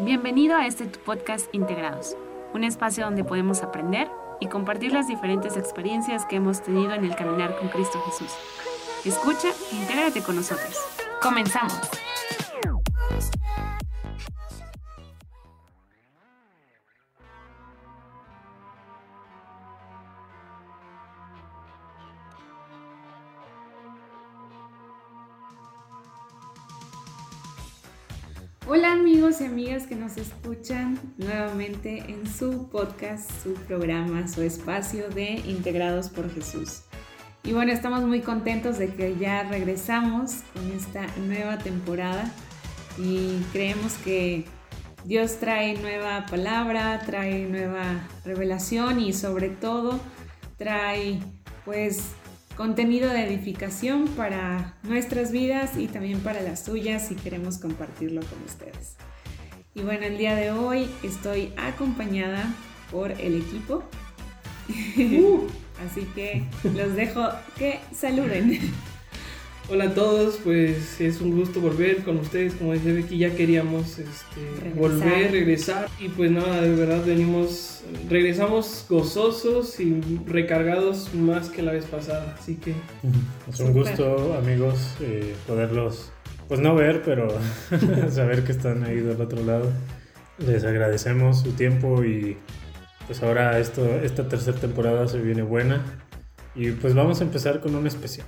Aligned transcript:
Bienvenido 0.00 0.56
a 0.56 0.64
este 0.64 0.84
podcast 0.86 1.52
Integrados, 1.52 2.16
un 2.54 2.62
espacio 2.62 3.04
donde 3.04 3.24
podemos 3.24 3.64
aprender 3.64 4.08
y 4.38 4.46
compartir 4.46 4.92
las 4.92 5.08
diferentes 5.08 5.56
experiencias 5.56 6.24
que 6.24 6.36
hemos 6.36 6.62
tenido 6.62 6.94
en 6.94 7.04
el 7.04 7.16
caminar 7.16 7.58
con 7.58 7.68
Cristo 7.68 8.00
Jesús. 8.02 8.32
Escucha 9.04 9.48
e 9.72 9.74
intégrate 9.74 10.22
con 10.22 10.36
nosotros. 10.36 10.76
Comenzamos. 11.20 11.80
Que 29.68 29.96
nos 29.96 30.16
escuchan 30.16 30.98
nuevamente 31.18 31.98
en 32.08 32.26
su 32.26 32.70
podcast, 32.70 33.30
su 33.42 33.52
programa, 33.52 34.26
su 34.26 34.40
espacio 34.40 35.10
de 35.10 35.42
Integrados 35.46 36.08
por 36.08 36.32
Jesús. 36.32 36.84
Y 37.44 37.52
bueno, 37.52 37.70
estamos 37.70 38.02
muy 38.02 38.22
contentos 38.22 38.78
de 38.78 38.88
que 38.88 39.16
ya 39.18 39.42
regresamos 39.42 40.36
con 40.54 40.72
esta 40.72 41.06
nueva 41.18 41.58
temporada 41.58 42.32
y 42.96 43.42
creemos 43.52 43.92
que 43.98 44.46
Dios 45.04 45.36
trae 45.38 45.74
nueva 45.74 46.24
palabra, 46.24 47.02
trae 47.04 47.46
nueva 47.46 48.08
revelación 48.24 49.00
y 49.00 49.12
sobre 49.12 49.50
todo 49.50 50.00
trae 50.56 51.20
pues 51.66 52.04
contenido 52.56 53.10
de 53.10 53.26
edificación 53.26 54.08
para 54.08 54.78
nuestras 54.82 55.30
vidas 55.30 55.76
y 55.76 55.88
también 55.88 56.20
para 56.20 56.40
las 56.40 56.64
suyas 56.64 57.10
y 57.10 57.16
queremos 57.16 57.58
compartirlo 57.58 58.22
con 58.22 58.42
ustedes. 58.46 58.96
Y 59.78 59.82
bueno, 59.82 60.06
el 60.06 60.18
día 60.18 60.34
de 60.34 60.50
hoy 60.50 60.90
estoy 61.04 61.52
acompañada 61.56 62.52
por 62.90 63.12
el 63.12 63.36
equipo. 63.36 63.84
Uh. 64.96 65.46
Así 65.86 66.00
que 66.16 66.42
los 66.64 66.96
dejo 66.96 67.28
que 67.56 67.78
saluden. 67.94 68.58
Hola 69.70 69.84
a 69.84 69.94
todos, 69.94 70.40
pues 70.42 71.00
es 71.00 71.20
un 71.20 71.36
gusto 71.36 71.60
volver 71.60 72.02
con 72.02 72.16
ustedes, 72.16 72.54
como 72.54 72.72
decía 72.72 72.94
Becky, 72.94 73.18
ya 73.18 73.36
queríamos 73.36 73.98
este, 73.98 74.70
volver, 74.74 75.30
regresar 75.30 75.88
y 76.00 76.08
pues 76.08 76.30
nada, 76.30 76.62
de 76.62 76.74
verdad 76.74 77.04
venimos, 77.04 77.82
regresamos 78.08 78.86
gozosos 78.88 79.78
y 79.78 80.00
recargados 80.24 81.12
más 81.12 81.50
que 81.50 81.60
la 81.60 81.72
vez 81.72 81.84
pasada, 81.84 82.34
así 82.38 82.54
que... 82.54 82.72
Es 83.46 83.60
un 83.60 83.74
gusto 83.74 84.34
amigos 84.38 84.96
eh, 85.02 85.34
poderlos, 85.46 86.12
pues 86.48 86.60
no 86.60 86.74
ver, 86.74 87.02
pero 87.04 87.28
saber 88.10 88.44
que 88.44 88.52
están 88.52 88.84
ahí 88.84 88.96
del 88.96 89.20
otro 89.20 89.44
lado. 89.44 89.70
Les 90.38 90.64
agradecemos 90.64 91.40
su 91.40 91.52
tiempo 91.52 92.04
y 92.04 92.36
pues 93.06 93.22
ahora 93.22 93.58
esto, 93.58 93.84
esta 94.02 94.28
tercera 94.28 94.58
temporada 94.58 95.08
se 95.08 95.18
viene 95.20 95.42
buena 95.42 95.82
y 96.54 96.72
pues 96.72 96.94
vamos 96.94 97.20
a 97.20 97.24
empezar 97.24 97.60
con 97.60 97.74
un 97.74 97.86
especial 97.86 98.26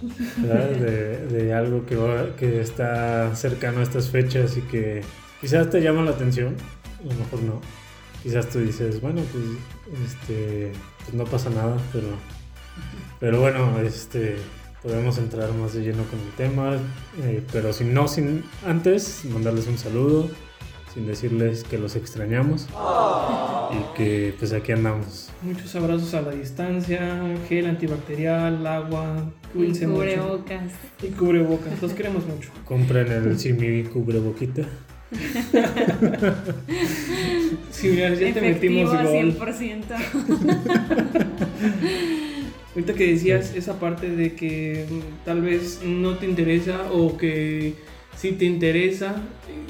de, 0.36 1.54
algo 1.54 1.86
que, 1.86 1.96
que 2.36 2.60
está 2.60 3.34
cercano 3.34 3.80
a 3.80 3.82
estas 3.82 4.08
fechas 4.10 4.56
y 4.56 4.62
que 4.62 5.02
quizás 5.40 5.70
te 5.70 5.80
llama 5.80 6.02
la 6.02 6.12
atención, 6.12 6.56
a 7.00 7.12
lo 7.12 7.14
mejor 7.14 7.42
no. 7.42 7.60
Quizás 8.22 8.48
tú 8.48 8.58
dices, 8.58 9.00
bueno, 9.00 9.22
pues, 9.32 9.44
este, 10.04 10.72
pues 10.98 11.14
no 11.14 11.24
pasa 11.24 11.48
nada, 11.50 11.76
pero, 11.92 12.08
pero 13.18 13.40
bueno, 13.40 13.78
este, 13.80 14.36
podemos 14.82 15.18
entrar 15.18 15.52
más 15.54 15.74
de 15.74 15.82
lleno 15.82 16.04
con 16.04 16.18
el 16.20 16.30
tema, 16.36 16.78
eh, 17.22 17.42
pero 17.52 17.72
si 17.72 17.84
no, 17.84 18.08
sin 18.08 18.44
antes 18.66 19.24
mandarles 19.26 19.66
un 19.66 19.78
saludo, 19.78 20.30
sin 20.94 21.06
decirles 21.06 21.64
que 21.64 21.78
los 21.78 21.96
extrañamos 21.96 22.66
y 23.70 23.96
que 23.96 24.34
pues 24.38 24.52
aquí 24.52 24.72
andamos. 24.72 25.30
Muchos 25.42 25.74
abrazos 25.76 26.14
a 26.14 26.22
la 26.22 26.30
distancia, 26.32 27.20
gel 27.48 27.66
antibacterial, 27.66 28.66
agua, 28.66 29.30
cuídense 29.52 29.84
y 29.84 29.88
cubrebocas. 29.88 30.72
Y 31.02 31.08
cubrebocas, 31.08 31.80
los 31.82 31.92
queremos 31.92 32.26
mucho. 32.26 32.50
Compren 32.64 33.12
el 33.12 33.38
Simi 33.38 33.84
cubreboquita. 33.84 34.62
sí, 37.70 37.88
mira, 37.88 38.14
ya 38.14 38.32
te 38.32 38.40
metimos 38.40 38.90
gol. 38.90 39.36
100%. 39.36 39.84
Ahorita 42.80 42.94
que 42.94 43.08
decías 43.08 43.54
esa 43.54 43.78
parte 43.78 44.08
de 44.08 44.34
que 44.34 44.86
tal 45.26 45.42
vez 45.42 45.82
no 45.84 46.16
te 46.16 46.24
interesa 46.24 46.90
o 46.90 47.18
que 47.18 47.74
si 48.16 48.32
te 48.32 48.46
interesa, 48.46 49.16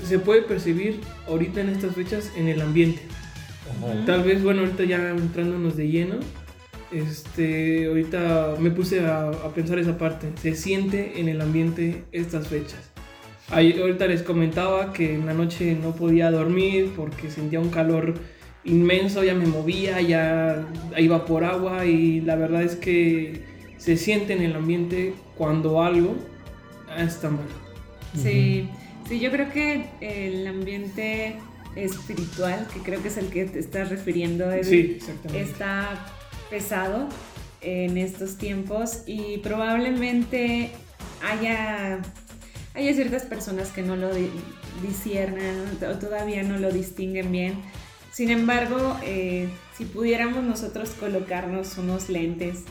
se 0.05 0.21
puede 0.21 0.43
percibir 0.43 1.01
ahorita 1.27 1.61
en 1.61 1.71
estas 1.71 1.97
fechas 1.97 2.31
en 2.37 2.47
el 2.47 2.61
ambiente. 2.61 3.03
Tal 4.07 4.23
vez, 4.23 4.45
bueno, 4.45 4.61
ahorita 4.61 4.85
ya 4.85 5.11
entrándonos 5.11 5.77
de 5.77 5.89
lleno, 5.89 6.21
este, 6.93 7.87
ahorita 7.87 8.55
me 8.61 8.71
puse 8.71 9.05
a, 9.05 9.33
pensar 9.57 9.81
esa 9.81 9.99
parte. 9.99 10.29
Se 10.41 10.55
siente 10.55 11.19
en 11.19 11.29
el 11.29 11.41
ambiente 11.41 12.05
estas 12.13 12.47
fechas. 12.47 12.93
ahorita 13.51 14.07
les 14.07 14.23
comentaba 14.23 14.93
que 14.93 15.17
en 15.17 15.27
la 15.27 15.35
noche 15.35 15.75
no 15.75 15.97
podía 15.97 16.31
dormir 16.31 16.93
porque 16.95 17.29
sentía 17.29 17.59
un 17.59 17.71
calor 17.71 18.15
inmenso, 18.65 19.25
ya 19.25 19.35
me 19.35 19.47
movía, 19.47 20.01
ya 20.01 20.67
iba 20.97 21.25
por 21.25 21.45
agua 21.45 21.87
y 21.87 22.21
la 22.21 22.37
verdad 22.37 22.63
es 22.63 22.77
que 22.77 23.45
se 23.79 23.97
siente 23.97 24.35
en 24.35 24.43
el 24.43 24.55
ambiente 24.55 25.15
cuando 25.37 25.83
algo 25.83 26.17
está 26.99 27.31
mal. 27.31 27.47
Sí, 28.15 28.69
sí, 29.09 29.21
yo 29.21 29.31
creo 29.31 29.51
que 29.53 29.87
el 30.01 30.47
ambiente 30.47 31.37
espiritual, 31.77 32.67
que 32.73 32.81
creo 32.81 33.01
que 33.01 33.09
es 33.09 33.17
el 33.17 33.29
que 33.29 33.45
te 33.45 33.59
estás 33.59 33.89
refiriendo, 33.89 34.51
está 34.51 36.07
pesado 36.51 37.09
en 37.61 37.97
estos 37.97 38.37
tiempos 38.37 39.03
y 39.07 39.39
probablemente 39.39 40.73
haya, 41.23 42.01
haya 42.75 42.95
ciertas 42.95 43.23
personas 43.23 43.69
que 43.69 43.83
no 43.83 43.97
lo 43.97 44.11
disciernan 44.83 45.79
o 45.83 45.99
todavía 45.99 46.43
no 46.43 46.59
lo 46.59 46.71
distinguen 46.73 47.31
bien. 47.33 47.55
Sin 48.13 48.31
embargo, 48.31 48.99
eh, 49.03 49.49
si 49.77 49.85
pudiéramos 49.85 50.43
nosotros 50.43 50.91
colocarnos 50.99 51.79
unos 51.79 52.09
lentes 52.09 52.65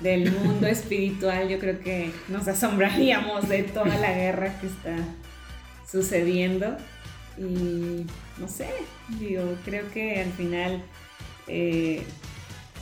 del 0.00 0.32
mundo 0.32 0.66
espiritual, 0.66 1.48
yo 1.48 1.58
creo 1.58 1.80
que 1.80 2.10
nos 2.28 2.48
asombraríamos 2.48 3.48
de 3.48 3.62
toda 3.62 3.96
la 3.98 4.12
guerra 4.12 4.58
que 4.60 4.66
está 4.66 4.96
sucediendo. 5.90 6.76
Y 7.38 8.06
no 8.38 8.48
sé, 8.48 8.68
digo, 9.20 9.42
creo 9.64 9.90
que 9.92 10.22
al 10.22 10.32
final 10.32 10.82
eh, 11.46 12.02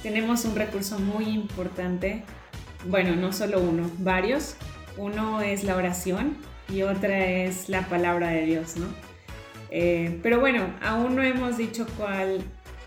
tenemos 0.03 0.45
un 0.45 0.55
recurso 0.55 0.99
muy 1.01 1.25
importante. 1.25 2.23
Bueno, 2.87 3.17
no 3.17 3.33
solo 3.33 3.61
uno, 3.61 3.91
varios. 3.99 4.55
Uno 4.97 5.41
es 5.41 5.65
la 5.65 5.75
oración 5.75 6.37
y 6.69 6.83
otra 6.83 7.27
es 7.27 7.69
la 7.69 7.89
palabra 7.89 8.29
de 8.29 8.47
Dios, 8.47 8.77
¿no? 8.77 8.87
Eh, 9.77 10.21
pero 10.23 10.39
bueno, 10.39 10.73
aún 10.81 11.17
no 11.17 11.23
hemos 11.25 11.59
dicho 11.59 11.85
cuál 11.99 12.45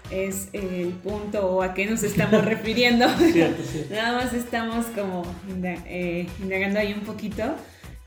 es 0.09 0.47
el 0.53 0.93
punto 1.03 1.45
o 1.45 1.61
a 1.61 1.73
qué 1.73 1.85
nos 1.85 2.01
estamos 2.01 2.45
refiriendo. 2.45 3.05
Nada 3.91 4.13
más 4.13 4.33
estamos 4.33 4.85
como 4.95 5.23
eh, 5.85 6.27
indagando 6.41 6.79
ahí 6.79 6.93
un 6.93 7.01
poquito. 7.01 7.43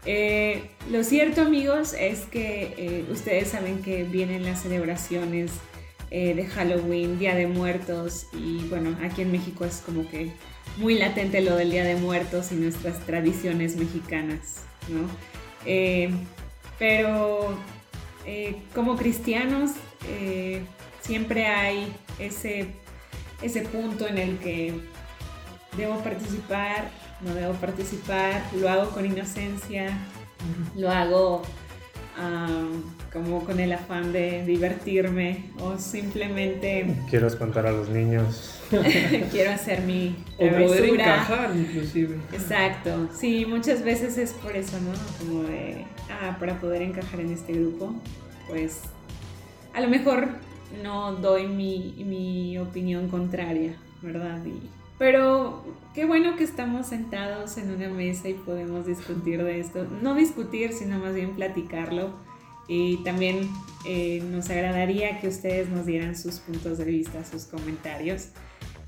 Eh, 0.06 0.70
lo 0.90 1.04
cierto 1.04 1.42
amigos 1.42 1.92
es 1.92 2.20
que 2.20 3.04
ustedes 3.10 3.48
saben 3.48 3.82
que 3.82 4.04
vienen 4.04 4.44
las 4.44 4.62
celebraciones 4.62 5.52
de 6.10 6.44
Halloween, 6.46 7.18
Día 7.18 7.34
de 7.34 7.46
Muertos 7.46 8.26
y 8.32 8.66
bueno, 8.68 8.96
aquí 9.04 9.22
en 9.22 9.30
México 9.30 9.64
es 9.66 9.82
como 9.84 10.08
que 10.10 10.32
muy 10.78 10.94
latente 10.94 11.42
lo 11.42 11.54
del 11.54 11.70
Día 11.70 11.84
de 11.84 11.96
Muertos 11.96 12.50
y 12.50 12.54
nuestras 12.54 12.98
tradiciones 13.06 13.76
mexicanas, 13.76 14.64
¿no? 14.88 15.06
pero 16.78 17.54
como 18.74 18.96
cristianos 18.96 19.72
siempre 21.00 21.46
hay 21.46 21.92
ese, 22.18 22.68
ese 23.42 23.62
punto 23.62 24.06
en 24.06 24.18
el 24.18 24.38
que 24.38 24.74
debo 25.76 25.98
participar, 25.98 26.90
no 27.20 27.34
debo 27.34 27.54
participar, 27.54 28.42
lo 28.54 28.68
hago 28.68 28.90
con 28.90 29.06
inocencia, 29.06 29.98
lo 30.76 30.90
hago 30.90 31.42
como 33.12 33.44
con 33.44 33.58
el 33.60 33.72
afán 33.72 34.12
de 34.12 34.44
divertirme 34.44 35.50
o 35.60 35.78
simplemente... 35.78 36.96
Quiero 37.08 37.26
espantar 37.26 37.66
a 37.66 37.72
los 37.72 37.88
niños. 37.88 38.60
quiero 39.30 39.50
hacer 39.50 39.82
mi... 39.82 40.16
O 40.38 40.48
poder 40.48 40.84
encajar 40.84 41.50
inclusive. 41.56 42.16
Exacto, 42.32 43.08
sí, 43.12 43.44
muchas 43.46 43.82
veces 43.82 44.16
es 44.18 44.32
por 44.32 44.56
eso, 44.56 44.78
¿no? 44.80 44.92
Como 45.18 45.42
de, 45.44 45.84
ah, 46.10 46.36
para 46.38 46.60
poder 46.60 46.82
encajar 46.82 47.20
en 47.20 47.32
este 47.32 47.52
grupo, 47.52 47.94
pues 48.48 48.82
a 49.74 49.80
lo 49.80 49.88
mejor 49.88 50.28
no 50.82 51.14
doy 51.14 51.46
mi, 51.46 52.58
opinión 52.58 53.08
contraria, 53.08 53.74
¿verdad? 54.02 54.38
Pero 55.00 55.64
qué 55.94 56.04
bueno 56.04 56.36
que 56.36 56.44
estamos 56.44 56.88
sentados 56.88 57.56
en 57.56 57.70
una 57.70 57.88
mesa 57.88 58.28
y 58.28 58.34
podemos 58.34 58.84
discutir 58.84 59.42
de 59.42 59.58
esto. 59.58 59.86
No 60.02 60.14
discutir, 60.14 60.74
sino 60.74 60.98
más 60.98 61.14
bien 61.14 61.34
platicarlo 61.34 62.12
Y 62.68 63.02
también 63.02 63.48
eh, 63.86 64.22
nos 64.30 64.50
agradaría 64.50 65.18
que 65.18 65.28
ustedes 65.28 65.70
nos 65.70 65.86
dieran 65.86 66.14
sus 66.14 66.40
puntos 66.40 66.76
de 66.76 66.84
vista, 66.84 67.24
sus 67.24 67.44
comentarios, 67.44 68.28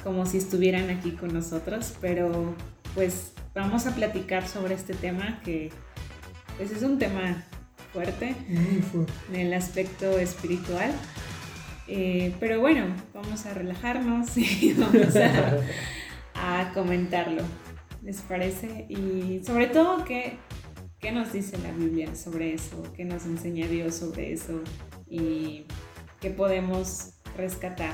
como 0.05 0.26
si 0.26 0.37
estuvieran 0.37 0.91
aquí 0.91 1.12
con 1.12 1.32
nosotros, 1.32 1.94
pero 1.99 2.55
pues 2.94 3.32
vamos 3.55 3.87
a 3.87 3.94
platicar 3.94 4.47
sobre 4.47 4.75
este 4.75 4.93
tema 4.93 5.41
que 5.43 5.70
pues 6.59 6.73
es 6.73 6.82
un 6.82 6.99
tema 6.99 7.43
fuerte, 7.91 8.37
en 8.50 9.35
el 9.35 9.55
aspecto 9.55 10.19
espiritual. 10.19 10.93
Eh, 11.88 12.35
pero 12.38 12.61
bueno, 12.61 12.85
vamos 13.14 13.47
a 13.47 13.55
relajarnos 13.55 14.37
y 14.37 14.75
vamos 14.75 15.17
a, 15.17 15.56
comentarlo. 16.75 17.43
¿Les 18.03 18.21
parece? 18.23 18.87
Y 18.89 19.43
sobre 19.44 19.67
todo, 19.67 20.05
¿qué, 20.05 20.39
¿qué 20.99 21.12
nos 21.12 21.33
dice 21.33 21.56
la 21.59 21.71
Biblia 21.73 22.15
sobre 22.15 22.55
eso? 22.55 22.83
¿Qué 22.97 23.05
nos 23.05 23.25
enseña 23.27 23.67
Dios 23.67 23.94
sobre 23.94 24.33
eso? 24.33 24.61
¿Y 25.09 25.67
qué 26.21 26.31
podemos 26.31 27.15
rescatar? 27.37 27.93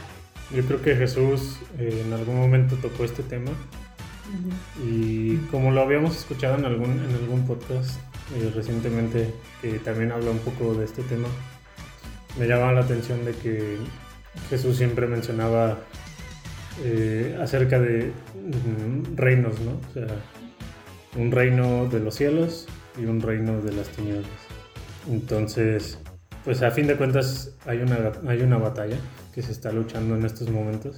Yo 0.54 0.64
creo 0.64 0.80
que 0.80 0.96
Jesús 0.96 1.58
eh, 1.78 2.02
en 2.06 2.12
algún 2.12 2.36
momento 2.36 2.76
tocó 2.76 3.04
este 3.04 3.22
tema 3.22 3.50
y 4.82 5.36
como 5.50 5.70
lo 5.70 5.80
habíamos 5.82 6.16
escuchado 6.16 6.58
en 6.58 6.64
algún, 6.66 6.90
en 6.90 7.14
algún 7.14 7.46
podcast 7.46 7.98
eh, 8.36 8.52
recientemente 8.54 9.32
que 9.62 9.78
también 9.78 10.12
habla 10.12 10.30
un 10.30 10.38
poco 10.38 10.74
de 10.74 10.84
este 10.84 11.02
tema, 11.02 11.28
me 12.38 12.46
llamaba 12.46 12.72
la 12.72 12.80
atención 12.80 13.24
de 13.24 13.32
que 13.32 13.78
Jesús 14.50 14.76
siempre 14.76 15.06
mencionaba 15.06 15.78
eh, 16.84 17.36
acerca 17.40 17.80
de 17.80 18.12
mm, 18.34 19.16
reinos, 19.16 19.60
¿no? 19.60 19.80
O 19.88 19.92
sea, 19.92 20.06
un 21.16 21.30
reino 21.32 21.86
de 21.86 22.00
los 22.00 22.14
cielos 22.14 22.66
y 23.00 23.06
un 23.06 23.20
reino 23.20 23.60
de 23.60 23.72
las 23.72 23.88
tinieblas. 23.88 24.30
Entonces, 25.10 25.98
pues 26.44 26.62
a 26.62 26.70
fin 26.70 26.86
de 26.86 26.96
cuentas 26.96 27.54
hay 27.66 27.78
una, 27.78 28.12
hay 28.26 28.42
una 28.42 28.58
batalla 28.58 28.96
que 29.34 29.42
se 29.42 29.52
está 29.52 29.72
luchando 29.72 30.16
en 30.16 30.24
estos 30.24 30.50
momentos. 30.50 30.96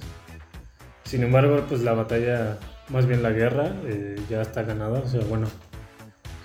Sin 1.03 1.23
embargo, 1.23 1.63
pues 1.67 1.81
la 1.81 1.93
batalla, 1.93 2.57
más 2.89 3.05
bien 3.05 3.23
la 3.23 3.31
guerra, 3.31 3.75
eh, 3.85 4.15
ya 4.29 4.41
está 4.41 4.63
ganada. 4.63 4.99
O 4.99 5.07
sea, 5.07 5.21
bueno, 5.21 5.47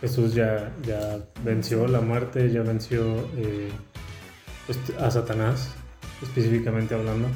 Jesús 0.00 0.34
ya, 0.34 0.72
ya 0.82 1.18
venció 1.44 1.86
la 1.86 2.00
muerte, 2.00 2.50
ya 2.50 2.62
venció 2.62 3.28
eh, 3.36 3.70
pues, 4.66 4.78
a 4.98 5.10
Satanás, 5.10 5.74
específicamente 6.22 6.94
hablando. 6.94 7.28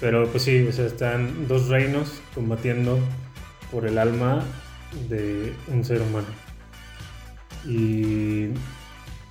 Pero 0.00 0.26
pues 0.28 0.44
sí, 0.44 0.66
o 0.66 0.72
sea, 0.72 0.86
están 0.86 1.48
dos 1.48 1.68
reinos 1.68 2.20
combatiendo 2.34 2.98
por 3.72 3.86
el 3.86 3.98
alma 3.98 4.44
de 5.08 5.52
un 5.68 5.84
ser 5.84 6.02
humano. 6.02 6.28
Y 7.66 8.48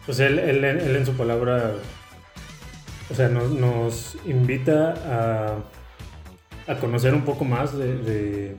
pues 0.05 0.19
él, 0.19 0.39
él, 0.39 0.63
en 0.63 1.05
su 1.05 1.13
palabra, 1.13 1.73
o 3.09 3.15
sea, 3.15 3.29
nos, 3.29 4.17
invita 4.25 4.93
a, 6.67 6.71
a, 6.71 6.75
conocer 6.79 7.13
un 7.13 7.23
poco 7.23 7.45
más 7.45 7.77
de, 7.77 8.55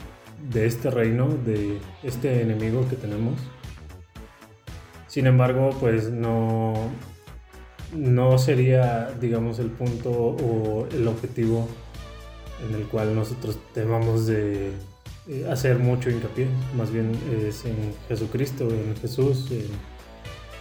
de 0.51 0.67
este 0.67 0.91
reino, 0.91 1.29
de 1.45 1.79
este 2.03 2.41
enemigo 2.41 2.89
que 2.89 2.97
tenemos. 2.97 3.39
Sin 5.07 5.27
embargo, 5.27 5.77
pues 5.81 6.11
no, 6.11 6.75
no 7.95 8.39
sería, 8.39 9.11
digamos, 9.21 9.59
el 9.59 9.71
punto 9.71 10.11
o 10.11 10.87
el 10.91 11.07
objetivo 11.09 11.69
en 12.67 12.75
el 12.75 12.87
cual 12.87 13.15
nosotros 13.15 13.59
debamos 13.75 14.27
de 14.27 14.73
eh, 15.29 15.47
hacer 15.51 15.79
mucho 15.79 16.11
hincapié. 16.11 16.49
Más 16.77 16.91
bien 16.91 17.13
es 17.47 17.65
en 17.65 17.95
Jesucristo, 18.09 18.69
en 18.71 18.97
Jesús, 18.97 19.51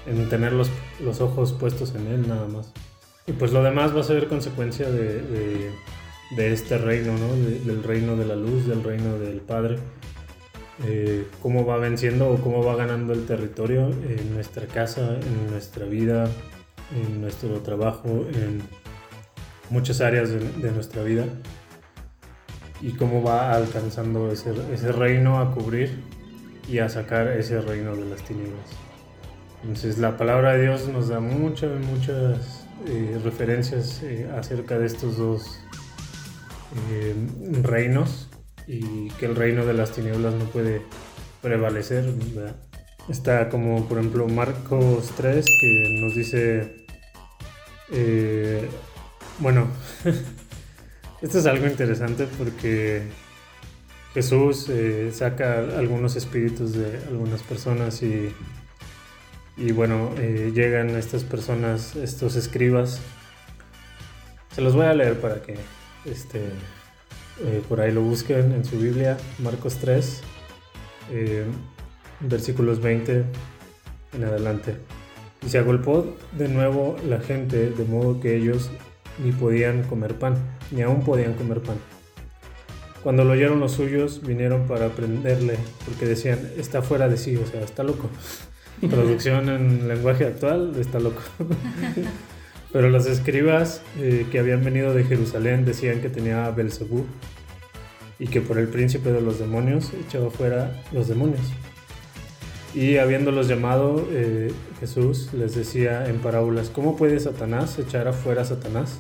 en, 0.06 0.30
tener 0.30 0.54
los, 0.54 0.70
ojos 1.22 1.54
puestos 1.54 1.94
en 1.96 2.08
Él 2.08 2.28
nada 2.28 2.48
más. 2.48 2.72
Y 3.26 3.34
pues 3.34 3.52
lo 3.52 3.62
demás 3.62 3.96
va 3.96 4.02
a 4.02 4.04
ser 4.04 4.28
consecuencia 4.28 4.90
de, 4.90 5.72
este 6.38 6.78
reino, 6.78 7.14
¿no? 7.18 7.36
del 7.36 7.84
reino 7.84 8.16
de 8.16 8.26
la 8.26 8.36
luz, 8.36 8.68
del 8.68 8.84
reino 8.84 9.18
del 9.20 9.42
Padre. 9.42 9.78
Eh, 10.86 11.26
cómo 11.42 11.66
va 11.66 11.78
venciendo 11.78 12.30
o 12.30 12.38
cómo 12.38 12.64
va 12.64 12.76
ganando 12.76 13.14
el 13.14 13.26
territorio 13.26 13.90
en 13.90 14.34
nuestra 14.34 14.68
casa, 14.68 15.16
en 15.16 15.52
nuestra 15.52 15.86
vida, 15.86 16.30
en 16.96 17.22
nuestro 17.22 17.62
trabajo, 17.62 18.28
en 18.34 18.62
muchas 19.70 20.02
áreas 20.02 20.30
de, 20.30 20.72
nuestra 20.72 21.04
vida 21.04 21.26
y 22.82 22.92
cómo 22.92 23.24
va 23.24 23.54
alcanzando 23.54 24.32
ese, 24.32 24.54
ese, 24.74 24.92
reino 24.92 25.40
a 25.40 25.52
cubrir 25.52 26.04
y 26.68 26.80
a 26.80 26.90
sacar 26.90 27.28
ese 27.28 27.62
reino 27.62 27.96
de 27.96 28.06
las 28.06 28.24
tinieblas. 28.24 28.70
Entonces 29.64 29.98
la 29.98 30.18
palabra 30.18 30.54
de 30.54 30.64
Dios 30.64 30.88
nos 30.88 31.08
da 31.08 31.20
muchas, 31.20 31.80
muchas 31.86 32.68
eh, 32.86 33.20
referencias 33.24 34.02
eh, 34.04 34.30
acerca 34.38 34.78
de 34.78 34.86
estos 34.86 35.18
dos 35.18 35.60
reinos 37.64 38.30
y 38.68 39.10
que 39.12 39.26
el 39.26 39.36
reino 39.36 39.66
de 39.66 39.74
las 39.74 39.92
tinieblas 39.92 40.34
no 40.36 40.46
puede 40.46 40.82
prevalecer. 41.42 42.14
Está 43.10 43.50
como 43.50 43.88
por 43.88 43.98
ejemplo 43.98 44.28
Marcos 44.28 45.12
3 45.16 45.46
que 45.46 46.00
nos 46.02 46.14
dice, 46.14 46.86
eh, 47.92 48.68
bueno, 49.40 49.68
esto 51.22 51.40
es 51.40 51.46
algo 51.46 51.68
interesante 51.68 52.28
porque 52.38 53.04
Jesús 54.14 54.68
eh, 54.70 55.12
saca 55.14 55.60
algunos 55.78 56.16
espíritus 56.16 56.74
de 56.74 56.98
algunas 57.10 57.42
personas 57.44 58.02
y, 58.04 58.34
y 59.58 59.72
bueno, 59.72 60.12
eh, 60.18 60.52
llegan 60.54 60.90
estas 60.92 61.24
personas, 61.24 61.96
estos 61.96 62.36
escribas. 62.36 63.00
Se 64.54 64.62
los 64.62 64.76
voy 64.76 64.86
a 64.86 64.94
leer 64.94 65.20
para 65.20 65.42
que 65.42 65.56
este, 66.06 66.40
eh, 67.44 67.62
por 67.68 67.82
ahí 67.82 67.92
lo 67.92 68.02
busquen 68.02 68.52
en 68.52 68.66
su 68.66 68.78
Biblia, 68.80 69.18
Marcos 69.40 69.78
3, 69.78 70.22
eh, 71.12 71.46
versículos 72.20 72.82
20 72.82 73.24
en 74.14 74.24
adelante. 74.24 74.78
Y 75.46 75.50
se 75.50 75.60
agolpó 75.60 76.16
de 76.32 76.48
nuevo 76.48 76.96
la 77.08 77.20
gente, 77.20 77.70
de 77.70 77.84
modo 77.86 78.20
que 78.20 78.36
ellos 78.36 78.72
ni 79.24 79.32
podían 79.32 79.84
comer 79.84 80.16
pan, 80.16 80.36
ni 80.72 80.82
aún 80.82 81.04
podían 81.04 81.34
comer 81.34 81.62
pan. 81.62 81.78
Cuando 83.04 83.24
lo 83.24 83.34
oyeron 83.34 83.60
los 83.60 83.74
suyos, 83.74 84.22
vinieron 84.22 84.68
para 84.68 84.90
prenderle, 84.90 85.56
porque 85.86 86.06
decían, 86.06 86.40
está 86.58 86.82
fuera 86.82 87.08
de 87.08 87.18
sí, 87.18 87.38
o 87.38 87.46
sea, 87.46 87.62
está 87.62 87.84
loco. 87.84 88.10
Traducción 88.90 89.50
en 89.50 89.88
lenguaje 89.88 90.26
actual, 90.26 90.74
está 90.80 91.00
loco. 91.00 91.22
Pero 92.74 92.90
los 92.90 93.06
escribas 93.06 93.82
eh, 93.98 94.26
que 94.32 94.40
habían 94.40 94.64
venido 94.64 94.94
de 94.94 95.04
Jerusalén 95.04 95.64
decían 95.64 96.02
que 96.02 96.10
tenía 96.10 96.50
Belzebú 96.52 97.06
y 98.20 98.28
que 98.28 98.42
por 98.42 98.58
el 98.58 98.68
príncipe 98.68 99.12
de 99.12 99.22
los 99.22 99.40
demonios 99.40 99.92
echaba 99.94 100.30
fuera 100.30 100.84
los 100.92 101.08
demonios. 101.08 101.42
Y 102.74 102.98
habiéndolos 102.98 103.48
llamado, 103.48 104.08
eh, 104.12 104.52
Jesús 104.80 105.34
les 105.34 105.56
decía 105.56 106.08
en 106.10 106.20
parábolas, 106.20 106.70
¿cómo 106.70 106.98
puede 106.98 107.20
Satanás 107.20 107.80
echar 107.80 108.08
afuera 108.08 108.42
a 108.42 108.46
Satanás? 108.46 109.00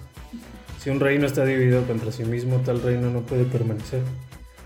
Si 0.88 0.92
un 0.92 1.02
reino 1.02 1.26
está 1.26 1.44
dividido 1.44 1.86
contra 1.86 2.14
sí 2.14 2.24
mismo, 2.24 2.62
tal 2.62 2.82
reino 2.82 3.10
no 3.10 3.20
puede 3.20 3.44
permanecer. 3.44 4.00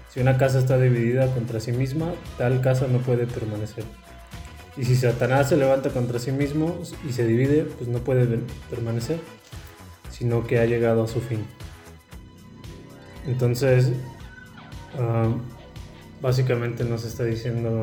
Si 0.08 0.20
una 0.20 0.38
casa 0.38 0.60
está 0.60 0.78
dividida 0.78 1.26
contra 1.34 1.60
sí 1.60 1.72
misma, 1.72 2.14
tal 2.38 2.62
casa 2.62 2.86
no 2.86 3.00
puede 3.00 3.26
permanecer. 3.26 3.84
Y 4.78 4.86
si 4.86 4.96
Satanás 4.96 5.50
se 5.50 5.58
levanta 5.58 5.90
contra 5.90 6.20
sí 6.20 6.32
mismo 6.32 6.80
y 7.10 7.12
se 7.12 7.26
divide, 7.26 7.64
pues 7.64 7.90
no 7.90 7.98
puede 7.98 8.38
permanecer, 8.70 9.20
sino 10.12 10.46
que 10.46 10.60
ha 10.60 10.66
llegado 10.68 11.06
a 11.06 11.08
su 11.08 11.22
fin. 11.22 11.44
Entonces, 13.26 13.92
ah, 15.00 15.34
básicamente 16.22 16.84
nos 16.84 17.04
está 17.04 17.24
diciendo 17.24 17.82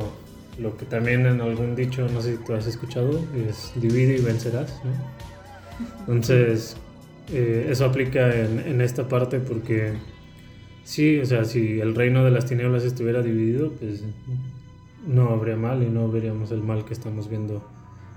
lo 0.61 0.77
que 0.77 0.85
también 0.85 1.27
en 1.27 1.41
algún 1.41 1.75
dicho, 1.75 2.07
no 2.09 2.23
sé 2.23 2.37
si 2.37 2.45
tú 2.45 2.55
has 2.55 2.69
escuchado, 2.69 3.21
es 3.35 3.73
divide 3.75 4.17
y 4.17 4.21
vencerás. 4.21 4.81
Entonces, 6.07 6.77
eh, 7.33 7.69
eso 7.71 7.85
aplica 7.85 8.35
en, 8.35 8.61
en, 8.61 8.81
esta 8.81 9.09
parte 9.09 9.41
porque 9.41 9.93
sí, 10.85 11.19
o 11.19 11.27
sea, 11.27 11.45
si 11.45 11.81
el 11.81 11.95
reino 11.95 12.25
de 12.25 12.31
las 12.31 12.47
tinieblas 12.47 12.85
estuviera 12.85 13.23
dividido, 13.23 13.73
pues 13.73 14.05
no 15.07 15.31
habría 15.31 15.57
mal 15.57 15.83
y 15.83 15.87
no 15.87 16.11
veríamos 16.11 16.51
el 16.51 16.63
mal 16.63 16.85
que 16.85 16.95
estamos 16.95 17.29
viendo 17.29 17.63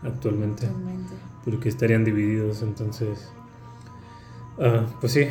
actualmente. 0.03 0.68
Porque 1.44 1.70
estarían 1.70 2.03
divididos, 2.03 2.62
entonces. 2.62 3.32
Ah, 4.60 4.86
pues 5.00 5.13
sí. 5.13 5.27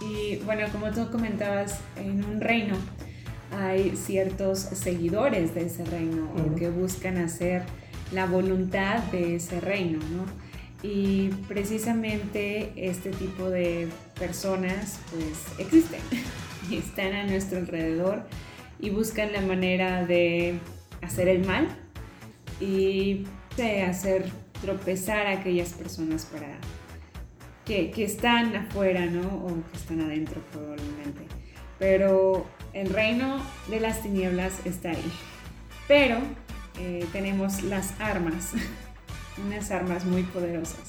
Y 0.00 0.36
bueno, 0.44 0.66
como 0.70 0.90
tú 0.92 1.10
comentabas, 1.10 1.80
en 1.96 2.24
un 2.24 2.40
reino 2.40 2.76
hay 3.50 3.96
ciertos 3.96 4.58
seguidores 4.58 5.54
de 5.54 5.66
ese 5.66 5.84
reino 5.84 6.28
que 6.56 6.68
buscan 6.68 7.16
hacer 7.18 7.62
la 8.12 8.26
voluntad 8.26 9.02
de 9.04 9.36
ese 9.36 9.60
reino, 9.60 9.98
¿no? 9.98 10.45
Y 10.82 11.28
precisamente 11.48 12.72
este 12.76 13.10
tipo 13.10 13.50
de 13.50 13.88
personas 14.18 15.00
pues 15.10 15.58
existen 15.58 16.00
y 16.70 16.76
están 16.78 17.14
a 17.14 17.24
nuestro 17.24 17.58
alrededor 17.58 18.26
y 18.78 18.90
buscan 18.90 19.32
la 19.32 19.40
manera 19.40 20.04
de 20.04 20.58
hacer 21.02 21.28
el 21.28 21.46
mal 21.46 21.68
y 22.60 23.24
de 23.56 23.82
hacer 23.82 24.30
tropezar 24.62 25.26
a 25.26 25.32
aquellas 25.32 25.72
personas 25.72 26.26
para 26.26 26.58
que, 27.64 27.90
que 27.90 28.04
están 28.04 28.54
afuera, 28.54 29.06
¿no? 29.06 29.22
O 29.22 29.48
que 29.70 29.76
están 29.76 30.00
adentro 30.00 30.40
probablemente. 30.52 31.26
Pero 31.78 32.46
el 32.72 32.90
reino 32.90 33.42
de 33.68 33.80
las 33.80 34.02
tinieblas 34.02 34.64
está 34.64 34.90
ahí. 34.90 35.12
Pero 35.88 36.18
eh, 36.78 37.06
tenemos 37.12 37.62
las 37.62 37.98
armas, 38.00 38.52
unas 39.44 39.70
armas 39.70 40.04
muy 40.04 40.22
poderosas. 40.22 40.80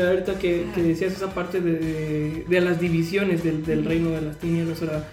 Ahorita 0.00 0.38
que, 0.38 0.66
que 0.74 0.82
decías 0.82 1.12
esa 1.12 1.34
parte 1.34 1.60
de, 1.60 2.44
de, 2.48 2.60
las 2.60 2.80
divisiones 2.80 3.44
del, 3.44 3.64
del, 3.64 3.84
reino 3.84 4.10
de 4.10 4.22
las 4.22 4.38
tinieblas, 4.38 4.80
ahora 4.80 5.06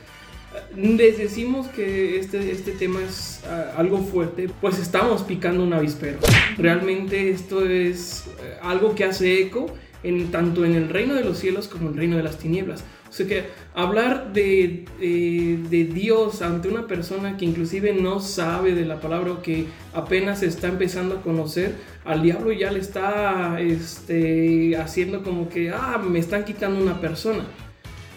les 0.76 1.18
decimos 1.18 1.68
que 1.68 2.20
este, 2.20 2.52
este 2.52 2.72
tema 2.72 3.02
es 3.02 3.42
ah, 3.48 3.74
algo 3.78 4.00
fuerte, 4.00 4.50
pues 4.62 4.80
estamos 4.80 5.24
picando 5.24 5.64
un 5.64 5.74
avispero. 5.74 6.20
Realmente 6.58 7.32
esto 7.32 7.66
es 7.66 8.26
eh, 8.42 8.58
algo 8.62 8.96
que 8.96 9.04
hace 9.04 9.42
eco 9.42 9.68
en, 10.04 10.32
tanto 10.32 10.66
en 10.66 10.76
el 10.76 10.90
reino 10.90 11.14
de 11.16 11.24
los 11.24 11.38
cielos 11.38 11.68
como 11.68 11.88
en 11.88 11.94
el 11.94 11.98
reino 11.98 12.18
de 12.18 12.24
las 12.24 12.38
tinieblas. 12.38 12.84
O 13.12 13.13
sea 13.13 13.27
que 13.27 13.44
hablar 13.74 14.32
de, 14.32 14.86
de, 14.98 15.84
Dios 15.84 16.41
ante 16.41 16.70
una 16.70 16.88
persona 16.88 17.36
que 17.36 17.44
inclusive 17.44 17.91
no 17.91 18.22
sabe 18.22 18.74
de 18.74 18.86
la 18.86 19.01
palabra 19.01 19.34
o 19.34 19.41
que 19.41 19.65
apenas 19.94 20.44
está 20.44 20.70
empezando 20.70 21.15
a 21.15 21.22
conocer, 21.22 21.75
al 22.06 22.24
diablo 22.24 22.53
ya 22.53 22.72
le 22.72 22.80
está 22.80 23.60
este, 23.60 24.77
haciendo 24.77 25.24
como 25.24 25.50
que, 25.50 25.72
ah, 25.72 26.01
me 26.01 26.20
están 26.20 26.46
quitando 26.46 26.82
una 26.82 27.01
persona. 27.01 27.46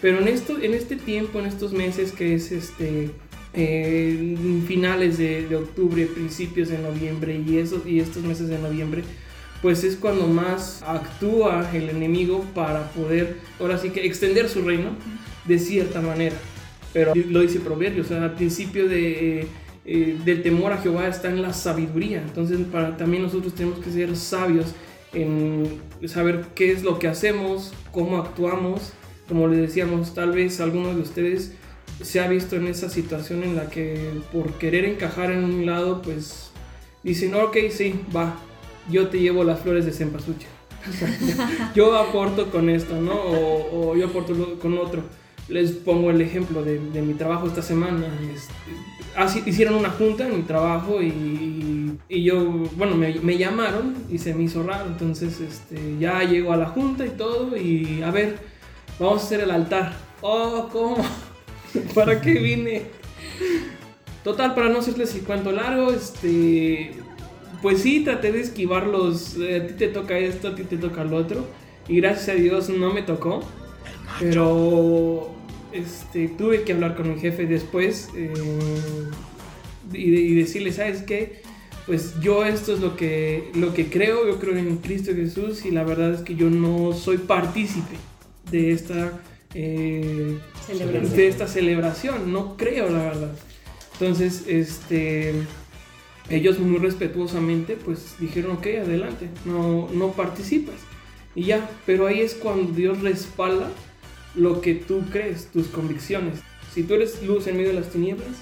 Pero 0.01 0.19
en, 0.19 0.29
esto, 0.29 0.61
en 0.61 0.73
este 0.73 0.95
tiempo, 0.95 1.39
en 1.39 1.47
estos 1.47 1.73
meses 1.73 2.13
que 2.13 2.33
es 2.33 2.53
este, 2.53 3.11
eh, 3.53 4.63
finales 4.65 5.17
de, 5.17 5.53
octubre, 5.57 6.05
principios 6.05 6.69
de 6.69 6.77
noviembre 6.77 7.41
y, 7.45 7.57
esos, 7.57 7.85
y 7.85 7.99
estos 7.99 8.23
meses 8.23 8.47
de 8.47 8.59
noviembre, 8.59 9.03
pues 9.65 9.83
es 9.83 9.95
cuando 9.95 10.27
más 10.27 10.83
actúa 10.83 11.71
el 11.73 11.89
enemigo 11.89 12.45
para 12.53 12.91
poder, 12.91 13.37
ahora 13.59 13.79
sí 13.79 13.89
que 13.89 14.05
extender 14.05 14.47
su 14.47 14.61
reino 14.61 14.91
de 15.45 15.57
cierta 15.57 16.01
manera. 16.01 16.35
Pero 16.93 17.13
lo 17.15 17.39
dice 17.39 17.59
Proverbios, 17.59 18.05
o 18.05 18.09
sea, 18.09 18.23
al 18.25 18.35
principio 18.35 18.87
de, 18.87 19.47
eh, 19.85 20.19
del 20.23 20.43
temor 20.43 20.71
a 20.71 20.77
Jehová 20.77 21.07
está 21.07 21.29
en 21.29 21.41
la 21.41 21.51
sabiduría. 21.51 22.21
Entonces, 22.21 22.59
para, 22.71 22.95
también 22.95 23.23
nosotros 23.23 23.55
tenemos 23.55 23.79
que 23.79 23.89
ser 23.89 24.15
sabios 24.15 24.67
en 25.13 25.81
saber 26.05 26.45
qué 26.53 26.71
es 26.71 26.83
lo 26.83 26.99
que 26.99 27.07
hacemos, 27.07 27.73
cómo 27.91 28.19
actuamos. 28.19 28.93
Como 29.27 29.47
les 29.47 29.61
decíamos, 29.61 30.13
tal 30.13 30.33
vez 30.33 30.59
alguno 30.59 30.93
de 30.93 31.01
ustedes 31.01 31.53
se 32.03 32.19
ha 32.19 32.27
visto 32.27 32.55
en 32.55 32.67
esa 32.67 32.87
situación 32.87 33.41
en 33.41 33.55
la 33.55 33.67
que 33.71 34.11
por 34.31 34.53
querer 34.59 34.85
encajar 34.85 35.31
en 35.31 35.43
un 35.43 35.65
lado, 35.65 36.03
pues 36.03 36.51
dicen, 37.01 37.33
ok, 37.33 37.57
sí, 37.71 37.99
va, 38.15 38.39
yo 38.89 39.07
te 39.07 39.19
llevo 39.19 39.43
las 39.43 39.59
flores 39.59 39.85
de 39.85 39.91
cempasúchil. 39.91 40.47
yo 41.75 41.97
aporto 41.97 42.51
con 42.51 42.69
esto, 42.69 43.01
¿no? 43.01 43.13
O, 43.13 43.95
yo 43.95 44.07
aporto 44.07 44.59
con 44.59 44.77
otro. 44.77 45.03
Les 45.47 45.71
pongo 45.71 46.09
el 46.09 46.21
ejemplo 46.21 46.63
de, 46.63 46.79
mi 46.79 47.13
trabajo 47.13 47.47
esta 47.47 47.61
semana. 47.61 48.07
así, 49.15 49.43
hicieron 49.45 49.75
una 49.75 49.89
junta 49.89 50.25
en 50.27 50.37
mi 50.37 50.41
trabajo 50.41 51.01
y, 51.01 51.97
yo, 52.09 52.45
bueno, 52.75 52.95
me, 52.95 53.37
llamaron 53.37 53.95
y 54.09 54.17
se 54.17 54.33
me 54.33 54.43
hizo 54.43 54.63
raro. 54.63 54.87
Entonces, 54.87 55.39
este, 55.41 55.97
ya 55.99 56.23
llego 56.23 56.51
a 56.51 56.57
la 56.57 56.67
junta 56.67 57.05
y 57.05 57.09
todo 57.09 57.55
y 57.55 58.01
a 58.01 58.11
ver, 58.11 58.39
vamos 58.99 59.21
a 59.21 59.25
hacer 59.25 59.41
el 59.41 59.51
altar. 59.51 59.93
Oh, 60.21 60.69
¿cómo? 60.71 60.97
¿Para 61.93 62.21
qué 62.21 62.33
vine? 62.33 62.83
Total, 64.23 64.55
para 64.55 64.69
no 64.69 64.79
hacerles 64.79 65.13
el 65.13 65.21
cuento 65.21 65.51
largo, 65.51 65.91
este, 65.91 66.95
pues 67.65 67.81
sí, 67.81 68.01
traté 68.01 68.31
de 68.31 68.41
esquivarlos. 68.41 69.37
Eh, 69.39 69.55
a 69.57 69.65
ti 69.65 69.73
te 69.73 69.87
toca 69.87 70.19
esto, 70.19 70.49
a 70.49 70.55
ti 70.55 70.65
te 70.65 70.77
toca 70.77 71.03
lo 71.03 71.17
otro. 71.17 71.47
Y 71.87 71.95
gracias 71.95 72.29
a 72.29 72.33
Dios 72.39 72.69
no 72.69 72.93
me 72.93 73.01
tocó. 73.01 73.43
Pero 74.19 75.31
este, 75.71 76.27
tuve 76.27 76.61
que 76.61 76.73
hablar 76.73 76.95
con 76.95 77.11
mi 77.11 77.19
jefe 77.19 77.47
después 77.47 78.09
eh, 78.15 78.31
y, 79.91 80.35
decirle, 80.35 80.73
¿sabes 80.73 81.01
qué? 81.01 81.41
Pues 81.87 82.13
yo 82.21 82.45
esto 82.45 82.71
es 82.71 82.81
lo 82.81 82.95
que, 82.95 83.49
lo 83.55 83.73
que 83.73 83.87
creo, 83.87 84.27
yo 84.27 84.37
creo 84.37 84.55
en 84.55 84.77
Cristo 84.77 85.15
Jesús 85.15 85.65
y 85.65 85.71
la 85.71 85.83
verdad 85.83 86.13
es 86.13 86.21
que 86.21 86.35
yo 86.35 86.51
no 86.51 86.93
soy 86.93 87.17
partícipe 87.17 87.95
de 88.51 88.73
esta, 88.73 89.23
eh, 89.55 90.37
de 91.15 91.27
esta 91.27 91.47
celebración, 91.47 92.31
no 92.31 92.57
creo 92.57 92.91
la 92.91 93.05
verdad. 93.05 93.31
Entonces, 93.93 94.43
este 94.47 95.33
ellos 96.29 96.59
muy 96.59 96.79
respetuosamente 96.79 97.75
pues 97.75 98.15
dijeron, 98.19 98.51
ok, 98.57 98.67
adelante, 98.81 99.29
no, 99.45 99.87
no 99.93 100.11
participas. 100.11 100.75
Y 101.35 101.45
ya, 101.45 101.69
pero 101.85 102.07
ahí 102.07 102.21
es 102.21 102.33
cuando 102.33 102.71
Dios 102.71 103.01
respalda 103.01 103.69
lo 104.35 104.61
que 104.61 104.75
tú 104.75 105.03
crees, 105.11 105.47
tus 105.47 105.67
convicciones. 105.67 106.39
Si 106.73 106.83
tú 106.83 106.95
eres 106.95 107.21
luz 107.23 107.47
en 107.47 107.57
medio 107.57 107.69
de 107.69 107.79
las 107.79 107.89
tinieblas 107.89 108.37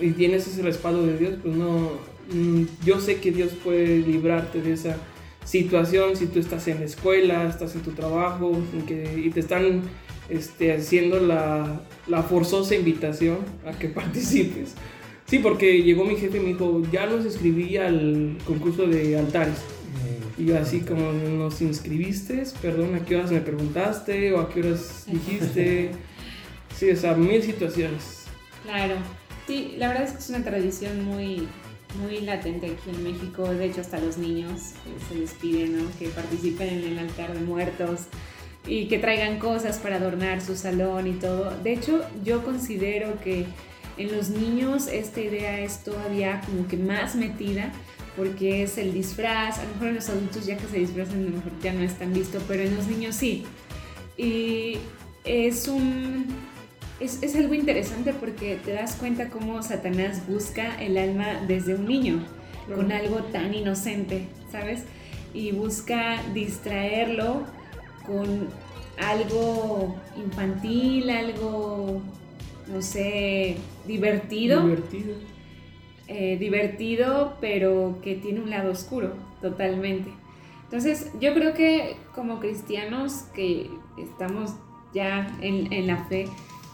y 0.00 0.10
tienes 0.10 0.46
ese 0.46 0.62
respaldo 0.62 1.06
de 1.06 1.18
Dios, 1.18 1.34
pues 1.42 1.54
no, 1.54 1.92
mm, 2.32 2.64
yo 2.84 3.00
sé 3.00 3.20
que 3.20 3.32
Dios 3.32 3.52
puede 3.64 3.98
librarte 3.98 4.60
de 4.60 4.72
esa 4.72 4.96
situación 5.44 6.16
si 6.16 6.26
tú 6.26 6.40
estás 6.40 6.66
en 6.68 6.80
la 6.80 6.86
escuela, 6.86 7.48
estás 7.48 7.74
en 7.74 7.82
tu 7.82 7.92
trabajo 7.92 8.58
y 9.16 9.30
te 9.30 9.40
están 9.40 9.82
este, 10.28 10.74
haciendo 10.74 11.20
la, 11.20 11.82
la 12.08 12.22
forzosa 12.22 12.74
invitación 12.74 13.38
a 13.64 13.72
que 13.72 13.88
participes. 14.00 14.74
Sí, 15.26 15.40
porque 15.40 15.82
llegó 15.82 16.04
mi 16.04 16.16
jefe 16.16 16.38
y 16.38 16.40
me 16.40 16.48
dijo, 16.48 16.82
ya 16.92 17.06
nos 17.06 17.24
inscribí 17.24 17.76
al 17.76 18.38
concurso 18.46 18.86
de 18.86 19.18
altares. 19.18 19.58
Mm. 19.58 20.42
Y 20.42 20.46
yo 20.46 20.58
así 20.58 20.80
como, 20.80 21.12
¿nos 21.12 21.60
inscribiste? 21.60 22.44
Perdón, 22.62 22.94
¿a 22.94 23.04
qué 23.04 23.16
horas 23.16 23.32
me 23.32 23.40
preguntaste? 23.40 24.32
¿O 24.32 24.40
a 24.40 24.48
qué 24.48 24.60
horas 24.60 25.04
dijiste? 25.06 25.90
sí, 26.76 26.90
o 26.90 26.96
sea, 26.96 27.14
mil 27.14 27.42
situaciones. 27.42 28.26
Claro. 28.62 28.94
Sí, 29.48 29.74
la 29.78 29.88
verdad 29.88 30.04
es 30.04 30.12
que 30.12 30.18
es 30.18 30.28
una 30.28 30.44
tradición 30.44 31.04
muy, 31.04 31.48
muy 32.00 32.20
latente 32.20 32.66
aquí 32.66 32.90
en 32.90 33.02
México. 33.02 33.52
De 33.52 33.66
hecho, 33.66 33.80
hasta 33.80 33.98
los 33.98 34.18
niños 34.18 34.74
se 35.08 35.14
les 35.16 35.32
pide 35.32 35.66
¿no? 35.66 35.84
que 35.98 36.08
participen 36.08 36.68
en 36.68 36.84
el 36.84 36.98
altar 36.98 37.32
de 37.32 37.40
muertos 37.40 38.02
y 38.66 38.86
que 38.86 38.98
traigan 38.98 39.38
cosas 39.38 39.78
para 39.78 39.96
adornar 39.96 40.40
su 40.40 40.56
salón 40.56 41.06
y 41.06 41.12
todo. 41.12 41.56
De 41.62 41.72
hecho, 41.72 42.04
yo 42.24 42.44
considero 42.44 43.20
que 43.20 43.46
en 43.96 44.16
los 44.16 44.30
niños 44.30 44.88
esta 44.88 45.20
idea 45.20 45.60
es 45.60 45.82
todavía 45.82 46.40
como 46.46 46.68
que 46.68 46.76
más 46.76 47.14
metida 47.14 47.72
porque 48.16 48.62
es 48.62 48.78
el 48.78 48.94
disfraz, 48.94 49.58
a 49.58 49.64
lo 49.64 49.68
mejor 49.74 49.88
en 49.88 49.94
los 49.96 50.08
adultos 50.08 50.46
ya 50.46 50.56
que 50.56 50.66
se 50.66 50.78
disfrazan 50.78 51.20
a 51.20 51.24
lo 51.24 51.36
mejor 51.36 51.52
ya 51.62 51.72
no 51.72 51.80
es 51.80 51.94
tan 51.94 52.12
visto, 52.12 52.40
pero 52.48 52.62
en 52.62 52.74
los 52.74 52.86
niños 52.86 53.14
sí. 53.14 53.44
Y 54.16 54.78
es 55.24 55.68
un... 55.68 56.24
Es, 56.98 57.22
es 57.22 57.36
algo 57.36 57.52
interesante 57.52 58.14
porque 58.14 58.56
te 58.64 58.72
das 58.72 58.94
cuenta 58.94 59.28
cómo 59.28 59.62
Satanás 59.62 60.22
busca 60.26 60.82
el 60.82 60.96
alma 60.96 61.42
desde 61.46 61.74
un 61.74 61.84
niño, 61.84 62.24
con 62.74 62.90
algo 62.90 63.18
tan 63.24 63.52
inocente, 63.52 64.28
¿sabes? 64.50 64.84
Y 65.34 65.52
busca 65.52 66.22
distraerlo 66.32 67.44
con 68.06 68.48
algo 68.98 69.94
infantil, 70.16 71.10
algo 71.10 72.00
no 72.66 72.82
sé, 72.82 73.56
divertido. 73.86 74.62
Divertido. 74.62 75.14
Eh, 76.08 76.36
divertido, 76.38 77.36
pero 77.40 77.98
que 78.02 78.14
tiene 78.14 78.40
un 78.40 78.50
lado 78.50 78.70
oscuro, 78.70 79.14
totalmente. 79.40 80.10
Entonces, 80.64 81.10
yo 81.20 81.34
creo 81.34 81.54
que 81.54 81.96
como 82.14 82.38
cristianos 82.38 83.24
que 83.34 83.70
estamos 83.98 84.52
ya 84.94 85.36
en, 85.40 85.72
en 85.72 85.86
la 85.86 86.04
fe, 86.04 86.26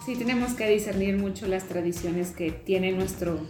sí 0.05 0.17
tenemos 0.17 0.53
que 0.53 0.69
discernir 0.69 1.17
mucho 1.17 1.47
las 1.47 1.65
tradiciones 1.65 2.31
que 2.31 2.51
tiene 2.51 2.93
nuestro, 2.93 3.41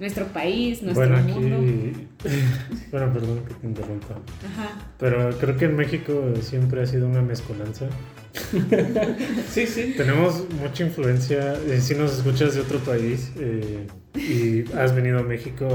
nuestro 0.00 0.26
país, 0.26 0.82
nuestro 0.82 1.08
bueno, 1.08 1.22
mundo. 1.22 1.98
bueno, 2.90 3.12
perdón 3.12 3.44
que 3.46 3.54
te 3.54 3.66
interrumpa. 3.66 4.16
Ajá. 4.44 4.92
Pero 4.98 5.30
creo 5.38 5.56
que 5.56 5.66
en 5.66 5.76
México 5.76 6.34
siempre 6.40 6.82
ha 6.82 6.86
sido 6.86 7.06
una 7.06 7.22
mezcolanza 7.22 7.88
sí, 9.48 9.66
sí. 9.66 9.94
Tenemos 9.96 10.46
mucha 10.60 10.84
influencia. 10.84 11.54
Eh, 11.66 11.80
si 11.80 11.94
nos 11.94 12.16
escuchas 12.16 12.54
de 12.54 12.60
otro 12.60 12.78
país 12.78 13.32
eh, 13.38 13.86
y 14.14 14.70
has 14.76 14.94
venido 14.94 15.18
a 15.18 15.22
México 15.22 15.68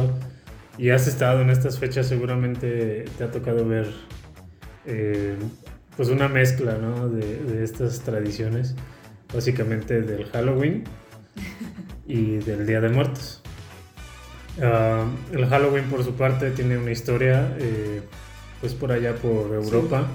y 0.78 0.90
has 0.90 1.08
estado 1.08 1.42
en 1.42 1.50
estas 1.50 1.80
fechas, 1.80 2.08
seguramente 2.08 3.06
te 3.18 3.24
ha 3.24 3.32
tocado 3.32 3.68
ver 3.68 3.88
eh, 4.86 5.36
pues 5.96 6.10
una 6.10 6.28
mezcla 6.28 6.78
¿no? 6.78 7.10
de, 7.10 7.64
estas 7.64 8.02
tradiciones, 8.02 8.76
básicamente 9.34 10.02
del 10.02 10.26
Halloween 10.26 10.84
y 12.08 12.38
del 12.38 12.66
Día 12.66 12.82
de 12.82 12.90
Muertos. 12.90 13.42
Ah, 14.62 15.06
el 15.32 15.46
Halloween 15.48 15.86
por 15.86 16.04
su 16.04 16.14
parte 16.14 16.52
tiene 16.52 16.78
una 16.78 16.92
historia 16.92 17.56
pues 18.62 18.74
por 18.74 18.92
allá 18.92 19.16
por 19.16 19.54
Europa. 19.54 20.08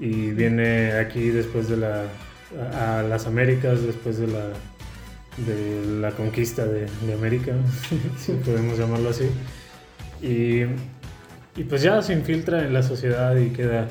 Y 0.00 0.30
viene 0.30 0.92
aquí 0.94 1.28
después 1.28 1.68
de 1.68 1.76
la 1.76 2.04
a, 2.72 3.02
las 3.02 3.26
Américas 3.26 3.82
después 3.82 4.18
de 4.18 4.26
la 4.26 4.48
de 5.36 6.00
la 6.00 6.12
conquista 6.12 6.64
de, 6.64 6.86
América 7.12 7.52
si 8.18 8.32
podemos 8.32 8.78
llamarlo 8.78 9.10
así. 9.10 9.28
Y 10.22 10.64
y 11.56 11.64
pues 11.64 11.82
ya 11.82 12.02
se 12.02 12.12
infiltra 12.12 12.64
en 12.64 12.72
la 12.72 12.82
sociedad 12.82 13.36
y 13.36 13.50
queda 13.50 13.86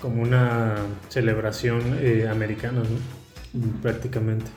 como 0.00 0.22
una 0.22 0.76
celebración 1.08 1.98
eh, 2.00 2.26
americana, 2.28 2.80
¿no? 2.80 3.82
Prácticamente. 3.82 4.50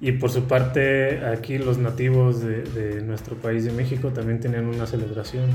Y 0.00 0.12
por 0.12 0.30
su 0.30 0.44
parte, 0.44 1.24
aquí 1.24 1.58
los 1.58 1.78
nativos 1.78 2.40
de, 2.42 3.02
nuestro 3.02 3.36
país 3.36 3.64
de 3.64 3.72
México 3.72 4.10
también 4.10 4.40
tienen 4.40 4.66
una 4.66 4.86
celebración. 4.86 5.50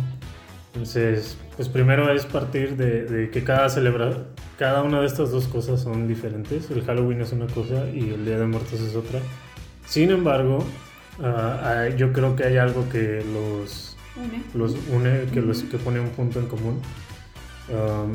Entonces, 0.73 1.37
pues 1.55 1.67
primero 1.67 2.11
es 2.11 2.25
partir 2.25 2.77
de, 2.77 3.29
que 3.31 3.43
cada, 3.43 3.69
celebra, 3.69 4.25
cada 4.57 4.83
una 4.83 5.01
de 5.01 5.07
estas 5.07 5.31
dos 5.31 5.47
cosas 5.47 5.81
son 5.81 6.07
diferentes. 6.07 6.69
El 6.71 6.83
Halloween 6.83 7.21
es 7.21 7.31
una 7.31 7.47
cosa 7.47 7.89
y 7.89 8.11
el 8.11 8.25
Día 8.25 8.39
de 8.39 8.45
Muertos 8.45 8.79
es 8.79 8.95
otra. 8.95 9.19
Sin 9.85 10.11
embargo, 10.11 10.65
ah, 11.21 11.87
yo 11.97 12.13
creo 12.13 12.35
que 12.35 12.43
hay 12.45 12.57
algo 12.57 12.87
que 12.89 13.23
los 13.33 13.97
une, 14.15 14.43
los 14.53 14.75
une 14.91 15.25
que, 15.33 15.41
los, 15.41 15.63
que 15.63 15.77
pone 15.77 15.99
un 15.99 16.09
punto 16.09 16.39
en 16.39 16.47
común. 16.47 16.81
Um, 17.69 18.13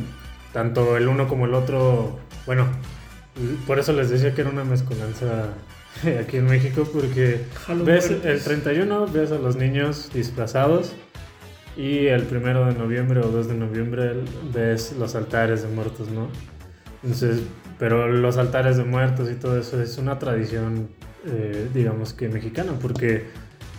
tanto 0.53 0.97
el 0.97 1.09
uno 1.09 1.29
como 1.29 1.47
el 1.47 1.55
otro, 1.55 2.19
bueno, 2.47 2.67
por 3.67 3.79
eso 3.79 3.93
les 3.93 4.11
decía 4.11 4.35
que 4.35 4.41
era 4.41 4.51
una 4.51 4.65
mezcolanza 4.65 5.55
aquí 6.21 6.39
en 6.39 6.47
México, 6.47 6.89
porque 6.93 7.41
ves 7.85 8.11
el 8.11 8.43
31 8.43 9.07
ves 9.09 9.33
a 9.33 9.39
los 9.39 9.57
niños 9.57 10.11
disfrazados 10.13 10.93
y 11.77 12.07
el 12.07 12.23
primero 12.25 12.67
de 12.67 12.75
noviembre 12.75 13.21
o 13.21 13.29
2 13.29 13.49
de 13.49 13.55
noviembre 13.55 14.13
ves 14.53 14.95
los 14.99 15.15
altares 15.15 15.63
de 15.63 15.69
muertos, 15.69 16.09
¿no? 16.09 16.29
Entonces, 17.03 17.43
pero 17.79 18.09
los 18.09 18.37
altares 18.37 18.77
de 18.77 18.85
muertos 18.85 19.31
y 19.31 19.35
todo 19.35 19.59
eso 19.59 19.83
es 19.83 19.99
una 19.99 20.19
tradición, 20.19 20.89
eh, 21.27 21.69
digamos 21.75 22.15
que 22.15 22.29
mexicana, 22.29 22.73
porque 22.81 23.27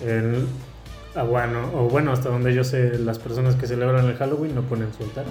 el, 0.02 0.46
ah, 1.16 1.24
bueno, 1.24 1.72
o 1.74 1.90
bueno, 1.90 2.12
hasta 2.12 2.30
donde 2.30 2.54
yo 2.54 2.64
sé, 2.64 3.00
las 3.00 3.18
personas 3.18 3.56
que 3.56 3.68
celebran 3.68 4.06
el 4.06 4.16
Halloween 4.16 4.54
no 4.54 4.62
ponen 4.64 4.94
su 4.94 5.04
altar. 5.04 5.26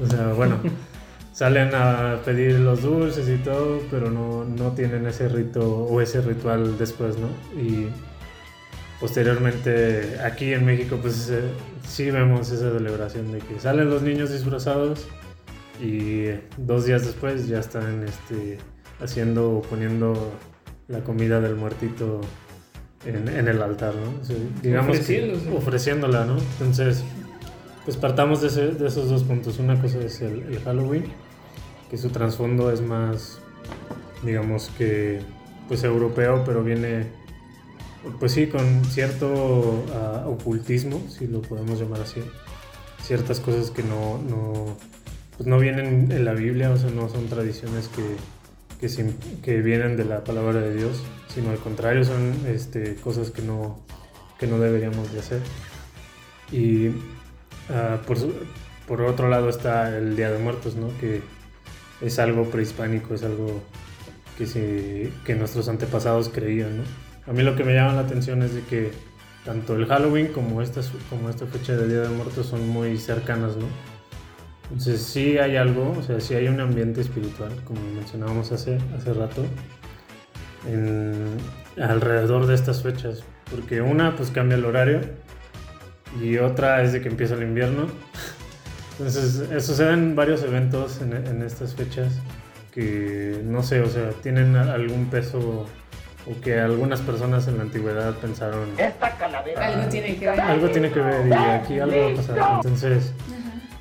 O 0.00 0.06
sea, 0.06 0.32
bueno, 0.32 0.58
salen 1.38 1.72
a 1.72 2.20
pedir 2.24 2.58
los 2.58 2.82
dulces 2.82 3.28
y 3.28 3.36
todo, 3.36 3.80
pero 3.92 4.10
no, 4.10 4.44
no 4.44 4.72
tienen 4.72 5.06
ese 5.06 5.28
rito 5.28 5.84
o 5.84 6.00
ese 6.00 6.20
ritual 6.20 6.76
después, 6.78 7.16
¿no? 7.16 7.28
Y 7.56 7.86
posteriormente 8.98 10.18
aquí 10.24 10.52
en 10.52 10.66
México 10.66 10.98
pues 11.00 11.30
eh, 11.30 11.42
sí 11.86 12.10
vemos 12.10 12.50
esa 12.50 12.72
celebración 12.72 13.30
de 13.30 13.38
que 13.38 13.60
salen 13.60 13.88
los 13.88 14.02
niños 14.02 14.32
disfrazados 14.32 15.06
y 15.80 16.24
dos 16.56 16.86
días 16.86 17.06
después 17.06 17.46
ya 17.46 17.60
están 17.60 18.02
este, 18.02 18.58
haciendo 19.00 19.58
o 19.58 19.62
poniendo 19.62 20.32
la 20.88 21.04
comida 21.04 21.40
del 21.40 21.54
muertito 21.54 22.20
en, 23.06 23.28
el 23.28 23.62
altar, 23.62 23.94
¿no? 23.94 24.12
digamos 24.60 24.98
que 24.98 25.38
ofreciéndola, 25.56 26.24
¿no? 26.24 26.36
Entonces, 26.36 27.04
pues 27.84 27.96
partamos 27.96 28.42
de, 28.42 28.48
esos 28.84 29.08
dos 29.08 29.22
puntos. 29.22 29.60
Una 29.60 29.80
cosa 29.80 30.00
es 30.00 30.20
el 30.20 30.60
Halloween, 30.64 31.04
que 31.90 31.96
su 31.96 32.10
trasfondo 32.10 32.70
es 32.70 32.80
más, 32.80 33.40
digamos 34.22 34.70
que, 34.76 35.20
pues 35.68 35.84
europeo, 35.84 36.42
pero 36.44 36.62
viene 36.62 37.06
pues 38.20 38.32
sí, 38.32 38.46
con 38.46 38.84
cierto 38.84 39.84
ah, 39.94 40.24
ocultismo, 40.26 41.02
si 41.08 41.26
lo 41.26 41.42
podemos 41.42 41.80
llamar 41.80 42.02
así. 42.02 42.20
Ciertas 43.02 43.40
cosas 43.40 43.70
que 43.70 43.82
no, 43.82 44.18
no, 44.18 44.76
pues 45.36 45.46
no 45.46 45.58
vienen 45.58 46.10
en 46.12 46.24
la 46.24 46.34
Biblia, 46.34 46.70
o 46.70 46.76
sea, 46.76 46.90
no 46.90 47.08
son 47.08 47.26
tradiciones 47.26 47.88
que, 47.88 48.16
que, 48.80 49.14
que, 49.42 49.60
vienen 49.60 49.96
de 49.96 50.04
la 50.04 50.24
palabra 50.24 50.60
de 50.60 50.74
Dios, 50.74 51.02
sino 51.32 51.50
al 51.50 51.58
contrario, 51.58 52.04
son 52.04 52.34
este, 52.46 52.96
cosas 52.96 53.30
que 53.30 53.42
no, 53.42 53.80
que 54.38 54.46
no 54.46 54.58
deberíamos 54.58 55.12
de 55.12 55.20
hacer. 55.20 55.40
Y 56.50 56.88
uh, 56.88 57.98
por, 58.06 58.18
por 58.86 59.02
otro 59.02 59.28
lado 59.28 59.48
está 59.48 59.96
el 59.96 60.16
Día 60.16 60.30
de 60.30 60.38
Muertos, 60.38 60.76
¿no? 60.76 60.88
Que 60.98 61.22
es 62.00 62.18
algo 62.18 62.44
prehispánico, 62.44 63.14
es 63.14 63.22
algo 63.22 63.62
que, 64.36 64.46
se, 64.46 65.10
que 65.24 65.34
nuestros 65.34 65.68
antepasados 65.68 66.28
creían, 66.28 66.78
¿no? 66.78 66.82
A 67.26 67.32
mí 67.32 67.42
lo 67.42 67.56
que 67.56 67.64
me 67.64 67.74
llama 67.74 67.94
la 67.94 68.00
atención 68.00 68.42
es 68.42 68.54
de 68.54 68.62
que 68.62 68.90
tanto 69.44 69.76
el 69.76 69.86
Halloween 69.86 70.28
como 70.28 70.62
esta, 70.62 70.80
como 71.10 71.28
esta 71.28 71.46
fecha 71.46 71.76
de 71.76 71.88
Día 71.88 72.00
de 72.00 72.08
Muertos 72.08 72.46
son 72.46 72.68
muy 72.68 72.96
cercanas, 72.98 73.56
¿no? 73.56 73.66
Entonces 74.64 75.02
sí 75.02 75.38
hay 75.38 75.56
algo, 75.56 75.94
o 75.98 76.02
sea, 76.02 76.20
sí 76.20 76.34
hay 76.34 76.48
un 76.48 76.60
ambiente 76.60 77.00
espiritual, 77.00 77.52
como 77.64 77.80
mencionábamos 77.94 78.52
hace, 78.52 78.78
hace 78.96 79.14
rato, 79.14 79.44
alrededor 81.80 82.46
de 82.46 82.54
estas 82.54 82.82
fechas. 82.82 83.24
Porque 83.50 83.80
una, 83.80 84.14
pues 84.14 84.30
cambia 84.30 84.56
el 84.56 84.66
horario, 84.66 85.00
y 86.22 86.36
otra 86.38 86.82
es 86.82 86.92
de 86.92 87.00
que 87.00 87.08
empieza 87.08 87.34
el 87.34 87.42
invierno. 87.42 87.86
Entonces, 88.98 89.64
suceden 89.64 90.16
varios 90.16 90.42
eventos 90.42 91.00
en, 91.00 91.12
en 91.12 91.42
estas 91.42 91.74
fechas 91.74 92.12
que, 92.74 93.40
no 93.44 93.62
sé, 93.62 93.80
o 93.80 93.88
sea, 93.88 94.10
tienen 94.22 94.56
algún 94.56 95.06
peso 95.06 95.66
o 96.26 96.40
que 96.40 96.58
algunas 96.60 97.00
personas 97.00 97.48
en 97.48 97.56
la 97.56 97.62
antigüedad 97.62 98.14
pensaron 98.14 98.68
esta 98.76 99.16
calavera 99.16 99.66
algo 99.66 99.88
tiene 99.88 100.16
que 100.16 100.26
ver. 100.26 100.40
algo 100.40 100.68
tiene 100.68 100.90
que 100.90 101.00
ver 101.00 101.26
y 101.26 101.32
aquí 101.32 101.78
algo 101.78 101.96
va 101.96 102.12
a 102.12 102.14
pasar. 102.16 102.54
Entonces 102.56 103.12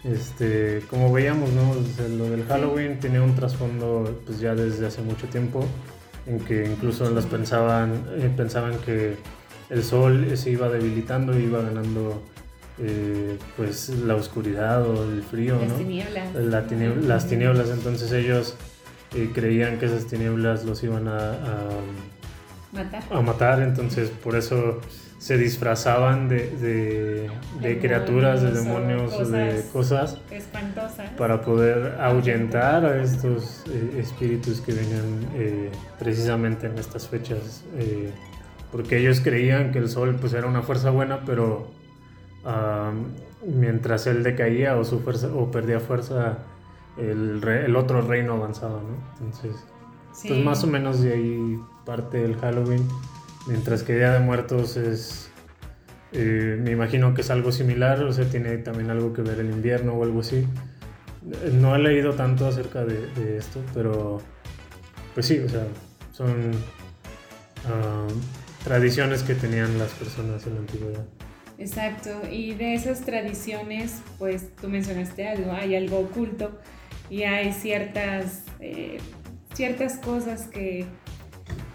este 0.03 0.81
como 0.89 1.11
veíamos 1.11 1.49
no 1.51 1.73
lo 2.17 2.29
del 2.29 2.45
Halloween 2.45 2.99
tiene 2.99 3.19
un 3.19 3.35
trasfondo 3.35 4.21
pues 4.25 4.39
ya 4.39 4.55
desde 4.55 4.87
hace 4.87 5.01
mucho 5.01 5.27
tiempo 5.27 5.65
en 6.25 6.39
que 6.39 6.65
incluso 6.65 7.09
las 7.09 7.25
pensaban 7.25 8.05
eh, 8.17 8.31
pensaban 8.35 8.77
que 8.79 9.17
el 9.69 9.83
sol 9.83 10.37
se 10.37 10.51
iba 10.51 10.69
debilitando 10.69 11.37
y 11.37 11.43
iba 11.43 11.61
ganando 11.61 12.23
eh, 12.79 13.37
pues 13.55 13.89
la 13.89 14.15
oscuridad 14.15 14.87
o 14.87 15.03
el 15.11 15.23
frío 15.23 15.59
las 15.59 15.77
tinieblas. 16.67 17.05
Las 17.05 17.27
tinieblas. 17.27 17.69
Entonces 17.69 18.11
ellos 18.11 18.55
eh, 19.15 19.31
creían 19.33 19.79
que 19.79 19.85
esas 19.85 20.05
tinieblas 20.07 20.65
los 20.65 20.83
iban 20.83 21.07
a 21.07 21.35
a 23.11 23.21
matar, 23.21 23.61
entonces 23.61 24.09
por 24.09 24.35
eso 24.35 24.79
se 25.17 25.37
disfrazaban 25.37 26.29
de, 26.29 27.29
de, 27.59 27.79
criaturas, 27.79 28.41
de 28.41 28.51
demonios, 28.51 29.31
de 29.31 29.63
cosas 29.73 30.19
espantosas. 30.29 31.09
para 31.17 31.41
poder 31.41 31.95
ahuyentar 31.99 32.85
a 32.85 33.01
estos 33.01 33.63
eh, 33.67 33.99
espíritus 33.99 34.61
que 34.61 34.73
venían 34.73 35.27
eh, 35.35 35.71
precisamente 35.97 36.67
en 36.67 36.77
estas 36.77 37.07
fechas, 37.07 37.63
eh, 37.79 38.11
porque 38.71 38.99
ellos 38.99 39.21
creían 39.21 39.71
que 39.71 39.79
el 39.79 39.89
sol 39.89 40.17
pues 40.19 40.33
era 40.33 40.45
una 40.45 40.61
fuerza 40.61 40.91
buena, 40.91 41.21
pero 41.25 41.71
mientras 43.45 44.07
él 44.07 44.23
decaía 44.23 44.77
o 44.77 44.83
su 44.83 44.99
fuerza 44.99 45.27
o 45.33 45.51
perdía 45.51 45.79
fuerza, 45.79 46.39
el, 46.97 47.43
el 47.47 47.75
otro 47.75 48.01
reino 48.01 48.33
avanzaba, 48.33 48.81
¿no? 48.81 49.25
Entonces, 49.25 49.55
pues 50.25 50.43
más 50.43 50.63
o 50.63 50.67
menos 50.67 51.01
de 51.01 51.13
ahí 51.13 51.59
parte 51.85 52.17
del 52.17 52.35
Halloween, 52.37 52.87
mientras 53.47 53.83
que 53.83 53.95
Día 53.95 54.13
de 54.13 54.19
Muertos 54.19 54.77
es, 54.77 55.29
eh, 56.11 56.57
me 56.59 56.71
imagino 56.71 57.13
que 57.13 57.21
es 57.21 57.29
algo 57.29 57.51
similar, 57.51 58.01
o 58.03 58.11
sea, 58.11 58.25
tiene 58.25 58.57
también 58.57 58.89
algo 58.89 59.13
que 59.13 59.21
ver 59.21 59.39
el 59.39 59.51
invierno 59.51 59.93
o 59.93 60.03
algo 60.03 60.21
así. 60.21 60.47
No 61.53 61.75
he 61.75 61.79
leído 61.79 62.13
tanto 62.13 62.47
acerca 62.47 62.85
de, 62.85 63.37
esto, 63.37 63.61
pero 63.73 64.19
pues 65.13 65.25
sí, 65.25 65.39
o 65.39 65.49
sea, 65.49 65.65
son 66.11 66.51
ah, 67.65 68.07
tradiciones 68.63 69.23
que 69.23 69.35
tenían 69.35 69.77
las 69.77 69.91
personas 69.91 70.45
en 70.47 70.55
la 70.55 70.59
antigüedad. 70.61 71.05
Exacto, 71.59 72.11
y 72.31 72.53
de 72.53 72.75
esas 72.75 73.01
tradiciones, 73.01 74.01
pues 74.19 74.55
tú 74.55 74.69
mencionaste 74.69 75.27
algo, 75.27 75.51
hay 75.51 75.75
algo 75.75 75.99
oculto 75.99 76.59
y 77.09 77.23
hay 77.23 77.51
ciertas, 77.51 78.43
eh, 78.59 78.99
ciertas 79.53 79.97
cosas 79.97 80.47
que 80.47 80.85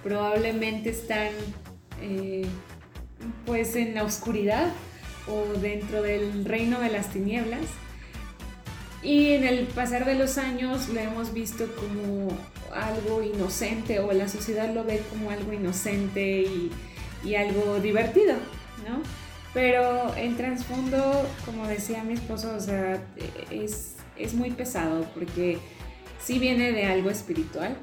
probablemente 0.05 0.91
están 0.91 1.31
eh, 2.01 2.47
pues 3.45 3.75
en 3.77 3.95
la 3.95 4.05
oscuridad 4.05 4.69
o 5.29 5.59
dentro 5.59 6.03
del 6.03 6.45
reino 6.45 6.81
de 6.81 6.91
las 6.91 7.09
tinieblas. 7.11 7.65
Y 9.03 9.33
en 9.33 9.45
el 9.45 9.67
pasar 9.67 10.05
de 10.05 10.15
los 10.15 10.39
años 10.39 10.89
lo 10.89 11.01
hemos 11.01 11.33
visto 11.33 11.67
como 11.75 12.29
algo 12.73 13.23
inocente 13.23 13.99
o 13.99 14.13
la 14.13 14.29
sociedad 14.29 14.73
lo 14.73 14.85
ve 14.85 15.03
como 15.11 15.31
algo 15.31 15.53
inocente 15.53 16.43
y, 16.43 17.35
algo 17.35 17.79
divertido, 17.79 18.35
¿no? 18.89 19.01
Pero 19.55 20.15
en 20.17 20.37
trasfondo, 20.37 21.27
como 21.45 21.67
decía 21.67 22.03
mi 22.05 22.15
esposo, 22.15 22.55
o 22.57 22.61
sea, 22.61 23.03
es, 23.51 23.97
es 24.17 24.35
muy 24.35 24.51
pesado 24.51 25.05
porque 25.15 25.59
sí 26.19 26.39
viene 26.39 26.73
de 26.73 26.87
algo 26.87 27.11
espiritual, 27.11 27.77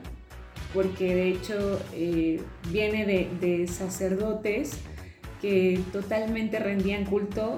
porque 0.73 1.13
de 1.15 1.29
hecho 1.29 1.79
eh, 1.93 2.41
viene 2.71 3.05
de, 3.05 3.67
sacerdotes 3.67 4.71
que 5.41 5.79
totalmente 5.91 6.59
rendían 6.59 7.05
culto 7.05 7.57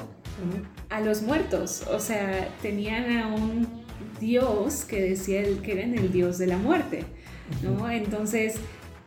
a 0.89 1.01
los 1.01 1.21
muertos, 1.21 1.83
o 1.87 1.99
sea, 1.99 2.49
tenían 2.61 3.17
a 3.17 3.27
un 3.27 3.67
dios 4.19 4.85
que 4.85 5.01
decía 5.01 5.43
que 5.63 5.73
era 5.73 5.83
el 5.83 6.11
dios 6.11 6.37
de 6.37 6.47
la 6.47 6.57
muerte, 6.57 7.05
¿no? 7.63 7.89
Entonces, 7.89 8.55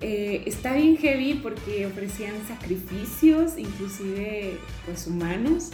eh, 0.06 0.42
está 0.44 0.74
bien 0.74 0.98
heavy 0.98 1.32
porque 1.42 1.86
ofrecían 1.86 2.34
sacrificios, 2.46 3.56
inclusive 3.56 4.58
pues 4.84 5.06
humanos, 5.06 5.70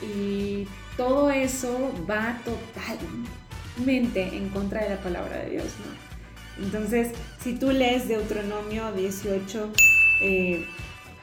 Y 0.00 0.66
todo 0.96 1.30
eso 1.30 1.92
va 2.08 2.40
totalmente 2.46 4.22
en 4.34 4.48
contra 4.48 4.84
de 4.84 4.90
la 4.94 5.02
palabra 5.02 5.36
de 5.44 5.50
Dios, 5.50 5.66
¿no? 5.84 6.64
Entonces, 6.64 7.08
si 7.42 7.56
tú 7.56 7.70
lees 7.70 8.08
Deuteronomio 8.08 8.90
18, 8.92 9.70
eh, 10.22 10.64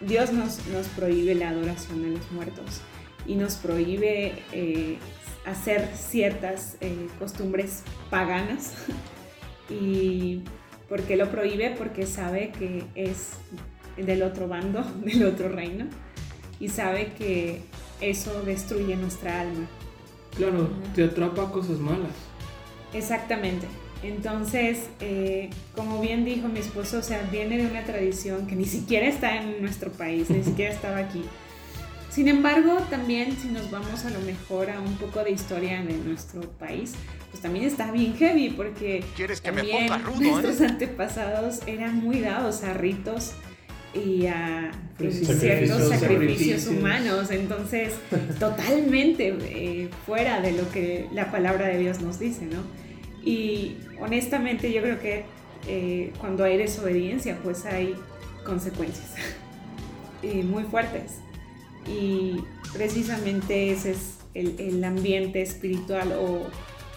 Dios 0.02 0.32
nos, 0.32 0.68
nos, 0.68 0.88
prohíbe 0.90 1.34
la 1.34 1.50
adoración 1.50 2.04
de 2.04 2.10
los 2.10 2.32
muertos 2.32 2.82
y 3.26 3.36
nos 3.36 3.56
prohíbe 3.56 4.44
eh, 4.52 5.00
hacer 5.46 5.90
ciertas 5.96 6.78
costumbres 7.18 7.82
paganas. 8.12 8.74
¿Y 9.70 10.44
por 10.90 11.02
qué 11.04 11.16
lo 11.16 11.30
prohíbe? 11.30 11.72
Porque 11.72 12.06
sabe 12.06 12.52
que 12.52 12.84
es 12.96 13.34
del 13.98 14.24
otro 14.24 14.48
bando, 14.48 14.84
del 15.06 15.26
otro 15.26 15.50
reino, 15.50 15.86
y 16.60 16.70
sabe 16.70 17.14
que 17.18 17.62
eso 18.02 18.44
destruye 18.44 18.96
nuestra 18.96 19.42
alma. 19.42 19.68
Claro, 20.36 20.70
te 20.94 21.06
atrapa 21.06 21.52
cosas 21.52 21.80
malas. 21.80 22.12
Exactamente. 22.94 23.68
Entonces, 24.04 24.90
eh, 25.00 25.50
como 25.74 26.00
bien 26.00 26.26
dijo 26.26 26.48
mi 26.48 26.60
esposo, 26.60 27.00
o 27.00 27.02
sea, 27.02 27.28
viene 27.32 27.58
de 27.58 27.68
una 27.68 27.84
tradición 27.84 28.46
que 28.46 28.56
ni 28.56 28.66
siquiera 28.66 29.08
está 29.08 29.42
en 29.42 29.62
nuestro 29.62 29.92
país, 29.92 30.30
ni 30.30 30.44
siquiera 30.44 30.74
estaba 30.74 30.98
aquí. 30.98 31.24
Sin 32.16 32.30
embargo, 32.30 32.78
también 32.90 33.36
si 33.36 33.50
nos 33.50 33.70
vamos 33.70 34.06
a 34.06 34.10
lo 34.10 34.22
mejor 34.22 34.70
a 34.70 34.80
un 34.80 34.96
poco 34.96 35.22
de 35.22 35.32
historia 35.32 35.84
de 35.84 35.98
nuestro 35.98 36.50
país, 36.52 36.94
pues 37.30 37.42
también 37.42 37.66
está 37.66 37.92
bien 37.92 38.16
heavy 38.16 38.52
porque 38.52 39.04
también 39.44 39.92
nuestros 40.18 40.62
eh? 40.62 40.68
antepasados 40.68 41.60
eran 41.68 41.98
muy 41.98 42.22
dados 42.22 42.64
a 42.64 42.74
ritos 42.74 43.34
y 43.94 44.28
a 44.28 44.72
ciertos 44.98 45.90
sacrificios, 45.90 46.68
humanos, 46.68 47.32
entonces 47.32 47.96
totalmente 48.40 49.36
eh, 49.42 49.90
fuera 50.06 50.40
de 50.40 50.54
lo 50.54 50.72
que 50.72 51.10
la 51.12 51.32
palabra 51.32 51.68
de 51.68 51.80
Dios 51.80 52.00
nos 52.00 52.18
dice, 52.18 52.46
¿no? 52.46 52.64
Y 53.26 53.76
honestamente 54.00 54.72
yo 54.72 54.82
creo 54.82 55.02
que 55.02 55.26
eh, 55.68 56.14
cuando 56.22 56.46
hay 56.46 56.56
desobediencia 56.56 57.38
pues 57.44 57.66
hay 57.66 57.94
consecuencias 58.46 59.16
muy 60.24 60.64
fuertes 60.64 61.25
y 61.88 62.44
precisamente 62.74 63.72
ese 63.72 63.92
es 63.92 64.18
el, 64.34 64.56
el 64.60 64.84
ambiente 64.84 65.42
espiritual 65.42 66.14
o 66.14 66.48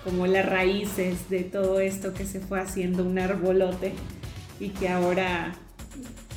como 0.05 0.27
las 0.27 0.47
raíces 0.47 1.29
de 1.29 1.43
todo 1.43 1.81
esto 1.81 2.15
que 2.15 2.25
se 2.25 2.41
fue 2.41 2.61
haciendo 2.61 3.05
un 3.05 3.19
arbolote 3.19 3.93
y 4.61 4.71
que 4.71 4.89
ahora 4.89 5.55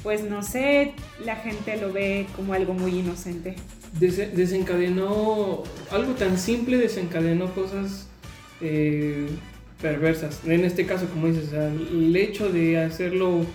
pues 0.03 0.23
no 0.23 0.41
sé, 0.41 0.93
la 1.23 1.35
gente 1.35 1.77
lo 1.77 1.93
ve 1.93 2.25
como 2.35 2.53
algo 2.53 2.73
muy 2.73 2.99
inocente. 2.99 3.55
desencadenó, 3.99 5.63
algo 5.91 6.13
tan 6.13 6.37
simple 6.37 6.77
desencadenó 6.77 7.53
cosas 7.53 8.07
eh, 8.61 9.27
perversas. 9.81 10.41
En 10.45 10.65
este 10.65 10.85
caso, 10.85 11.07
como 11.07 11.27
dices, 11.27 11.53
el 11.53 12.15
hecho 12.15 12.49
de 12.49 12.79
hacerlo, 12.79 13.45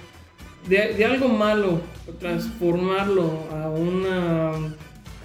de, 0.69 1.05
algo 1.05 1.29
malo, 1.29 1.81
transformarlo 2.21 3.45
a 3.53 3.71
una 3.71 4.53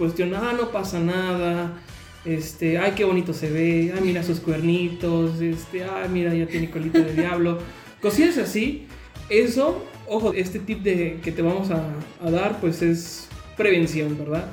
cuestión, 0.02 0.34
ah, 0.34 0.54
no 0.58 0.72
pasa 0.72 1.00
nada, 1.00 1.80
este, 2.26 2.80
ay, 2.80 2.94
qué 2.96 3.04
bonito 3.04 3.34
se 3.34 3.52
ve, 3.52 3.94
ay, 3.96 4.02
mira 4.04 4.24
sus 4.24 4.40
cuernitos, 4.40 5.40
este, 5.40 5.84
ay, 5.84 6.10
mira, 6.10 6.34
ya 6.34 6.48
tiene 6.48 6.72
colita 6.72 7.00
de 7.00 7.14
diablo. 7.14 7.60
Cosillas 8.02 8.40
así, 8.40 8.88
eso 9.30 9.86
ojo, 10.08 10.34
este 10.34 10.58
tip 10.60 10.82
de, 10.82 11.20
que 11.24 11.32
te 11.32 11.42
vamos 11.42 11.70
a, 11.70 12.30
dar 12.30 12.60
pues 12.60 12.82
es 12.82 13.28
prevención, 13.56 14.18
¿verdad? 14.18 14.50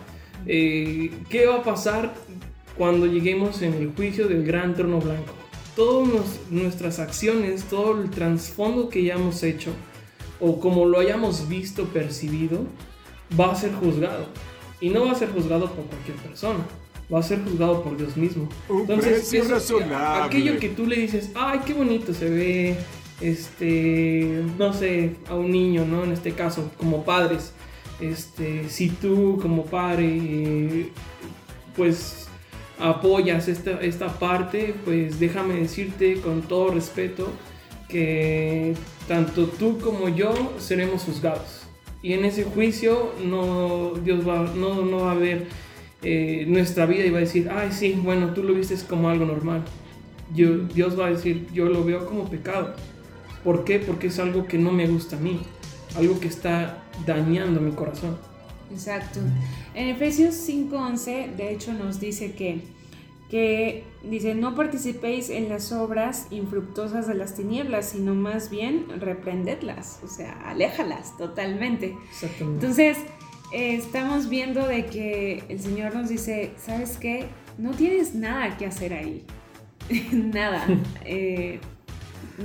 Eh, 0.47 1.11
¿Qué 1.31 1.47
va 1.47 1.57
a 1.57 1.63
pasar 1.63 2.15
cuando 2.77 3.07
lleguemos 3.07 3.63
en 3.63 3.73
el 3.75 3.93
juicio 3.95 4.29
del 4.29 4.45
gran 4.45 4.75
trono 4.75 5.01
blanco? 5.01 5.33
Todas 5.75 6.41
nuestras 6.51 6.99
acciones, 6.99 7.65
todo 7.65 8.01
el 8.01 8.11
trasfondo 8.11 8.89
que 8.89 9.01
hayamos 9.01 9.43
hecho 9.43 9.73
o 10.41 10.61
como 10.61 10.85
lo 10.85 11.01
hayamos 11.01 11.49
visto, 11.49 11.87
percibido, 11.87 12.65
va 13.39 13.53
a 13.53 13.57
ser 13.57 13.73
juzgado. 13.73 14.27
Y 14.81 14.91
no 14.91 15.07
va 15.07 15.13
a 15.13 15.15
ser 15.15 15.31
juzgado 15.31 15.71
por 15.73 15.85
cualquier 15.87 16.17
persona, 16.19 16.61
va 17.13 17.19
a 17.19 17.23
ser 17.23 17.43
juzgado 17.43 17.83
por 17.83 17.97
Dios 17.97 18.17
mismo. 18.17 18.49
Entonces, 18.69 19.33
aquello 20.23 20.59
que 20.59 20.69
tú 20.69 20.87
le 20.87 20.97
dices, 20.97 21.31
ay, 21.35 21.61
qué 21.67 21.75
bonito 21.75 22.15
se 22.15 22.31
ve, 22.31 22.77
este, 23.21 24.43
no 24.59 24.73
sé, 24.73 25.17
a 25.29 25.35
un 25.35 25.51
niño, 25.51 25.85
¿no? 25.85 26.05
En 26.05 26.13
este 26.13 26.33
caso, 26.33 26.71
como 26.77 27.05
padres, 27.05 27.53
este, 28.01 28.69
si 28.69 28.91
tú 28.91 29.39
como 29.43 29.65
padre, 29.65 30.91
pues 31.77 32.29
apoyas 32.79 33.49
esta, 33.49 33.81
esta 33.81 34.19
parte, 34.19 34.75
pues 34.85 35.19
déjame 35.19 35.55
decirte 35.55 36.21
con 36.21 36.43
todo 36.43 36.71
respeto 36.71 37.29
que 37.89 38.75
tanto 39.09 39.47
tú 39.47 39.79
como 39.79 40.09
yo 40.09 40.53
seremos 40.59 41.03
juzgados. 41.03 41.68
Y 42.03 42.13
en 42.13 42.25
ese 42.25 42.45
juicio 42.45 43.13
no, 43.25 43.95
Dios 44.05 44.27
va, 44.27 44.53
no, 44.55 44.85
no 44.85 45.05
va 45.05 45.13
a 45.13 45.15
ver 45.15 45.47
eh, 46.03 46.45
nuestra 46.47 46.87
vida 46.87 47.05
y 47.05 47.11
va 47.11 47.19
a 47.19 47.23
decir, 47.23 47.51
ay 47.51 47.73
sí, 47.73 47.99
bueno, 48.03 48.33
tú 48.35 48.45
lo 48.45 48.55
viste 48.55 48.77
como 48.89 49.09
algo 49.09 49.25
normal. 49.25 49.65
Yo, 50.35 50.59
Dios 50.59 50.99
va 50.99 51.07
a 51.07 51.11
decir, 51.11 51.47
yo 51.53 51.67
lo 51.67 51.85
veo 51.85 52.07
como 52.07 52.29
pecado. 52.29 52.75
¿Por 53.43 53.65
qué? 53.65 53.79
Porque 53.79 54.09
es 54.09 54.19
algo 54.19 54.47
que 54.47 54.59
no 54.59 54.71
me 54.71 54.87
gusta 54.87 55.17
a 55.17 55.21
mí, 55.21 55.41
algo 55.97 56.21
que 56.21 56.29
está 56.29 56.85
dañando 57.07 57.61
mi 57.61 57.73
corazón. 57.73 58.17
Exacto. 58.71 59.21
En 59.75 59.89
Efesios 59.89 60.35
5:11, 60.35 61.35
de 61.37 61.53
hecho, 61.53 61.73
nos 61.73 61.99
dice 61.99 62.33
que, 62.33 62.61
que, 63.31 63.85
dice, 64.03 64.35
no 64.35 64.55
participéis 64.55 65.29
en 65.29 65.49
las 65.49 65.73
obras 65.73 66.27
infructuosas 66.31 67.07
de 67.07 67.15
las 67.15 67.35
tinieblas, 67.35 67.91
sino 67.91 68.15
más 68.15 68.51
bien 68.51 68.87
reprendedlas, 69.01 70.01
o 70.03 70.09
sea, 70.09 70.33
aléjalas 70.49 71.17
totalmente. 71.19 71.95
Exactamente. 72.11 72.67
Entonces, 72.67 72.99
eh, 73.53 73.75
estamos 73.75 74.29
viendo 74.29 74.67
de 74.67 74.87
que 74.87 75.45
el 75.49 75.61
Señor 75.61 75.95
nos 75.95 76.09
dice, 76.09 76.53
¿sabes 76.57 76.97
qué? 76.97 77.27
No 77.59 77.73
tienes 77.73 78.15
nada 78.15 78.57
que 78.57 78.67
hacer 78.67 78.95
ahí. 78.95 79.25
nada. 80.13 80.67
Eh, 81.05 81.61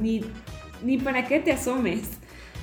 ni 0.02 0.22
ni 0.84 0.98
para 0.98 1.26
qué 1.26 1.40
te 1.40 1.52
asomes, 1.52 2.02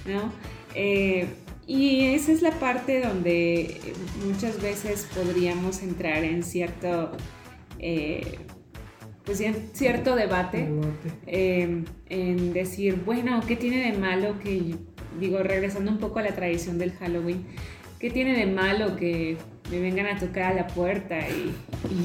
¿no? 0.06 0.32
Eh, 0.74 1.26
y 1.66 2.06
esa 2.06 2.32
es 2.32 2.42
la 2.42 2.50
parte 2.52 3.00
donde 3.00 3.80
muchas 4.26 4.60
veces 4.60 5.08
podríamos 5.14 5.82
entrar 5.82 6.24
en 6.24 6.42
cierto, 6.42 7.12
eh, 7.80 8.38
pues 9.24 9.42
cierto 9.72 10.16
debate, 10.16 10.68
em, 11.26 11.84
en 12.08 12.52
decir, 12.52 12.96
bueno, 13.04 13.40
¿qué 13.46 13.56
tiene 13.56 13.90
de 13.90 13.98
malo 13.98 14.38
que, 14.40 14.76
digo, 15.18 15.38
regresando 15.42 15.90
un 15.90 15.98
poco 15.98 16.18
a 16.18 16.22
la 16.22 16.34
tradición 16.34 16.78
del 16.78 16.92
Halloween, 16.92 17.44
¿qué 17.98 18.10
tiene 18.10 18.36
de 18.36 18.46
malo 18.46 18.96
que 18.96 19.36
me 19.70 19.80
vengan 19.80 20.06
a 20.06 20.18
tocar 20.18 20.52
a 20.52 20.54
la 20.54 20.66
puerta 20.66 21.18
y, 21.28 21.52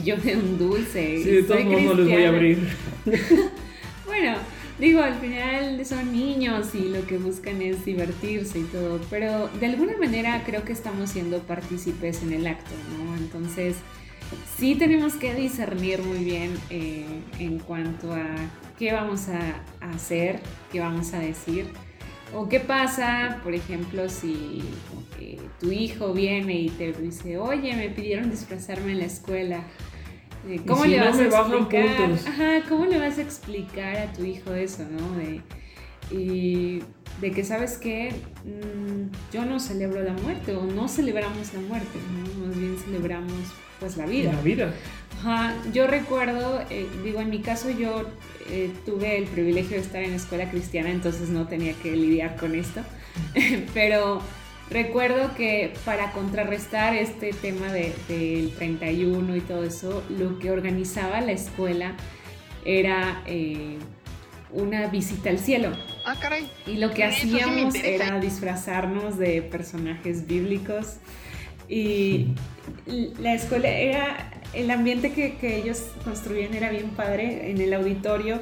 yo 0.03 0.17
de 0.17 0.35
un 0.35 0.57
dulce? 0.57 1.23
Sí, 1.23 1.29
de 1.29 1.43
todos 1.43 1.63
modos 1.63 1.83
no 1.83 1.93
les 1.95 2.07
voy 2.07 2.23
a 2.23 2.29
abrir. 2.29 2.59
bueno, 4.05 4.35
Digo, 4.77 4.99
al 4.99 5.15
final 5.15 5.85
son 5.85 6.11
niños 6.11 6.75
y 6.75 6.89
lo 6.89 7.07
que 7.07 7.17
buscan 7.17 7.61
es 7.61 7.85
divertirse 7.85 8.59
y 8.59 8.63
todo, 8.63 8.99
pero 9.09 9.47
de 9.47 9.67
alguna 9.67 9.95
manera 9.97 10.43
creo 10.45 10.65
que 10.65 10.73
estamos 10.73 11.11
siendo 11.11 11.39
partícipes 11.43 12.21
en 12.23 12.33
el 12.33 12.45
acto, 12.45 12.71
¿no? 12.97 13.15
Entonces, 13.15 13.77
sí 14.57 14.75
tenemos 14.75 15.13
que 15.13 15.33
discernir 15.33 16.01
muy 16.01 16.23
bien 16.23 16.53
eh, 16.69 17.05
en 17.39 17.59
cuanto 17.59 18.13
a 18.13 18.35
qué 18.77 18.93
vamos 18.93 19.27
a 19.29 19.61
hacer, 19.81 20.39
qué 20.71 20.79
vamos 20.79 21.13
a 21.13 21.19
decir. 21.19 21.67
O 22.33 22.49
qué 22.49 22.59
pasa, 22.59 23.39
por 23.43 23.53
ejemplo, 23.53 24.09
si 24.09 24.63
eh, 25.19 25.39
tu 25.59 25.71
hijo 25.71 26.13
viene 26.13 26.53
y 26.53 26.69
te 26.69 26.91
dice, 26.91 27.38
oye, 27.38 27.75
me 27.75 27.89
pidieron 27.89 28.29
disfrazarme 28.29 28.93
en 28.93 28.99
la 28.99 29.05
escuela. 29.05 29.63
¿Cómo 30.67 30.85
le 30.85 30.99
vas 30.99 31.17
a 31.17 31.25
explicar? 31.25 32.11
Ajá, 32.27 32.67
¿cómo 32.67 32.85
le 32.85 32.99
vas 32.99 33.17
a 33.17 33.21
explicar 33.21 33.97
a 33.97 34.13
tu 34.13 34.23
hijo 34.23 34.53
eso, 34.53 34.83
no? 34.83 35.17
De, 35.17 35.41
y 36.11 36.81
de 37.21 37.31
que 37.31 37.43
sabes 37.43 37.77
que 37.77 38.11
mm, 38.43 39.33
yo 39.33 39.45
no 39.45 39.59
celebro 39.59 40.03
la 40.03 40.13
muerte 40.13 40.55
o 40.55 40.65
no 40.65 40.88
celebramos 40.88 41.53
la 41.53 41.61
muerte, 41.61 41.99
¿no? 42.11 42.47
más 42.47 42.57
bien 42.57 42.77
celebramos 42.77 43.31
pues 43.79 43.97
la 43.97 44.05
vida. 44.05 44.33
La 44.33 44.41
vida. 44.41 44.73
Ajá, 45.19 45.55
yo 45.73 45.88
recuerdo, 45.88 46.61
eh, 46.69 46.88
digo, 47.03 47.21
en 47.21 47.29
mi 47.29 47.39
caso 47.39 47.69
yo 47.69 48.07
eh, 48.49 48.71
tuve 48.85 49.17
el 49.17 49.25
privilegio 49.25 49.77
de 49.77 49.83
estar 49.83 50.03
en 50.03 50.13
escuela 50.13 50.49
cristiana, 50.49 50.91
entonces 50.91 51.29
no 51.29 51.47
tenía 51.47 51.73
que 51.73 51.95
lidiar 51.95 52.35
con 52.35 52.55
esto, 52.55 52.81
pero 53.73 54.21
Recuerdo 54.69 55.35
que 55.35 55.73
para 55.85 56.11
contrarrestar 56.11 56.95
este 56.95 57.33
tema 57.33 57.71
del 57.71 58.51
31 58.57 59.35
y 59.35 59.41
todo 59.41 59.63
eso, 59.63 60.03
lo 60.09 60.39
que 60.39 60.49
organizaba 60.49 61.21
la 61.21 61.33
escuela 61.33 61.93
era 62.65 63.21
eh, 63.27 63.77
una 64.51 64.88
visita 64.88 65.29
al 65.29 65.38
cielo. 65.38 65.69
Ah, 66.03 66.15
caray. 66.19 66.49
Y 66.65 66.77
lo 66.77 66.91
que 66.91 67.03
hacíamos 67.03 67.75
era 67.75 68.19
disfrazarnos 68.19 69.19
de 69.19 69.43
personajes 69.43 70.25
bíblicos. 70.25 70.95
Y 71.67 72.28
la 73.19 73.34
escuela 73.34 73.69
era, 73.69 74.32
el 74.54 74.71
ambiente 74.71 75.12
que, 75.12 75.36
que 75.36 75.58
ellos 75.58 75.84
construían 76.04 76.54
era 76.54 76.69
bien 76.69 76.89
padre. 76.91 77.51
En 77.51 77.60
el 77.62 77.73
auditorio 77.73 78.39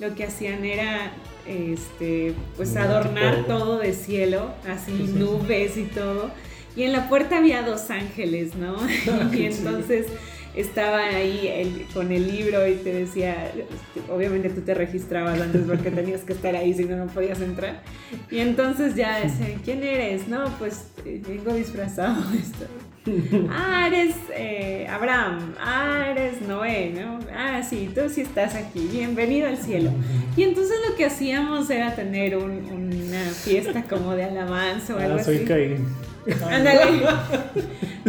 lo 0.00 0.14
que 0.14 0.24
hacían 0.24 0.64
era 0.64 1.12
este, 1.46 2.34
pues 2.56 2.76
adornar 2.76 3.44
todo 3.46 3.78
de 3.78 3.92
cielo, 3.92 4.52
así 4.68 4.92
nubes 4.92 5.76
y 5.76 5.84
todo. 5.84 6.30
Y 6.76 6.82
en 6.82 6.92
la 6.92 7.08
puerta 7.08 7.38
había 7.38 7.62
dos 7.62 7.90
ángeles, 7.90 8.54
¿no? 8.56 8.76
y 9.32 9.44
entonces 9.44 10.06
estaba 10.54 10.98
ahí 10.98 11.86
con 11.92 12.12
el 12.12 12.26
libro 12.28 12.66
y 12.66 12.74
te 12.74 12.92
decía, 12.92 13.52
obviamente 14.10 14.50
tú 14.50 14.60
te 14.60 14.74
registrabas 14.74 15.40
antes 15.40 15.62
porque 15.66 15.90
tenías 15.90 16.22
que 16.22 16.32
estar 16.32 16.54
ahí, 16.54 16.72
si 16.74 16.84
no, 16.84 16.96
no 16.96 17.06
podías 17.06 17.40
entrar. 17.40 17.82
Y 18.30 18.38
entonces 18.38 18.94
ya 18.94 19.22
¿quién 19.64 19.82
eres? 19.82 20.28
No, 20.28 20.44
pues 20.58 20.86
eh, 21.04 21.20
vengo 21.26 21.52
disfrazado. 21.54 22.22
ah, 23.50 23.88
eres 23.88 24.14
eh, 24.34 24.86
Abraham, 24.88 25.54
ah, 25.58 26.06
eres 26.10 26.40
Noé, 26.42 26.94
¿no? 26.94 27.18
Ah, 27.36 27.62
sí, 27.62 27.90
tú 27.94 28.08
sí 28.08 28.20
estás 28.20 28.54
aquí, 28.54 28.88
bienvenido 28.90 29.48
al 29.48 29.58
cielo. 29.58 29.90
Y 30.36 30.44
entonces 30.44 30.76
lo 30.88 30.94
que 30.94 31.06
hacíamos 31.06 31.68
era 31.70 31.94
tener 31.94 32.36
una 32.36 33.24
fiesta 33.30 33.82
como 33.82 34.14
de 34.14 34.24
alabanza 34.24 34.94
o 34.94 34.98
algo 34.98 35.16
ah, 35.16 35.24
soy 35.24 35.36
así. 35.36 35.44
Caín. 35.44 36.03
Ándale. 36.50 37.06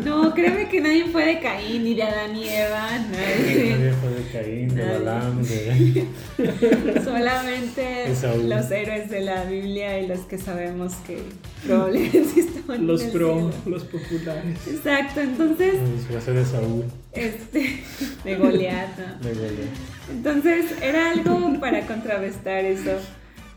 No, 0.04 0.34
créeme 0.34 0.67
que 0.69 0.82
nadie 0.82 1.06
fue 1.06 1.25
de 1.25 1.39
Caín, 1.39 1.84
ni 1.84 1.95
de 1.95 2.04
Adán 2.04 2.36
y 2.36 2.47
Eva, 2.47 2.89
nadie. 3.12 3.75
Nadie 3.75 3.93
fue 3.93 4.10
de 4.10 4.32
Caín, 4.32 4.75
de 4.75 4.86
Balaam, 4.86 5.41
de... 5.41 7.04
Solamente 7.04 8.13
los 8.43 8.71
héroes 8.71 9.10
de 9.10 9.21
la 9.21 9.43
Biblia 9.45 9.99
y 9.99 10.08
los 10.08 10.19
que 10.21 10.38
sabemos 10.38 10.93
que 11.08 11.23
probablemente 11.65 12.39
estaban 12.39 12.86
Los 12.86 13.04
pro, 13.04 13.51
los 13.65 13.84
populares. 13.84 14.60
Exacto, 14.67 15.21
entonces... 15.21 15.75
Disfrazé 15.97 16.34
de 16.34 16.45
Saúl. 16.45 16.86
Este, 17.13 17.82
de 18.23 18.36
Goliat, 18.36 18.97
De 18.97 19.34
Goliat. 19.34 19.69
Entonces 20.12 20.65
era 20.82 21.12
algo 21.12 21.60
para 21.60 21.88
contrarrestar 21.88 22.65
eso. 22.65 22.91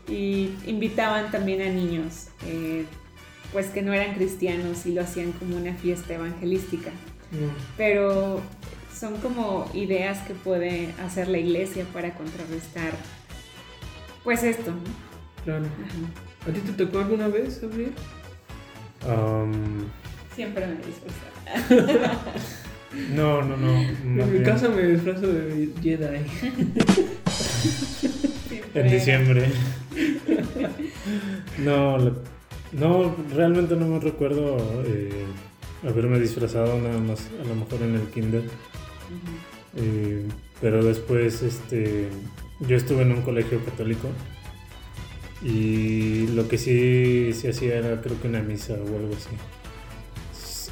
Y 0.07 0.49
invitaban 0.65 1.29
también 1.29 1.61
a 1.61 1.69
niños. 1.69 2.29
Eh, 2.47 2.85
pues 3.51 3.67
que 3.67 3.81
no 3.81 3.93
eran 3.93 4.15
cristianos 4.15 4.85
y 4.85 4.93
lo 4.93 5.01
hacían 5.01 5.31
como 5.33 5.57
una 5.57 5.73
fiesta 5.73 6.15
evangelística. 6.15 6.91
Pero 7.77 8.41
son 8.93 9.17
como 9.17 9.69
ideas 9.73 10.19
que 10.27 10.33
puede 10.33 10.93
hacer 11.03 11.27
la 11.27 11.37
iglesia 11.37 11.85
para 11.93 12.13
contrarrestar 12.15 12.91
pues 14.23 14.43
esto. 14.43 14.73
Claro. 15.43 15.65
¿A 16.47 16.51
ti 16.51 16.59
te 16.59 16.85
tocó 16.85 16.99
alguna 16.99 17.27
vez, 17.27 17.61
Gabriel? 17.61 17.93
Siempre 20.35 20.67
me 20.67 20.75
disfrazaba. 20.75 22.15
no, 23.15 23.41
no, 23.41 23.57
no. 23.57 24.23
En 24.23 24.33
mi 24.33 24.43
casa 24.43 24.69
me 24.69 24.83
disfrazo 24.83 25.27
de 25.27 25.71
Jedi. 25.81 26.25
en 28.79 28.89
diciembre. 28.89 29.49
no, 31.59 31.97
no, 32.71 33.15
realmente 33.33 33.75
no 33.75 33.87
me 33.87 33.99
recuerdo 33.99 34.57
eh, 34.85 35.25
haberme 35.87 36.19
disfrazado 36.19 36.79
nada 36.79 36.99
más, 36.99 37.27
a 37.43 37.47
lo 37.47 37.55
mejor 37.55 37.81
en 37.81 37.95
el 37.95 38.07
kinder. 38.07 38.43
Eh, 39.75 40.27
pero 40.61 40.83
después, 40.83 41.41
este, 41.41 42.09
yo 42.59 42.75
estuve 42.75 43.03
en 43.03 43.11
un 43.11 43.21
colegio 43.21 43.63
católico 43.63 44.09
y 45.41 46.27
lo 46.27 46.47
que 46.47 46.57
sí 46.57 47.31
se 47.33 47.49
hacía 47.49 47.75
era 47.77 48.01
creo 48.01 48.21
que 48.21 48.27
una 48.27 48.41
misa 48.41 48.73
o 48.73 48.97
algo 48.97 49.15
así. 49.15 49.29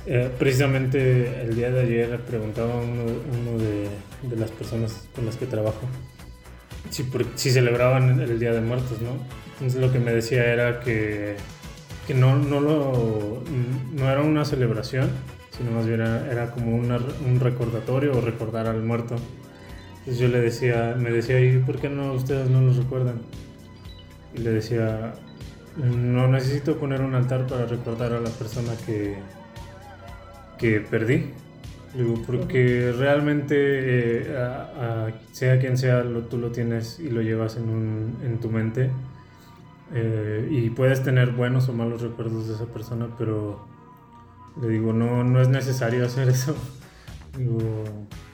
Eh, 0.09 0.29
precisamente 0.37 1.41
el 1.41 1.55
día 1.55 1.69
de 1.69 1.81
ayer 1.81 2.19
preguntaba 2.21 2.73
a 2.73 2.77
uno, 2.77 3.57
de, 3.57 4.37
las 4.37 4.51
personas 4.51 5.07
con 5.13 5.25
las 5.25 5.35
que 5.35 5.45
trabajo 5.45 5.81
si, 6.89 7.05
si 7.35 7.51
celebraban 7.51 8.21
el 8.21 8.39
Día 8.39 8.53
de 8.53 8.61
Muertos, 8.61 9.01
¿no? 9.01 9.17
Entonces 9.53 9.81
lo 9.81 9.91
que 9.91 9.99
me 9.99 10.13
decía 10.13 10.45
era 10.45 10.79
que 10.79 11.35
que 12.07 12.13
no, 12.13 12.37
no, 12.37 12.61
lo, 12.61 13.43
no 13.93 14.09
era 14.09 14.21
una 14.21 14.45
celebración, 14.45 15.09
sino 15.51 15.71
más 15.71 15.85
bien 15.85 15.99
era, 15.99 16.51
como 16.51 16.77
un 16.77 17.39
recordatorio 17.41 18.17
o 18.17 18.21
recordar 18.21 18.67
al 18.67 18.81
muerto. 18.81 19.15
Entonces 19.99 20.19
yo 20.19 20.29
le 20.29 20.39
decía, 20.39 20.95
me 20.97 21.11
decía, 21.11 21.41
¿y 21.41 21.57
por 21.57 21.79
qué 21.79 21.89
no 21.89 22.13
ustedes 22.13 22.49
no 22.49 22.61
lo 22.61 22.71
recuerdan? 22.71 23.21
Y 24.33 24.39
le 24.39 24.51
decía, 24.51 25.15
no 25.75 26.29
necesito 26.29 26.77
poner 26.77 27.01
un 27.01 27.13
altar 27.13 27.45
para 27.45 27.65
recordar 27.65 28.13
a 28.13 28.21
la 28.21 28.29
persona 28.29 28.71
que, 28.85 29.17
que 30.57 30.79
perdí. 30.79 31.31
Digo, 31.93 32.21
porque 32.25 32.93
realmente, 32.97 33.55
eh, 33.57 35.13
sea 35.33 35.59
quien 35.59 35.77
sea, 35.77 36.05
tú 36.29 36.37
lo 36.37 36.51
tienes 36.51 37.01
y 37.01 37.09
lo 37.09 37.21
llevas 37.21 37.57
en, 37.57 37.69
un, 37.69 38.17
en 38.23 38.37
tu 38.39 38.49
mente 38.49 38.91
eh, 39.93 40.47
y 40.51 40.69
puedes 40.69 41.03
tener 41.03 41.31
buenos 41.31 41.69
o 41.69 41.73
malos 41.73 42.01
recuerdos 42.01 42.47
de 42.47 42.55
esa 42.55 42.65
persona, 42.65 43.07
pero 43.17 43.65
le 44.61 44.69
digo, 44.69 44.93
no, 44.93 45.23
no 45.23 45.41
es 45.41 45.47
necesario 45.47 46.05
hacer 46.05 46.29
eso. 46.29 46.55
Digo, 47.37 47.59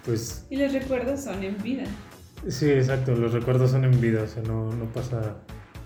pues... 0.05 0.45
Y 0.49 0.55
los 0.55 0.71
recuerdos 0.71 1.21
son 1.21 1.43
en 1.43 1.61
vida. 1.61 1.83
Sí, 2.47 2.69
exacto, 2.71 3.15
los 3.15 3.33
recuerdos 3.33 3.71
son 3.71 3.83
en 3.83 3.99
vida, 3.99 4.23
o 4.23 4.27
sea, 4.27 4.41
no, 4.43 4.71
no 4.73 4.85
pasa, 4.85 5.37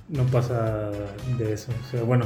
no 0.09 0.23
pasa 0.25 0.91
de 1.37 1.53
eso. 1.53 1.71
O 1.83 1.89
sea, 1.89 2.03
bueno, 2.03 2.25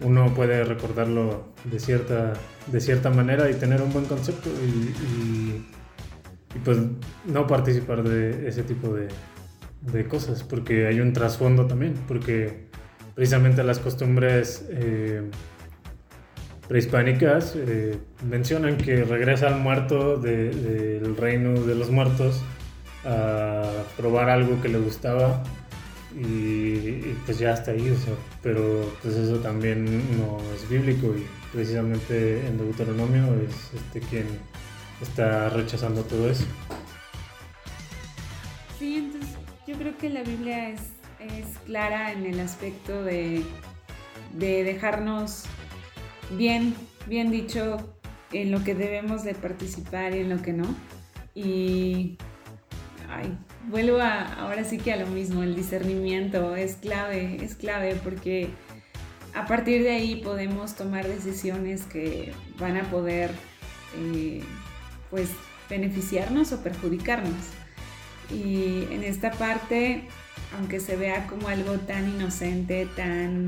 uno 0.00 0.32
puede 0.34 0.64
recordarlo 0.64 1.48
de 1.64 1.80
cierta, 1.80 2.32
de 2.66 2.80
cierta 2.80 3.10
manera 3.10 3.50
y 3.50 3.54
tener 3.54 3.82
un 3.82 3.92
buen 3.92 4.06
concepto 4.06 4.48
y, 4.48 5.66
y 6.56 6.58
pues 6.64 6.78
no 7.26 7.46
participar 7.46 8.02
de 8.02 8.48
ese 8.48 8.62
tipo 8.62 8.92
de, 8.92 9.08
de 9.80 10.06
cosas, 10.06 10.42
porque 10.42 10.86
hay 10.86 11.00
un 11.00 11.12
trasfondo 11.12 11.66
también, 11.66 11.94
porque 12.08 12.66
precisamente 13.14 13.62
las 13.62 13.78
costumbres 13.78 14.66
eh, 14.70 15.22
prehispánicas 16.68 17.54
eh, 17.56 17.98
mencionan 18.28 18.76
que 18.76 19.04
regresa 19.04 19.48
al 19.48 19.60
muerto 19.60 20.16
del 20.16 21.16
reino 21.16 21.60
de 21.60 21.74
los 21.74 21.90
muertos 21.90 22.42
a 23.04 23.62
probar 23.96 24.28
algo 24.28 24.60
que 24.60 24.68
le 24.68 24.78
gustaba 24.78 25.42
y, 26.14 27.14
pues 27.24 27.38
ya 27.38 27.52
está 27.52 27.72
ahí, 27.72 27.94
pero 28.42 28.92
pues 29.02 29.14
eso 29.14 29.36
también 29.36 29.84
no 30.18 30.38
es 30.54 30.68
bíblico 30.68 31.14
y 31.16 31.26
precisamente 31.52 32.46
en 32.46 32.58
Deuteronomio 32.58 33.34
es 33.46 33.72
este 33.74 34.00
quien 34.00 34.26
está 35.00 35.50
rechazando 35.50 36.02
todo 36.02 36.30
eso. 36.30 36.46
Creo 39.86 39.98
que 39.98 40.10
la 40.10 40.22
Biblia 40.24 40.70
es, 40.70 40.80
clara 41.64 42.12
en 42.12 42.26
el 42.26 42.40
aspecto 42.40 43.04
de, 43.04 43.44
dejarnos 44.34 45.44
bien, 46.32 46.74
bien 47.06 47.30
dicho 47.30 47.96
en 48.32 48.50
lo 48.50 48.64
que 48.64 48.74
debemos 48.74 49.22
de 49.22 49.34
participar 49.34 50.12
y 50.14 50.20
en 50.20 50.30
lo 50.30 50.42
que 50.42 50.52
no. 50.52 50.66
Y 51.36 52.18
ay, 53.08 53.38
vuelvo 53.68 53.98
a, 53.98 54.34
ahora 54.40 54.64
sí 54.64 54.78
que 54.78 54.92
a 54.92 54.96
lo 54.96 55.06
mismo, 55.06 55.44
el 55.44 55.54
discernimiento 55.54 56.56
es 56.56 56.74
clave, 56.74 57.38
es 57.44 57.54
clave 57.54 57.94
porque 58.02 58.50
a 59.34 59.46
partir 59.46 59.84
de 59.84 59.90
ahí 59.90 60.16
podemos 60.16 60.74
tomar 60.74 61.06
decisiones 61.06 61.84
que 61.84 62.32
van 62.58 62.76
a 62.76 62.90
poder 62.90 63.30
eh, 63.96 64.42
pues 65.10 65.30
beneficiarnos 65.70 66.52
o 66.52 66.62
perjudicarnos. 66.64 67.65
Y 68.30 68.84
en 68.90 69.04
esta 69.04 69.30
parte, 69.32 70.04
aunque 70.58 70.80
se 70.80 70.96
vea 70.96 71.26
como 71.26 71.48
algo 71.48 71.74
tan 71.74 72.08
inocente, 72.08 72.88
tan 72.96 73.46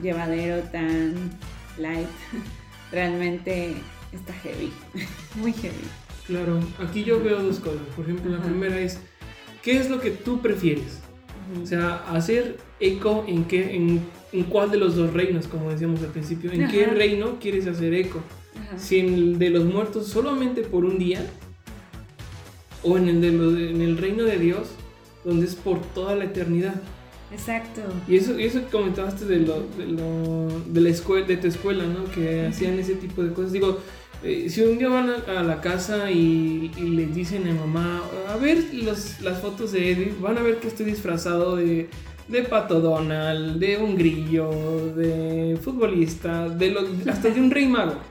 llevadero, 0.00 0.62
tan 0.70 1.14
light, 1.78 2.08
realmente 2.92 3.74
está 4.12 4.32
heavy, 4.34 4.72
muy 5.36 5.52
heavy. 5.52 5.84
Claro, 6.26 6.60
aquí 6.78 7.04
yo 7.04 7.22
veo 7.22 7.42
dos 7.42 7.58
cosas. 7.58 7.82
Por 7.96 8.04
ejemplo, 8.04 8.30
la 8.30 8.42
primera 8.42 8.78
es, 8.78 9.00
¿qué 9.62 9.78
es 9.78 9.90
lo 9.90 10.00
que 10.00 10.10
tú 10.10 10.40
prefieres? 10.40 11.00
O 11.60 11.66
sea, 11.66 12.04
hacer 12.08 12.58
eco 12.78 13.24
en 13.26 13.44
qué, 13.44 13.74
en, 13.74 14.44
cuál 14.44 14.70
de 14.70 14.78
los 14.78 14.96
dos 14.96 15.12
reinos, 15.12 15.46
como 15.48 15.70
decíamos 15.70 16.00
al 16.00 16.08
principio, 16.08 16.52
en 16.52 16.68
qué 16.68 16.86
reino 16.86 17.38
quieres 17.40 17.66
hacer 17.66 17.92
eco. 17.94 18.20
Si 18.76 18.98
en 18.98 19.14
el 19.14 19.38
de 19.38 19.50
los 19.50 19.64
muertos 19.64 20.06
solamente 20.06 20.62
por 20.62 20.84
un 20.84 20.98
día, 20.98 21.26
o 22.82 22.96
en 22.96 23.08
el, 23.08 23.20
de 23.20 23.70
en 23.70 23.80
el 23.80 23.98
reino 23.98 24.24
de 24.24 24.38
Dios, 24.38 24.68
donde 25.24 25.46
es 25.46 25.54
por 25.54 25.80
toda 25.94 26.16
la 26.16 26.24
eternidad. 26.24 26.74
Exacto. 27.32 27.80
Y 28.06 28.16
eso, 28.16 28.38
y 28.38 28.44
eso 28.44 28.60
que 28.60 28.66
comentaste 28.66 29.24
de, 29.24 29.38
lo, 29.38 29.66
de, 29.78 29.86
lo, 29.86 30.48
de, 30.66 30.80
la 30.80 30.90
escuela, 30.90 31.26
de 31.26 31.38
tu 31.38 31.46
escuela, 31.46 31.84
¿no? 31.84 32.04
Que 32.12 32.46
hacían 32.46 32.78
ese 32.78 32.94
tipo 32.94 33.22
de 33.22 33.32
cosas. 33.32 33.52
Digo, 33.52 33.78
eh, 34.22 34.48
si 34.50 34.60
un 34.60 34.78
día 34.78 34.88
van 34.88 35.10
a, 35.10 35.42
la 35.42 35.60
casa 35.60 36.10
y, 36.10 36.70
y, 36.76 36.82
le 36.90 37.06
dicen 37.06 37.48
a 37.48 37.54
mamá, 37.54 38.02
a 38.28 38.36
ver 38.36 38.62
los, 38.72 39.20
las 39.20 39.40
fotos 39.40 39.72
de 39.72 39.90
Edwin, 39.90 40.16
van 40.20 40.36
a 40.38 40.42
ver 40.42 40.58
que 40.58 40.68
estoy 40.68 40.86
disfrazado 40.86 41.56
de, 41.56 41.88
de 42.28 42.42
Pato 42.42 42.80
Donald, 42.80 43.58
de 43.58 43.78
un 43.78 43.96
grillo, 43.96 44.50
de 44.94 45.58
futbolista, 45.60 46.48
de 46.48 46.76
hasta 47.10 47.30
de 47.30 47.40
un 47.40 47.50
rey 47.50 47.66
mago. 47.66 47.94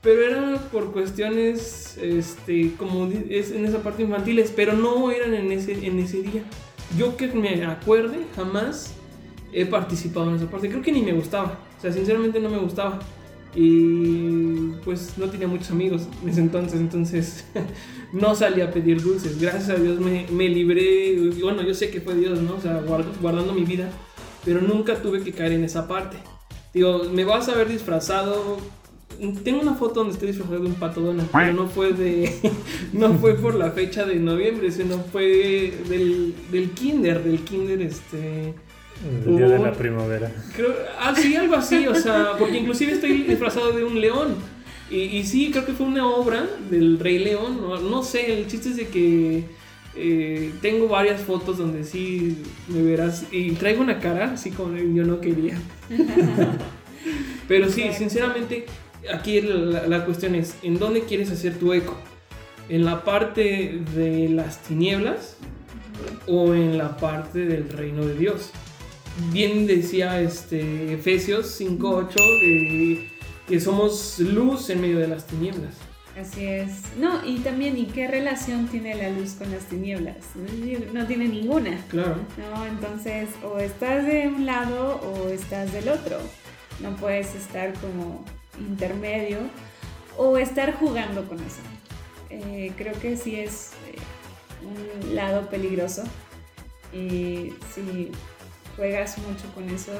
pero 0.00 0.22
era 0.22 0.56
por 0.70 0.92
cuestiones, 0.92 1.98
este, 2.00 2.72
como 2.78 3.10
es 3.28 3.50
en 3.50 3.64
esa 3.64 3.82
parte 3.82 4.02
infantiles, 4.02 4.52
pero 4.54 4.72
no 4.72 5.10
eran 5.10 5.34
en 5.34 5.50
ese, 5.50 5.86
en 5.86 5.98
ese 5.98 6.22
día. 6.22 6.42
Yo 6.96 7.16
que 7.16 7.26
me 7.28 7.64
acuerde, 7.64 8.18
jamás 8.36 8.94
he 9.52 9.66
participado 9.66 10.30
en 10.30 10.36
esa 10.36 10.48
parte. 10.48 10.68
Creo 10.68 10.82
que 10.82 10.92
ni 10.92 11.02
me 11.02 11.12
gustaba. 11.12 11.58
O 11.76 11.80
sea, 11.80 11.92
sinceramente 11.92 12.38
no 12.38 12.48
me 12.48 12.58
gustaba. 12.58 13.00
Y 13.54 14.72
pues 14.84 15.14
no 15.16 15.28
tenía 15.30 15.48
muchos 15.48 15.70
amigos 15.70 16.02
en 16.22 16.28
ese 16.28 16.40
entonces, 16.40 16.78
entonces 16.78 17.44
no 18.12 18.34
salí 18.34 18.60
a 18.60 18.70
pedir 18.70 19.02
dulces. 19.02 19.40
Gracias 19.40 19.70
a 19.70 19.74
Dios 19.74 19.98
me, 19.98 20.26
me 20.30 20.48
libré. 20.48 21.18
Bueno, 21.42 21.62
yo 21.62 21.74
sé 21.74 21.90
que 21.90 22.00
fue 22.00 22.14
Dios, 22.14 22.40
¿no? 22.40 22.54
O 22.54 22.60
sea, 22.60 22.82
guardando 23.20 23.52
mi 23.52 23.64
vida. 23.64 23.90
Pero 24.44 24.60
nunca 24.60 25.02
tuve 25.02 25.22
que 25.22 25.32
caer 25.32 25.52
en 25.52 25.64
esa 25.64 25.88
parte. 25.88 26.18
Digo, 26.72 27.04
me 27.12 27.24
vas 27.24 27.48
a 27.48 27.54
ver 27.54 27.68
disfrazado 27.68 28.58
tengo 29.42 29.60
una 29.60 29.74
foto 29.74 30.00
donde 30.00 30.14
estoy 30.14 30.28
disfrazado 30.28 30.60
de 30.60 30.66
un 30.66 30.74
pato 30.74 31.00
Donald, 31.00 31.28
pero 31.32 31.52
no 31.52 31.66
fue 31.66 31.92
de. 31.92 32.32
no 32.92 33.14
fue 33.14 33.34
por 33.34 33.54
la 33.54 33.72
fecha 33.72 34.04
de 34.04 34.16
noviembre, 34.16 34.70
sino 34.70 34.98
fue 34.98 35.72
del, 35.88 36.34
del 36.50 36.70
kinder, 36.70 37.22
del 37.22 37.40
kinder 37.40 37.82
este. 37.82 38.54
El 39.26 39.36
día 39.36 39.48
de 39.48 39.58
la 39.58 39.72
primavera. 39.72 40.32
Creo, 40.56 40.74
ah, 41.00 41.14
sí, 41.16 41.36
algo 41.36 41.54
así, 41.54 41.86
o 41.86 41.94
sea, 41.94 42.32
porque 42.38 42.58
inclusive 42.58 42.92
estoy 42.92 43.22
disfrazado 43.22 43.72
de 43.72 43.84
un 43.84 44.00
león. 44.00 44.34
Y, 44.90 44.96
y 44.96 45.24
sí, 45.24 45.50
creo 45.50 45.66
que 45.66 45.72
fue 45.72 45.86
una 45.86 46.08
obra 46.08 46.46
del 46.70 46.98
Rey 46.98 47.18
León, 47.18 47.60
no, 47.90 48.02
sé, 48.02 48.38
el 48.38 48.46
chiste 48.48 48.70
es 48.70 48.76
de 48.76 48.88
que 48.88 49.44
eh, 49.94 50.52
tengo 50.62 50.88
varias 50.88 51.20
fotos 51.20 51.58
donde 51.58 51.84
sí 51.84 52.38
me 52.68 52.82
verás 52.82 53.26
y 53.30 53.52
traigo 53.52 53.82
una 53.82 53.98
cara 53.98 54.32
así 54.32 54.50
como 54.50 54.76
yo 54.76 55.04
no 55.04 55.20
quería. 55.20 55.58
Pero 57.48 57.70
sí, 57.70 57.84
sinceramente, 57.96 58.66
aquí 59.12 59.40
la, 59.40 60.04
cuestión 60.04 60.34
es, 60.34 60.56
¿en 60.62 60.78
dónde 60.78 61.02
quieres 61.02 61.30
hacer 61.30 61.58
tu 61.58 61.72
eco? 61.72 61.96
¿En 62.68 62.84
la 62.84 63.04
parte 63.04 63.80
de 63.94 64.28
las 64.28 64.62
tinieblas 64.62 65.36
o 66.26 66.54
en 66.54 66.76
la 66.76 66.96
parte 66.96 67.46
del 67.46 67.68
reino 67.70 68.04
de 68.04 68.14
Dios? 68.14 68.50
Bien 69.32 69.66
decía 69.66 70.20
este, 70.20 70.94
Efesios 70.94 71.60
5.8 71.60 72.14
eh, 72.20 73.10
que 73.48 73.60
somos 73.60 74.18
luz 74.20 74.70
en 74.70 74.80
medio 74.80 74.98
de 74.98 75.08
las 75.08 75.26
tinieblas. 75.26 75.74
Así 76.20 76.44
es. 76.44 76.82
No, 76.98 77.24
y 77.24 77.38
también, 77.38 77.76
¿y 77.78 77.86
qué 77.86 78.08
relación 78.08 78.66
tiene 78.66 78.94
la 78.96 79.10
luz 79.10 79.34
con 79.34 79.50
las 79.52 79.64
tinieblas? 79.66 80.16
No 80.92 81.06
tiene 81.06 81.28
ninguna. 81.28 81.84
Claro. 81.88 82.16
No, 82.36 82.66
entonces, 82.66 83.28
o 83.44 83.58
estás 83.58 84.04
de 84.04 84.26
un 84.26 84.44
lado 84.44 85.00
o 85.00 85.28
estás 85.28 85.72
del 85.72 85.88
otro. 85.88 86.18
No 86.80 86.96
puedes 86.96 87.34
estar 87.34 87.72
como 87.74 88.24
intermedio 88.60 89.38
o 90.16 90.36
estar 90.36 90.74
jugando 90.74 91.26
con 91.26 91.38
eso. 91.38 91.60
Eh, 92.30 92.72
creo 92.76 92.92
que 93.00 93.16
sí 93.16 93.36
es 93.36 93.72
eh, 93.86 93.96
un 95.06 95.14
lado 95.14 95.48
peligroso 95.48 96.02
y 96.92 97.52
si 97.72 98.10
juegas 98.76 99.16
mucho 99.18 99.44
con 99.54 99.68
eso 99.70 99.92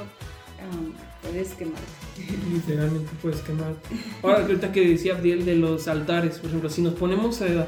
puedes 1.22 1.54
quemarte. 1.54 1.80
Literalmente 2.52 3.10
puedes 3.22 3.40
quemarte. 3.40 3.88
Ahora, 4.22 4.40
ahorita 4.42 4.72
que 4.72 4.88
decía 4.88 5.14
Abdiel 5.14 5.44
de 5.44 5.54
los 5.54 5.86
altares, 5.86 6.38
por 6.38 6.48
ejemplo, 6.48 6.68
si 6.68 6.82
nos 6.82 6.94
ponemos 6.94 7.40
a, 7.42 7.66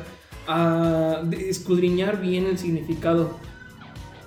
a 0.48 1.22
escudriñar 1.38 2.20
bien 2.20 2.46
el 2.46 2.58
significado 2.58 3.38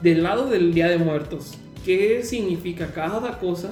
del 0.02 0.24
lado 0.24 0.50
del 0.50 0.74
Día 0.74 0.88
de 0.88 0.98
Muertos, 0.98 1.58
qué 1.84 2.24
significa 2.24 2.94
cada 2.94 3.40
cosa 3.40 3.72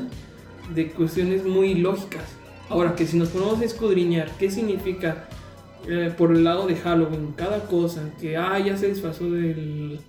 de 0.73 0.89
cuestiones 0.91 1.45
muy 1.45 1.73
lógicas 1.75 2.23
Ahora 2.71 2.95
que 2.95 3.05
si 3.05 3.17
nos 3.17 3.29
ponemos 3.29 3.59
a 3.59 3.65
escudriñar 3.65 4.31
qué 4.39 4.49
significa 4.49 5.27
eh, 5.89 6.13
por 6.17 6.31
el 6.31 6.45
lado 6.45 6.67
de 6.67 6.77
Halloween 6.77 7.33
cada 7.35 7.65
cosa, 7.65 8.11
que 8.19 8.37
ah, 8.37 8.57
ya 8.59 8.77
se 8.77 8.87
disfrazó 8.87 9.29
del, 9.29 9.99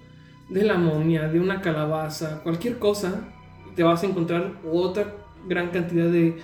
de 0.49 0.63
la 0.63 0.79
momia, 0.79 1.27
de 1.29 1.41
una 1.41 1.61
calabaza, 1.61 2.41
cualquier 2.45 2.79
cosa, 2.79 3.29
te 3.75 3.83
vas 3.83 4.05
a 4.05 4.07
encontrar 4.07 4.53
otra 4.71 5.13
gran 5.49 5.71
cantidad 5.71 6.07
de, 6.07 6.37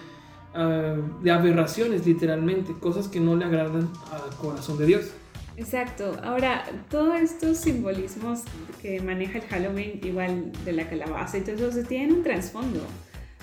ah, 0.55 0.97
de 1.23 1.31
aberraciones 1.31 2.05
literalmente, 2.05 2.73
cosas 2.81 3.07
que 3.07 3.21
no 3.21 3.37
le 3.37 3.45
agradan 3.45 3.89
al 4.11 4.37
corazón 4.41 4.77
de 4.77 4.87
Dios. 4.87 5.13
Exacto. 5.57 6.17
Ahora, 6.25 6.65
todos 6.91 7.21
estos 7.21 7.59
simbolismos 7.59 8.41
que 8.83 9.01
maneja 9.01 9.39
el 9.39 9.45
Halloween, 9.45 10.01
igual 10.03 10.51
de 10.65 10.73
la 10.73 10.89
calabaza 10.89 11.39
y 11.39 11.43
todo 11.43 11.69
eso, 11.69 11.83
tienen 11.87 12.13
un 12.13 12.23
trasfondo. 12.25 12.81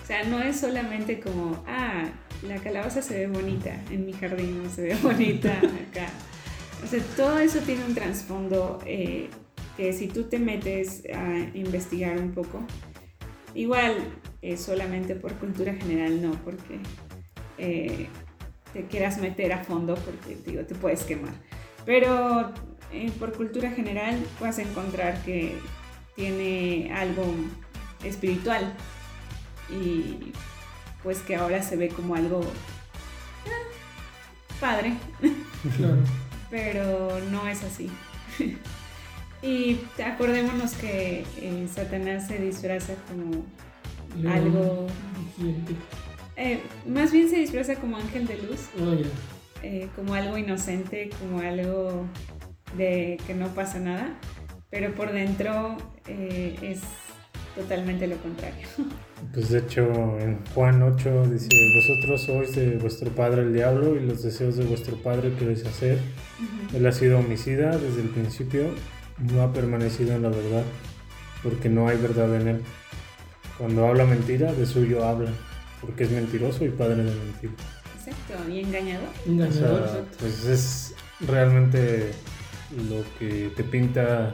O 0.06 0.08
sea, 0.08 0.24
no 0.24 0.40
es 0.40 0.60
solamente 0.60 1.20
como, 1.20 1.64
ah, 1.68 2.04
la 2.48 2.58
calabaza 2.58 3.02
se 3.02 3.18
ve 3.18 3.28
bonita 3.28 3.82
en 3.90 4.06
mi 4.06 4.14
jardín, 4.14 4.62
no 4.62 4.70
se 4.70 4.84
ve 4.84 4.96
bonita 5.02 5.58
acá. 5.58 6.10
O 6.84 6.88
sea, 6.88 7.02
todo 7.18 7.40
eso 7.40 7.58
tiene 7.62 7.84
un 7.86 7.96
trasfondo 7.96 8.78
eh, 8.86 9.30
que 9.76 9.94
si 9.94 10.08
tú 10.08 10.26
te 10.26 10.38
metes 10.38 11.02
a 11.12 11.58
investigar 11.58 12.20
un 12.20 12.34
poco, 12.34 12.64
igual 13.56 13.96
solamente 14.58 15.16
por 15.16 15.34
cultura 15.40 15.74
general 15.74 16.22
no, 16.22 16.34
porque 16.44 16.78
eh, 17.58 18.06
te 18.74 18.86
quieras 18.86 19.18
meter 19.18 19.54
a 19.54 19.64
fondo 19.64 19.96
porque 19.96 20.38
digo, 20.46 20.64
te 20.66 20.76
puedes 20.76 21.02
quemar. 21.02 21.34
Pero 21.84 22.54
eh, 22.92 23.12
por 23.18 23.34
cultura 23.34 23.72
general 23.72 24.24
vas 24.40 24.60
a 24.60 24.62
encontrar 24.62 25.20
que 25.24 25.58
tiene 26.16 26.94
algo 26.94 27.26
espiritual 28.04 28.72
y 29.70 30.32
pues 31.04 31.20
que 31.20 31.36
ahora 31.36 31.62
se 31.62 31.76
ve 31.76 31.90
como 31.90 32.16
algo 32.16 32.42
ah, 33.46 34.60
padre. 34.60 34.94
Pero 36.50 37.20
no 37.32 37.48
es 37.48 37.64
así. 37.64 37.90
y 39.42 39.80
acordémonos 40.04 40.74
que 40.74 41.26
eh, 41.38 41.68
Satanás 41.74 42.28
se 42.28 42.40
disfraza 42.40 42.94
como 43.08 43.46
algo... 44.32 44.88
Eh, 46.38 46.62
más 46.86 47.12
bien 47.12 47.30
se 47.30 47.38
disfraza 47.38 47.76
como 47.76 47.98
ángel 47.98 48.28
de 48.28 48.38
luz. 48.38 48.70
Oh, 48.80 48.96
eh, 49.64 49.88
como 49.96 50.16
algo 50.16 50.38
inocente, 50.38 51.10
como 51.20 51.40
algo 51.40 52.06
de 52.78 53.20
que 53.28 53.34
no 53.34 53.50
pasa 53.50 53.80
nada. 53.80 54.16
Pero 54.70 54.94
por 54.96 55.12
dentro 55.12 55.78
es 56.08 56.82
totalmente 57.56 58.08
lo 58.08 58.18
contrario. 58.18 58.68
Pues 59.34 59.50
de 59.50 59.60
hecho 59.60 59.84
en 60.20 60.40
Juan 60.54 60.82
8 60.82 61.28
dice, 61.28 61.50
vosotros 61.76 62.22
sois 62.22 62.56
de 62.56 62.78
vuestro 62.78 63.10
padre 63.12 63.42
el 63.42 63.54
diablo 63.54 63.96
y 63.98 64.06
los 64.06 64.24
deseos 64.24 64.56
de 64.56 64.64
vuestro 64.64 64.96
padre 64.98 65.34
queréis 65.34 65.66
hacer. 65.66 66.00
Él 66.74 66.86
ha 66.86 66.92
sido 66.92 67.20
homicida 67.20 67.78
desde 67.78 68.02
el 68.02 68.10
principio, 68.10 68.70
no 69.18 69.42
ha 69.42 69.52
permanecido 69.52 70.16
en 70.16 70.22
la 70.22 70.30
verdad, 70.30 70.64
porque 71.44 71.70
no 71.70 71.90
hay 71.90 71.98
verdad 71.98 72.34
en 72.40 72.48
él. 72.48 72.62
Cuando 73.58 73.88
habla 73.88 74.06
mentira, 74.06 74.54
de 74.54 74.66
suyo 74.66 75.04
habla, 75.04 75.32
porque 75.82 76.04
es 76.04 76.12
mentiroso 76.12 76.64
y 76.64 76.70
padre 76.70 77.04
de 77.04 77.16
mentira. 77.16 77.54
Exacto, 77.98 78.50
y 78.50 78.60
engañador. 78.60 79.10
Engañador, 79.26 80.06
Pues 80.20 80.46
es 80.46 80.96
realmente 81.28 82.12
lo 82.90 83.04
que 83.20 83.52
te 83.56 83.64
pinta 83.64 84.32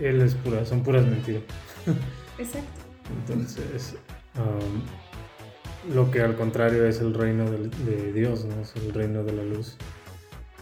él 0.00 0.20
es 0.22 0.34
pura, 0.34 0.64
son 0.64 0.82
puras 0.82 1.04
mentiras. 1.04 1.42
Exacto. 2.42 2.80
Entonces, 3.20 3.94
um, 4.36 5.94
lo 5.94 6.10
que 6.10 6.20
al 6.20 6.36
contrario 6.36 6.86
es 6.86 7.00
el 7.00 7.14
reino 7.14 7.50
de, 7.50 8.12
Dios, 8.12 8.44
¿no? 8.44 8.60
es 8.62 8.74
el 8.76 8.92
reino 8.92 9.22
de 9.24 9.32
la 9.32 9.42
luz, 9.42 9.76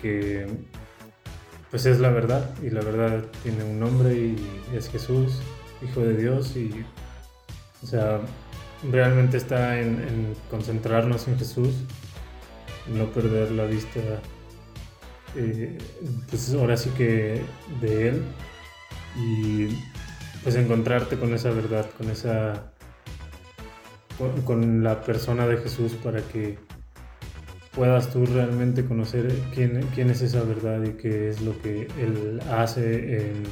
que 0.01 0.47
pues 1.71 1.87
es 1.87 2.01
la 2.01 2.11
verdad 2.11 2.51
y 2.63 2.71
la 2.71 2.81
verdad 2.81 3.25
tiene 3.43 3.63
un 3.65 3.79
nombre 3.79 4.15
y 4.15 4.37
es 4.75 4.89
Jesús, 4.89 5.41
Hijo 5.83 6.01
de 6.01 6.17
Dios 6.17 6.57
y, 6.57 6.85
o 7.83 7.87
sea, 7.87 8.21
realmente 8.91 9.37
está 9.39 9.81
en, 9.81 10.35
concentrarnos 10.51 11.29
en 11.29 11.39
Jesús, 11.39 11.75
no 12.89 13.07
perder 13.07 13.53
la 13.53 13.65
vista, 13.65 14.01
eh, 15.37 15.79
pues 16.29 16.53
ahora 16.53 16.77
sí 16.77 16.91
que 16.91 17.41
de 17.81 18.09
Él 18.09 18.25
y 19.17 19.69
pues 20.43 20.57
encontrarte 20.57 21.17
con 21.17 21.35
esa 21.35 21.51
verdad, 21.51 21.87
con 21.97 22.11
esa 22.11 22.73
con, 24.45 24.83
la 24.83 25.01
persona 25.03 25.47
de 25.47 25.57
Jesús 25.59 25.93
para 25.95 26.21
que 26.21 26.59
puedas 27.73 28.11
tú 28.11 28.27
realmente 28.27 28.85
conocer 28.85 29.33
quién, 29.55 29.87
quién 29.95 30.11
es 30.11 30.21
esa 30.23 30.43
verdad 30.43 30.83
y 30.83 30.93
qué 30.93 31.31
es 31.31 31.41
lo 31.41 31.61
que 31.63 31.89
Él 31.99 32.41
hace 32.51 33.21
en, 33.21 33.43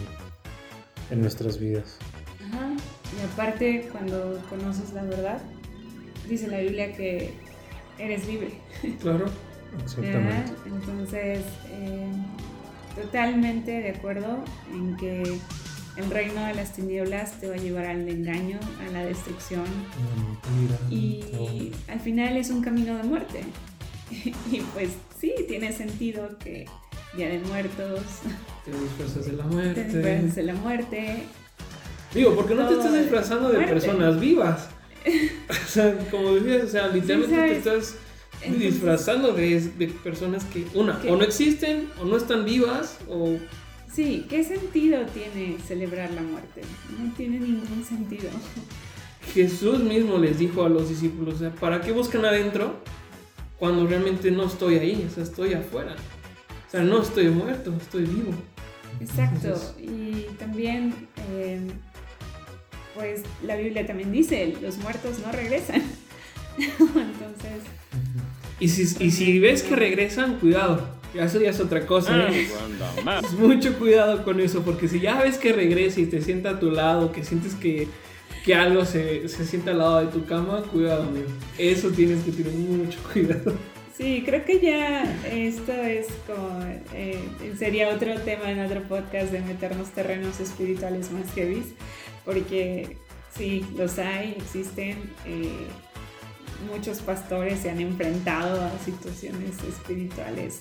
en 1.11 1.21
nuestras 1.21 1.59
vidas. 1.59 1.99
Ajá. 2.47 2.71
Y 3.17 3.33
aparte, 3.33 3.89
cuando 3.91 4.41
conoces 4.51 4.93
la 4.93 5.05
verdad, 5.05 5.41
dice 6.29 6.49
la 6.49 6.59
Biblia 6.59 6.93
que 6.95 7.33
eres 7.99 8.27
libre. 8.27 8.53
Claro. 9.01 9.27
Exactamente. 9.83 10.53
Entonces, 10.67 11.41
eh, 11.71 12.11
totalmente 12.95 13.71
de 13.71 13.91
acuerdo 13.91 14.45
en 14.73 14.97
que 14.97 15.39
el 15.99 16.11
reino 16.11 16.45
de 16.47 16.55
las 16.55 16.73
tinieblas 16.73 17.33
te 17.41 17.49
va 17.49 17.55
a 17.55 17.59
llevar 17.59 17.87
al 17.87 18.09
engaño, 18.09 18.61
a 18.87 18.93
la 18.93 19.05
destrucción. 19.05 19.65
Y 20.91 21.73
al 21.89 22.01
final 22.01 22.37
es 22.37 22.51
un 22.51 22.63
camino 22.63 22.97
de 22.97 23.03
muerte. 23.03 23.41
y 24.11 24.61
pues 24.73 24.91
sí, 25.21 25.35
tiene 25.47 25.73
sentido 25.73 26.39
que 26.39 26.67
Día 27.17 27.29
de 27.29 27.41
Muertos. 27.41 28.03
Te 28.65 28.71
disfrazas 28.71 29.27
de 29.27 29.33
la 29.33 29.45
muerte. 29.47 29.83
Te 29.83 29.99
disfrazas 29.99 30.35
de 30.37 30.43
la 30.45 30.55
muerte. 30.55 31.23
Digo, 32.15 32.35
porque 32.35 32.55
no 32.55 32.69
te 32.69 32.75
estás 32.75 32.95
disfrazando 32.95 33.51
de 33.51 33.67
personas 33.67 34.21
vivas. 34.21 34.69
o 35.51 35.69
sea, 35.69 35.99
como 36.11 36.35
decías, 36.35 36.65
o 36.65 36.69
sea, 36.69 36.89
literalmente 36.89 37.37
te 37.37 37.57
estás 37.59 37.97
disfrazando 38.47 39.33
de, 39.33 39.61
de, 39.61 39.89
personas 39.89 40.45
que, 40.45 40.65
una, 40.75 41.01
o 41.09 41.17
no 41.17 41.25
existen, 41.25 41.89
o 42.01 42.05
no 42.05 42.17
están 42.17 42.45
vivas, 42.45 42.99
o... 43.09 43.37
Sí, 43.93 44.27
¿qué 44.29 44.45
sentido 44.45 45.07
tiene 45.07 45.59
celebrar 45.67 46.11
la 46.13 46.23
muerte? 46.23 46.63
No 46.99 47.13
tiene 47.15 47.41
ningún 47.41 47.85
sentido. 47.85 48.31
Jesús 49.35 49.81
mismo 49.81 50.19
les 50.19 50.39
dijo 50.39 50.65
a 50.65 50.69
los 50.69 50.89
discípulos, 50.89 51.35
o 51.35 51.39
sea, 51.39 51.51
¿para 51.55 51.81
qué 51.81 51.93
buscan 51.93 52.25
adentro 52.25 52.77
cuando 53.59 53.87
realmente 53.87 54.31
no 54.31 54.45
estoy 54.45 54.79
ahí? 54.79 55.07
O 55.11 55.15
sea, 55.15 55.23
estoy 55.23 55.55
afuera. 55.55 55.95
O 56.67 56.71
sea, 56.71 56.83
no 56.83 57.03
estoy 57.03 57.29
muerto, 57.29 57.75
estoy 57.81 58.05
vivo. 58.05 58.33
Exacto. 59.01 59.55
y 59.81 60.27
también, 60.39 60.93
em, 61.31 61.69
pues 62.95 63.23
la 63.45 63.57
Biblia 63.57 63.87
también 63.87 64.11
dice, 64.11 64.57
los 64.61 64.77
muertos 64.79 65.21
no 65.25 65.31
regresan. 65.33 65.83
Entonces... 66.59 67.63
Y 68.61 68.69
si, 68.69 69.05
y 69.05 69.11
si 69.13 69.39
ves 69.39 69.63
que 69.63 69.77
regresan, 69.77 70.39
cuidado. 70.41 70.98
Eso 71.15 71.41
ya 71.41 71.51
es 71.51 71.61
otra 71.61 71.87
cosa. 71.87 72.29
¿eh? 72.31 72.49
Mucho 73.39 73.79
cuidado 73.79 74.25
con 74.25 74.41
eso, 74.41 74.63
porque 74.63 74.89
si 74.89 75.01
ya 75.01 75.23
ves 75.23 75.39
que 75.39 75.53
regresa 75.53 76.01
y 76.01 76.07
te 76.07 76.21
sienta 76.21 76.51
a 76.51 76.61
tu 76.61 76.71
lado, 76.71 77.13
que 77.13 77.25
sientes 77.25 77.55
que, 77.55 77.89
que 78.45 78.55
algo 78.55 78.85
se, 78.85 79.29
se 79.29 79.47
sienta 79.47 79.71
al 79.71 79.79
lado 79.79 80.01
de 80.01 80.07
tu 80.09 80.25
cama, 80.27 80.63
cuidado, 80.71 81.05
amigo. 81.05 81.29
Eso 81.57 81.91
tienes 81.91 82.23
que 82.25 82.33
tener 82.33 82.53
mucho 82.53 82.99
cuidado. 83.13 83.55
Sí, 83.97 84.23
creo 84.25 84.45
que 84.45 84.61
ya 84.61 85.03
esto 85.27 85.73
es 85.73 86.07
como, 86.25 86.61
eh, 86.95 87.19
sería 87.59 87.89
otro 87.89 88.15
tema 88.21 88.49
en 88.53 88.61
otro 88.61 88.83
podcast 88.85 89.33
de 89.33 89.41
meternos 89.41 89.89
terrenos 89.91 90.39
espirituales 90.39 91.11
más 91.11 91.33
heavy, 91.35 91.65
porque 92.25 92.97
sí, 93.37 93.67
los 93.77 93.99
hay, 93.99 94.37
existen. 94.39 94.99
Eh, 95.27 95.67
muchos 96.73 97.01
pastores 97.01 97.61
se 97.61 97.71
han 97.71 97.81
enfrentado 97.81 98.63
a 98.63 98.71
situaciones 98.85 99.57
espiritualgentes 99.69 100.61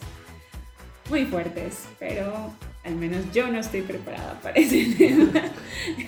muy 1.09 1.25
fuertes, 1.25 1.87
pero 1.99 2.51
al 2.83 2.95
menos 2.95 3.19
yo 3.33 3.47
no 3.47 3.59
estoy 3.59 3.81
preparada 3.81 4.39
para 4.41 4.55
ese 4.55 4.85
tema. 4.97 5.41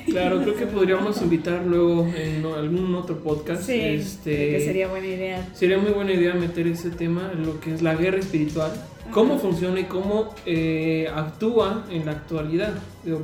Claro, 0.06 0.42
creo 0.42 0.56
que 0.56 0.66
podríamos 0.66 1.22
invitar 1.22 1.66
luego 1.66 2.08
en 2.16 2.46
algún 2.46 2.96
otro 2.96 3.20
podcast. 3.20 3.64
Sí, 3.64 3.80
este, 3.80 4.64
sería 4.64 4.88
buena 4.88 5.08
idea. 5.08 5.50
Sería 5.54 5.78
muy 5.78 5.92
buena 5.92 6.14
idea 6.14 6.34
meter 6.34 6.68
ese 6.68 6.90
tema, 6.90 7.32
en 7.34 7.46
lo 7.46 7.60
que 7.60 7.74
es 7.74 7.82
la 7.82 7.96
guerra 7.96 8.20
espiritual, 8.20 8.72
cómo 9.12 9.40
funciona 9.40 9.80
y 9.80 9.86
cómo 9.86 10.34
eh, 10.46 11.10
actúa 11.14 11.86
en 11.92 12.06
la 12.06 12.14
actualidad. 12.14 12.74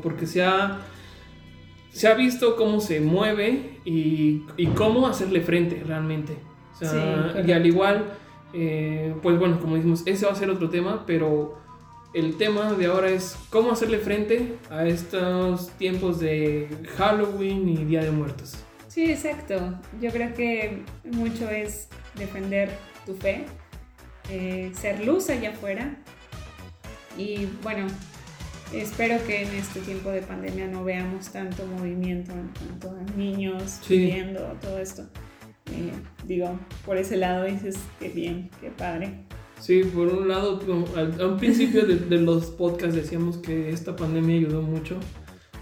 porque 0.04 0.28
se 0.28 0.44
ha, 0.44 0.82
se 1.92 2.08
ha 2.08 2.14
visto 2.14 2.56
cómo 2.56 2.82
se 2.82 3.00
mueve 3.00 3.80
y, 3.86 4.44
y 4.58 4.68
cómo 4.76 5.08
hacerle 5.08 5.42
frente 5.42 5.82
realmente. 5.86 6.36
y 7.46 7.52
al 7.52 7.66
igual, 7.66 8.06
eh, 8.54 9.14
pues 9.22 9.40
bueno, 9.40 9.60
como 9.60 9.76
dijimos, 9.76 10.04
ese 10.06 10.26
va 10.26 10.34
a 10.34 10.36
ser 10.36 10.50
otro 10.50 10.70
tema, 10.70 11.06
pero 11.06 11.65
el 12.16 12.38
tema 12.38 12.72
de 12.74 12.86
ahora 12.86 13.10
es 13.10 13.36
cómo 13.50 13.72
hacerle 13.74 14.00
frente 14.00 14.56
a 14.70 14.88
estos 14.88 15.70
tiempos 15.72 16.22
de 16.22 16.70
Halloween 16.96 17.68
y 17.68 17.84
Día 17.84 18.04
de 18.04 18.12
Muertos. 18.12 18.56
Sí, 18.88 19.12
exacto. 19.12 19.78
Yo 20.02 20.12
creo 20.12 20.34
que 20.34 20.84
mucho 21.04 21.50
es 21.50 21.90
defender 22.16 22.70
tu 23.06 23.16
fe, 23.16 23.44
eh, 24.30 24.72
ser 24.74 25.06
luz 25.06 25.30
allá 25.30 25.50
afuera. 25.50 25.98
Y 27.18 27.48
bueno, 27.62 27.86
espero 28.72 29.18
que 29.28 29.44
en 29.44 29.50
este 29.50 29.82
tiempo 29.82 30.10
de 30.10 30.22
pandemia 30.22 30.68
no 30.68 30.86
veamos 30.86 31.34
tanto 31.34 31.66
movimiento 31.66 32.32
en 32.32 32.48
cuanto 32.48 32.92
a 32.92 33.18
niños 33.18 33.82
viviendo 33.90 34.40
todo 34.62 34.80
esto. 34.80 35.04
Eh, 35.66 35.92
digo, 36.24 36.58
por 36.86 36.96
ese 36.96 37.18
lado 37.18 37.44
dices, 37.44 37.76
qué 38.00 38.08
bien, 38.08 38.50
qué 38.62 38.70
padre. 38.70 39.26
Sí, 39.60 39.84
por 39.84 40.08
un 40.08 40.28
lado, 40.28 40.60
al, 40.96 41.20
un 41.22 41.38
principio 41.38 41.86
de, 41.86 42.18
los 42.18 42.48
podcasts 42.48 42.96
decíamos 42.96 43.38
que 43.38 43.70
esta 43.70 43.96
pandemia 43.96 44.38
ayudó 44.38 44.62
mucho 44.62 44.98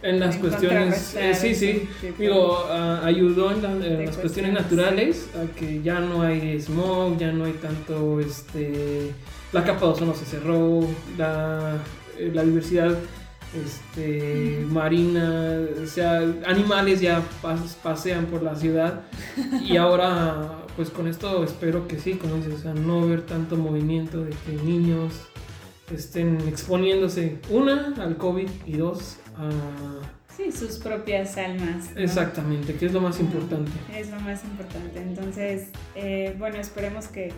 en 0.02 0.20
las 0.20 0.36
cuestiones, 0.36 1.16
eh, 1.16 1.34
sí, 1.34 1.56
sí, 1.56 1.88
digo, 2.20 2.66
ayudó 2.70 3.52
en, 3.52 4.06
las 4.06 4.18
cuestiones 4.18 4.52
naturales, 4.52 5.30
a 5.34 5.58
que 5.58 5.82
ya 5.82 6.02
no 6.02 6.22
hay 6.22 6.60
smog, 6.60 7.18
ya 7.18 7.32
no 7.32 7.46
hay 7.46 7.54
tanto, 7.54 8.20
este, 8.20 9.12
la 9.54 9.64
capa 9.64 9.86
de 9.86 9.92
ozono 9.94 10.14
se 10.14 10.26
cerró, 10.26 10.82
la, 11.18 11.78
eh, 12.20 12.32
la 12.34 12.44
diversidad 12.44 12.98
este, 13.56 14.66
marina, 14.70 15.60
o 15.82 15.88
sea, 15.88 16.20
animales 16.46 17.02
ya 17.02 17.22
pasean 17.82 18.26
por 18.26 18.44
la 18.44 18.56
ciudad 18.56 19.02
y 19.62 19.78
ahora 19.78 20.64
pues 20.76 20.90
con 20.90 21.08
esto 21.08 21.44
espero 21.44 21.88
que 21.88 22.00
sí, 22.00 22.14
como 22.14 22.36
dices, 22.36 22.56
o 22.56 22.60
sea, 22.60 22.74
no 22.74 23.08
ver 23.08 23.22
tanto 23.22 23.58
movimiento 23.58 24.24
de 24.24 24.32
que 24.32 24.54
niños 24.64 25.14
estén 25.94 26.40
exponiéndose, 26.48 27.38
una, 27.50 27.94
al 28.00 28.18
COVID 28.18 28.50
y 28.66 28.78
dos, 28.78 29.18
a... 29.38 29.50
Sí, 30.36 30.52
sus 30.52 30.80
propias 30.80 31.38
almas. 31.38 31.92
Exactamente, 31.96 32.74
que 32.74 32.88
es 32.88 32.94
lo 32.94 33.02
más 33.02 33.20
importante. 33.20 33.72
Es 33.96 34.10
lo 34.10 34.20
más 34.22 34.44
importante. 34.44 35.00
Entonces, 35.00 35.68
eh, 35.94 36.36
bueno, 36.40 36.58
esperemos 36.58 37.08
que 37.08 37.32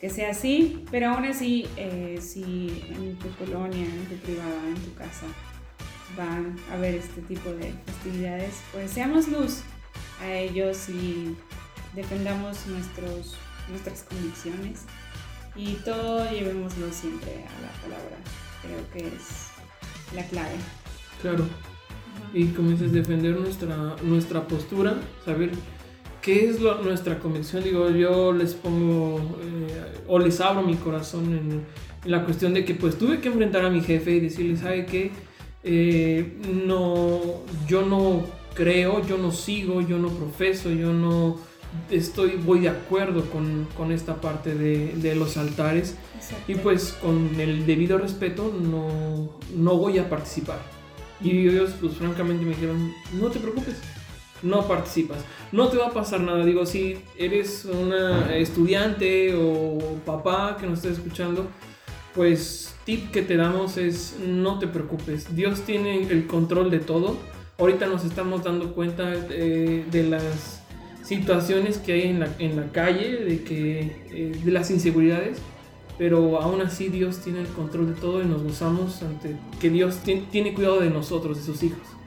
que 0.00 0.10
sea 0.10 0.30
así, 0.30 0.84
pero 0.90 1.10
aún 1.10 1.24
así, 1.24 1.66
eh, 1.76 2.18
si 2.20 2.84
en 2.90 3.18
tu 3.18 3.28
colonia, 3.44 3.84
en 3.84 4.06
tu 4.06 4.16
privada, 4.16 4.68
en 4.68 4.74
tu 4.76 4.94
casa 4.94 5.26
van 6.16 6.56
a 6.72 6.76
ver 6.76 6.94
este 6.94 7.20
tipo 7.22 7.50
de 7.50 7.72
festividades, 7.86 8.54
pues 8.72 8.90
seamos 8.90 9.28
luz 9.28 9.62
a 10.20 10.32
ellos 10.32 10.88
y 10.88 11.36
defendamos 11.94 12.66
nuestros, 12.66 13.36
nuestras 13.68 14.02
convicciones 14.02 14.82
y 15.56 15.74
todo 15.84 16.30
llevémoslo 16.30 16.90
siempre 16.92 17.32
a 17.32 17.60
la 17.62 17.72
palabra. 17.82 18.16
Creo 18.62 18.90
que 18.92 19.14
es 19.14 19.48
la 20.14 20.24
clave. 20.28 20.54
Claro. 21.20 21.46
Y 22.32 22.46
como 22.48 22.70
dices, 22.70 22.92
defender 22.92 23.36
nuestra, 23.36 23.96
nuestra 24.02 24.46
postura, 24.46 24.94
saber 25.24 25.50
¿Qué 26.22 26.48
es 26.48 26.60
nuestra 26.60 27.18
convicción? 27.18 27.62
Digo, 27.62 27.90
yo 27.90 28.32
les 28.32 28.54
pongo 28.54 29.18
eh, 29.42 30.02
o 30.08 30.18
les 30.18 30.40
abro 30.40 30.62
mi 30.62 30.74
corazón 30.74 31.24
en, 31.32 31.62
la 32.04 32.24
cuestión 32.24 32.54
de 32.54 32.64
que 32.64 32.74
pues 32.74 32.96
tuve 32.96 33.20
que 33.20 33.28
enfrentar 33.28 33.64
a 33.64 33.70
mi 33.70 33.80
jefe 33.80 34.12
y 34.12 34.20
decirle, 34.20 34.56
¿sabe 34.56 34.86
qué? 34.86 35.10
Eh, 35.64 36.38
no, 36.64 37.20
yo 37.66 37.82
no 37.82 38.22
creo, 38.54 39.04
yo 39.06 39.18
no 39.18 39.32
sigo, 39.32 39.80
yo 39.80 39.98
no 39.98 40.08
profeso, 40.08 40.70
yo 40.70 40.92
no 40.92 41.38
estoy, 41.90 42.36
voy 42.44 42.60
de 42.60 42.68
acuerdo 42.68 43.24
con, 43.30 43.66
con 43.76 43.92
esta 43.92 44.20
parte 44.20 44.54
de, 44.54 44.94
de 44.94 45.14
los 45.14 45.36
altares 45.36 45.96
y 46.46 46.54
pues 46.54 46.92
con 46.92 47.38
el 47.40 47.66
debido 47.66 47.98
respeto 47.98 48.52
no, 48.60 49.30
no 49.54 49.76
voy 49.76 49.98
a 49.98 50.08
participar. 50.08 50.58
Y 51.20 51.48
ellos 51.48 51.74
pues 51.80 51.94
francamente 51.94 52.44
me 52.44 52.50
dijeron, 52.50 52.92
no 53.20 53.28
te 53.28 53.40
preocupes, 53.40 53.76
no 54.42 54.66
participas. 54.66 55.18
No 55.52 55.68
te 55.68 55.76
va 55.76 55.88
a 55.88 55.92
pasar 55.92 56.20
nada. 56.20 56.44
Digo, 56.44 56.66
si 56.66 56.98
eres 57.16 57.64
una 57.64 58.34
estudiante 58.36 59.34
o 59.34 59.78
papá 60.04 60.56
que 60.60 60.66
nos 60.66 60.78
esté 60.78 60.90
escuchando, 60.90 61.46
pues 62.14 62.74
tip 62.84 63.10
que 63.10 63.22
te 63.22 63.36
damos 63.36 63.76
es 63.76 64.16
no 64.26 64.58
te 64.58 64.66
preocupes. 64.66 65.34
Dios 65.34 65.62
tiene 65.62 66.02
el 66.02 66.26
control 66.26 66.70
de 66.70 66.80
todo. 66.80 67.16
Ahorita 67.58 67.86
nos 67.86 68.04
estamos 68.04 68.44
dando 68.44 68.74
cuenta 68.74 69.10
de, 69.10 70.06
las 70.08 70.62
situaciones 71.02 71.78
que 71.78 71.92
hay 71.92 72.02
en 72.02 72.20
la, 72.20 72.28
en 72.38 72.56
la 72.56 72.70
calle, 72.70 73.16
de, 73.16 73.42
que, 73.42 73.80
eh, 74.10 74.40
de 74.44 74.50
las 74.50 74.70
inseguridades. 74.70 75.38
Pero 75.98 76.40
aún 76.40 76.60
así 76.60 76.88
Dios 76.88 77.18
tiene 77.18 77.40
el 77.40 77.48
control 77.48 77.92
de 77.92 78.00
todo 78.00 78.22
y 78.22 78.26
nos 78.26 78.44
gozamos 78.44 79.02
ante 79.02 79.36
que 79.60 79.68
Dios 79.68 79.98
tiene 80.30 80.54
cuidado 80.54 80.80
de 80.80 80.90
nosotros, 80.90 81.38
de 81.38 81.42
sus 81.42 81.60
hijos. 81.64 81.97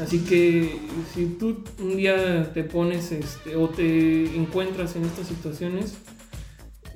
Así 0.00 0.20
que 0.20 0.80
si 1.14 1.26
tú 1.26 1.62
un 1.78 1.96
día 1.96 2.52
te 2.52 2.64
pones 2.64 3.12
este, 3.12 3.54
o 3.54 3.68
te 3.68 4.34
encuentras 4.36 4.96
en 4.96 5.04
estas 5.04 5.28
situaciones, 5.28 5.94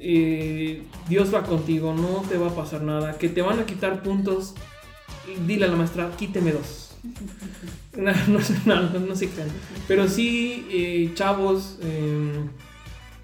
eh, 0.01 0.83
Dios 1.09 1.33
va 1.33 1.45
contigo, 1.45 1.95
no 1.95 2.23
te 2.29 2.39
va 2.39 2.49
a 2.49 2.55
pasar 2.55 2.83
nada. 2.83 3.17
Que 3.17 3.29
te 3.29 3.41
van 3.41 3.61
a 3.61 3.67
quitar 3.67 4.03
puntos, 4.03 4.55
dile 5.47 5.67
a 5.67 5.69
la 5.69 5.77
maestra, 5.77 6.11
quíteme 6.17 6.53
dos. 6.53 6.85
No, 7.97 8.13
no, 8.65 9.01
no, 9.01 9.17
se 9.17 9.29
crean. 9.29 9.49
Pero 9.89 10.07
sí, 10.07 10.69
eh, 10.71 11.11
chavos, 11.15 11.79
em, 11.83 12.49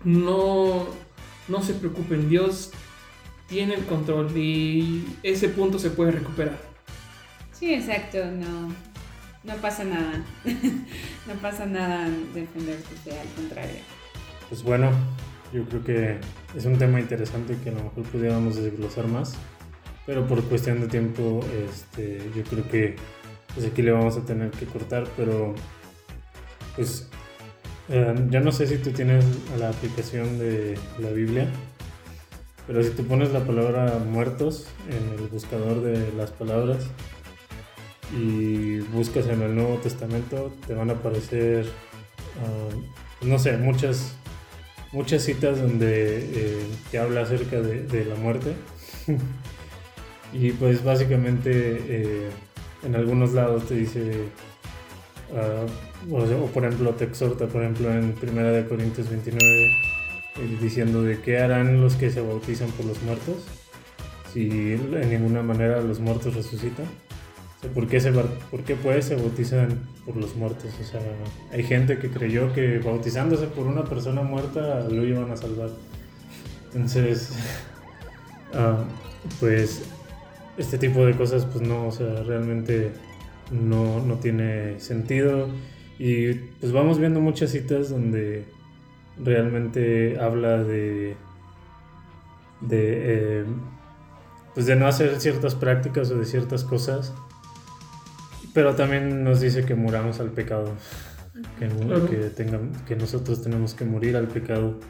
no, 0.03 0.89
no 1.47 1.63
se 1.63 1.75
preocupen, 1.75 2.29
Dios 2.29 2.73
tiene 3.47 3.75
el 3.75 3.85
control 3.85 4.37
y 4.37 5.05
ese 5.23 5.49
punto 5.49 5.79
se 5.79 5.91
puede 5.91 6.11
recuperar. 6.11 6.59
Sí, 7.53 7.73
exacto, 7.73 8.19
no 8.33 8.94
no 9.45 9.55
pasa 9.57 9.85
nada. 9.85 10.25
no 11.27 11.35
pasa 11.41 11.67
nada 11.67 12.09
defender 12.35 12.81
tu 12.83 12.95
fe, 12.97 13.19
al 13.19 13.29
contrario. 13.35 13.81
Pues 14.49 14.63
bueno, 14.63 14.91
Yo 15.53 15.65
creo 15.67 15.85
que 15.85 16.19
es 16.57 16.65
un 16.65 16.79
tema 16.79 16.99
interesante 16.99 17.57
que 17.63 17.71
a 17.71 17.73
lo 17.73 17.85
mejor 17.85 18.03
pudiéramos 18.05 18.57
desglosar 18.57 19.07
más, 19.07 19.35
pero 20.05 20.27
por 20.27 20.43
cuestión 20.45 20.81
de 20.81 20.89
tiempo, 20.89 21.45
este, 21.69 22.21
yo 22.35 22.43
creo 22.43 22.69
que 22.69 22.97
pues 23.55 23.65
aquí 23.65 23.83
le 23.83 23.93
vamos 23.93 24.17
a 24.17 24.25
tener 24.25 24.51
que 24.51 24.67
cortar, 24.67 25.07
pero 25.17 25.55
pues 26.75 27.09
eh, 27.89 28.15
no 28.19 28.51
sé 28.51 28.67
si 28.67 28.79
tú 28.79 28.91
tienes 28.91 29.25
la 29.57 29.69
aplicación 29.69 30.41
de 30.41 30.77
la 30.99 31.11
Biblia, 31.11 31.47
pero 32.67 32.83
si 32.83 32.91
tú 32.91 33.05
pones 33.05 33.33
la 33.33 33.45
palabra 33.45 33.99
muertos 33.99 34.67
en 34.89 35.21
el 35.21 35.29
buscador 35.29 35.83
de 35.83 36.13
las 36.15 36.33
palabras 36.33 36.79
y 38.17 38.79
buscas 38.93 39.27
en 39.27 39.43
el 39.43 39.55
Nuevo 39.55 39.77
Testamento, 39.79 40.53
te 40.67 40.75
van 40.75 40.91
a 40.91 40.95
aparecer, 40.95 41.67
ah, 42.41 42.75
no 43.23 43.39
sé, 43.39 43.57
muchas, 43.57 44.15
muchas 44.93 45.23
citas 45.23 45.61
donde 45.61 46.19
eh, 46.19 46.67
te 46.91 46.99
habla 46.99 47.23
acerca 47.23 47.61
de, 47.61 48.05
la 48.05 48.15
muerte. 48.15 48.55
y 50.33 50.53
pues 50.53 50.85
básicamente 50.85 51.51
eh, 51.53 52.29
en 52.85 52.95
algunos 52.95 53.33
lados 53.33 53.67
te 53.67 53.75
dice, 53.75 54.29
ah, 55.35 55.67
o, 56.11 56.47
por 56.47 56.65
ejemplo 56.65 56.91
te 56.91 57.05
exhorta, 57.05 57.47
por 57.47 57.63
ejemplo 57.63 57.91
en 57.91 58.15
1 58.23 58.69
Corintios 58.69 59.11
29, 59.11 59.45
eh, 59.47 60.59
diciendo 60.61 61.03
de 61.03 61.21
qué 61.21 61.39
harán 61.39 61.81
los 61.81 61.97
que 61.97 62.11
se 62.11 62.21
bautizan 62.21 62.71
por 62.73 62.87
los 62.87 63.03
muertos, 63.03 63.45
si 64.33 64.73
en 64.73 65.11
ninguna 65.11 65.43
manera 65.43 65.81
los 65.81 65.99
muertos 65.99 66.35
resucitan. 66.35 66.87
¿Por, 67.75 67.87
qué 67.87 68.01
se, 68.01 68.13
¿Por 68.13 68.63
qué 68.65 68.75
pues 68.77 69.07
se 69.07 69.17
bautizan 69.17 69.81
por 70.05 70.17
los 70.17 70.37
muertos? 70.37 70.71
O 70.81 70.85
sea, 70.85 71.01
hay 71.53 71.63
gente 71.63 71.99
que 71.99 72.11
creyó 72.11 72.53
que 72.53 72.79
bautizándose 72.79 73.47
por 73.47 73.67
una 73.67 73.85
persona 73.85 74.23
muerta 74.23 74.81
lo 74.89 75.05
iban 75.05 75.31
a 75.31 75.37
salvar. 75.37 75.71
Entonces, 76.75 77.33
ah, 78.55 78.85
pues 79.41 79.83
este 80.57 80.79
tipo 80.79 81.05
de 81.05 81.15
cosas, 81.15 81.47
pues 81.47 81.67
no, 81.67 81.89
o 81.89 81.93
sea, 81.93 82.23
realmente 82.23 82.93
no, 83.51 84.01
no 84.01 84.17
tiene 84.17 84.81
sentido. 84.81 85.49
Y 85.99 86.35
pues 86.35 86.73
vamos 86.73 86.99
viendo 86.99 87.21
muchas 87.21 87.51
citas 87.51 87.91
donde 87.91 88.45
realmente 89.23 90.19
habla 90.19 90.63
de, 90.65 91.17
de, 92.61 93.41
eh, 93.41 93.45
pues 94.55 94.67
de 94.67 94.77
no 94.77 94.87
hacer 94.87 95.21
ciertas 95.21 95.55
prácticas 95.55 96.11
o 96.11 96.19
de 96.19 96.25
ciertas 96.25 96.65
cosas, 96.65 97.13
pero 98.55 98.75
también 98.75 99.25
nos 99.25 99.41
dice 99.41 99.67
que 99.67 99.75
muramos 99.75 100.21
al 100.21 100.31
pecado, 100.31 100.75
que, 101.59 101.69
que, 101.69 102.49
que 102.87 102.97
nosotros 102.97 103.43
tenemos 103.43 103.75
que 103.75 103.85
morir 103.85 104.17
al 104.17 104.29
pecado, 104.29 104.81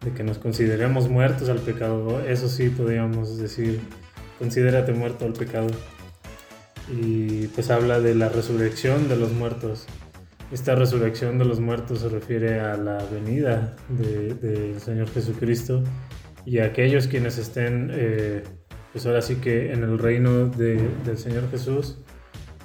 de 0.00 0.10
que 0.12 0.24
nos 0.24 0.38
consideremos 0.38 1.08
muertos 1.08 1.48
al 1.48 1.58
pecado, 1.58 2.20
eso 2.26 2.48
sí 2.48 2.70
podríamos 2.70 3.38
decir 3.38 3.80
considérate 4.38 4.92
muerto 4.92 5.24
al 5.24 5.32
pecado. 5.32 5.68
Y 6.88 7.48
pues 7.48 7.70
habla 7.70 8.00
de 8.00 8.14
la 8.14 8.28
resurrección 8.28 9.08
de 9.08 9.16
los 9.16 9.32
muertos. 9.32 9.86
Esta 10.52 10.76
resurrección 10.76 11.38
de 11.38 11.44
los 11.44 11.58
muertos 11.58 12.00
se 12.00 12.08
refiere 12.08 12.60
a 12.60 12.76
la 12.76 12.98
venida 13.06 13.74
del 13.88 14.80
Señor 14.80 15.10
Jesucristo 15.10 15.82
y 16.44 16.60
a 16.60 16.66
aquellos 16.66 17.08
quienes 17.08 17.38
estén, 17.38 17.90
eh, 17.92 18.44
pues 18.92 19.04
ahora 19.06 19.22
sí 19.22 19.36
que 19.36 19.72
en 19.72 19.82
el 19.82 19.98
reino 19.98 20.46
del 20.46 21.18
Señor 21.18 21.50
Jesús, 21.50 21.98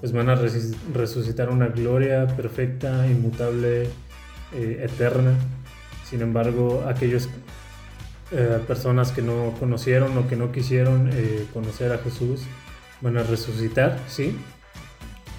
pues 0.02 0.12
van 0.12 0.30
a 0.30 0.36
resucitar 0.36 1.50
una 1.50 1.68
gloria 1.68 2.26
perfecta, 2.26 3.08
inmutable, 3.08 3.84
eh, 4.54 4.84
eterna. 4.84 5.36
Sin 6.10 6.22
embargo, 6.22 6.84
aquellos 6.88 7.30
eh, 8.32 8.60
personas 8.68 9.12
que 9.12 9.22
no 9.22 9.54
conocieron 9.60 10.18
o 10.18 10.28
que 10.28 10.36
no 10.36 10.52
quisieron 10.52 11.10
eh, 11.14 11.46
conocer 11.54 11.92
a 11.94 12.00
Jesús 12.00 12.42
van 13.00 13.18
a 13.18 13.24
resucitar, 13.24 14.00
sí, 14.08 14.36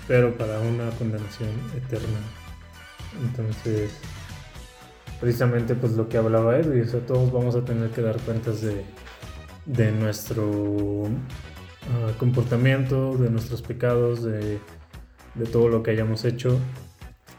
pero 0.06 0.32
para 0.34 0.60
una 0.60 0.90
condenación 0.90 1.50
eterna. 1.76 2.20
Entonces, 3.20 3.90
precisamente 5.20 5.74
pues 5.74 5.92
lo 5.92 6.08
que 6.08 6.18
hablaba 6.18 6.56
él, 6.56 6.88
o 6.88 6.98
todos 6.98 7.32
vamos 7.32 7.56
a 7.56 7.64
tener 7.64 7.90
que 7.90 8.00
dar 8.00 8.16
cuentas 8.18 8.62
de, 8.62 8.84
de 9.66 9.90
nuestro 9.90 11.08
ah, 11.90 12.12
comportamiento, 12.18 13.16
de 13.16 13.30
nuestros 13.30 13.62
pecados, 13.62 14.22
de, 14.22 14.58
de, 15.34 15.46
todo 15.46 15.68
lo 15.68 15.82
que 15.82 15.90
hayamos 15.90 16.24
hecho. 16.24 16.58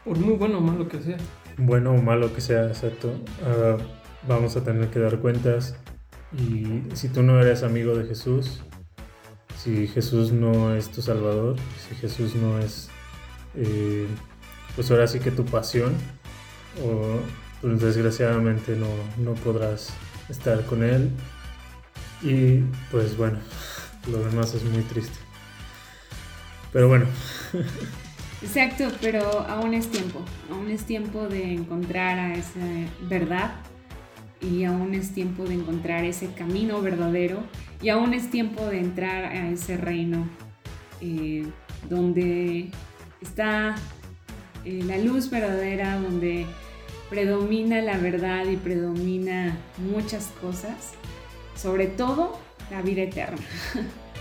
Por 0.04 0.18
muy 0.18 0.34
bueno 0.36 0.58
o 0.58 0.60
malo 0.60 0.88
que 0.88 1.00
sea. 1.00 1.16
Bueno 1.56 1.92
o 1.92 2.02
malo 2.02 2.34
que 2.34 2.40
sea, 2.40 2.66
exacto. 2.66 3.08
Uh, 3.42 3.80
vamos 4.28 4.56
a 4.56 4.64
tener 4.64 4.88
que 4.88 4.98
dar 4.98 5.18
cuentas. 5.18 5.76
Y 6.36 6.82
si 6.94 7.08
tú 7.08 7.22
no 7.22 7.40
eres 7.40 7.62
amigo 7.62 7.94
de 7.96 8.06
Jesús, 8.06 8.60
si 9.56 9.86
Jesús 9.86 10.32
no 10.32 10.74
es 10.74 10.90
tu 10.90 11.00
Salvador, 11.00 11.56
si 11.88 11.94
Jesús 11.94 12.34
no 12.34 12.58
es, 12.58 12.90
eh, 13.54 14.06
pues 14.74 14.90
ahora 14.90 15.06
sí 15.06 15.20
que 15.20 15.30
tu 15.30 15.44
pasión, 15.44 15.94
o 16.84 17.20
pues 17.60 17.80
desgraciadamente 17.80 18.76
no, 18.76 18.88
no 19.16 19.34
podrás 19.34 19.94
estar 20.28 20.64
con 20.66 20.82
Él. 20.82 21.10
Y 22.22 22.60
pues 22.90 23.16
bueno, 23.16 23.38
lo 24.06 24.18
demás 24.18 24.54
es 24.54 24.64
muy 24.64 24.82
triste. 24.82 25.16
Pero 26.72 26.88
bueno. 26.88 27.06
Exacto, 28.42 28.88
pero 29.00 29.40
aún 29.48 29.72
es 29.72 29.88
tiempo, 29.88 30.20
aún 30.50 30.70
es 30.70 30.84
tiempo 30.84 31.28
de 31.28 31.54
encontrar 31.54 32.18
a 32.18 32.34
esa 32.34 32.60
verdad 33.08 33.54
y 34.40 34.64
aún 34.64 34.92
es 34.92 35.14
tiempo 35.14 35.44
de 35.44 35.54
encontrar 35.54 36.04
ese 36.04 36.30
camino 36.34 36.82
verdadero 36.82 37.42
y 37.80 37.88
aún 37.88 38.12
es 38.12 38.30
tiempo 38.30 38.66
de 38.66 38.80
entrar 38.80 39.24
a 39.24 39.48
ese 39.48 39.78
reino 39.78 40.28
eh, 41.00 41.46
donde 41.88 42.70
está 43.22 43.76
eh, 44.66 44.82
la 44.86 44.98
luz 44.98 45.30
verdadera, 45.30 45.98
donde 45.98 46.46
predomina 47.08 47.80
la 47.80 47.96
verdad 47.96 48.44
y 48.46 48.56
predomina 48.56 49.56
muchas 49.90 50.32
cosas, 50.40 50.92
sobre 51.56 51.86
todo 51.86 52.38
la 52.70 52.82
vida 52.82 53.02
eterna, 53.02 53.42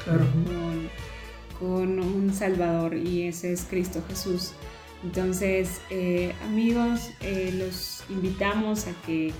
con, 1.59 1.99
un 1.99 2.33
Salvador 2.33 2.95
y 2.95 3.23
ese 3.27 3.53
es 3.53 3.65
Cristo 3.69 4.03
Jesús. 4.09 4.51
Entonces, 5.03 5.81
eh, 5.89 6.33
amigos, 6.45 7.11
los 7.57 8.03
invitamos 8.09 8.87
a 8.87 8.93
que 9.05 9.33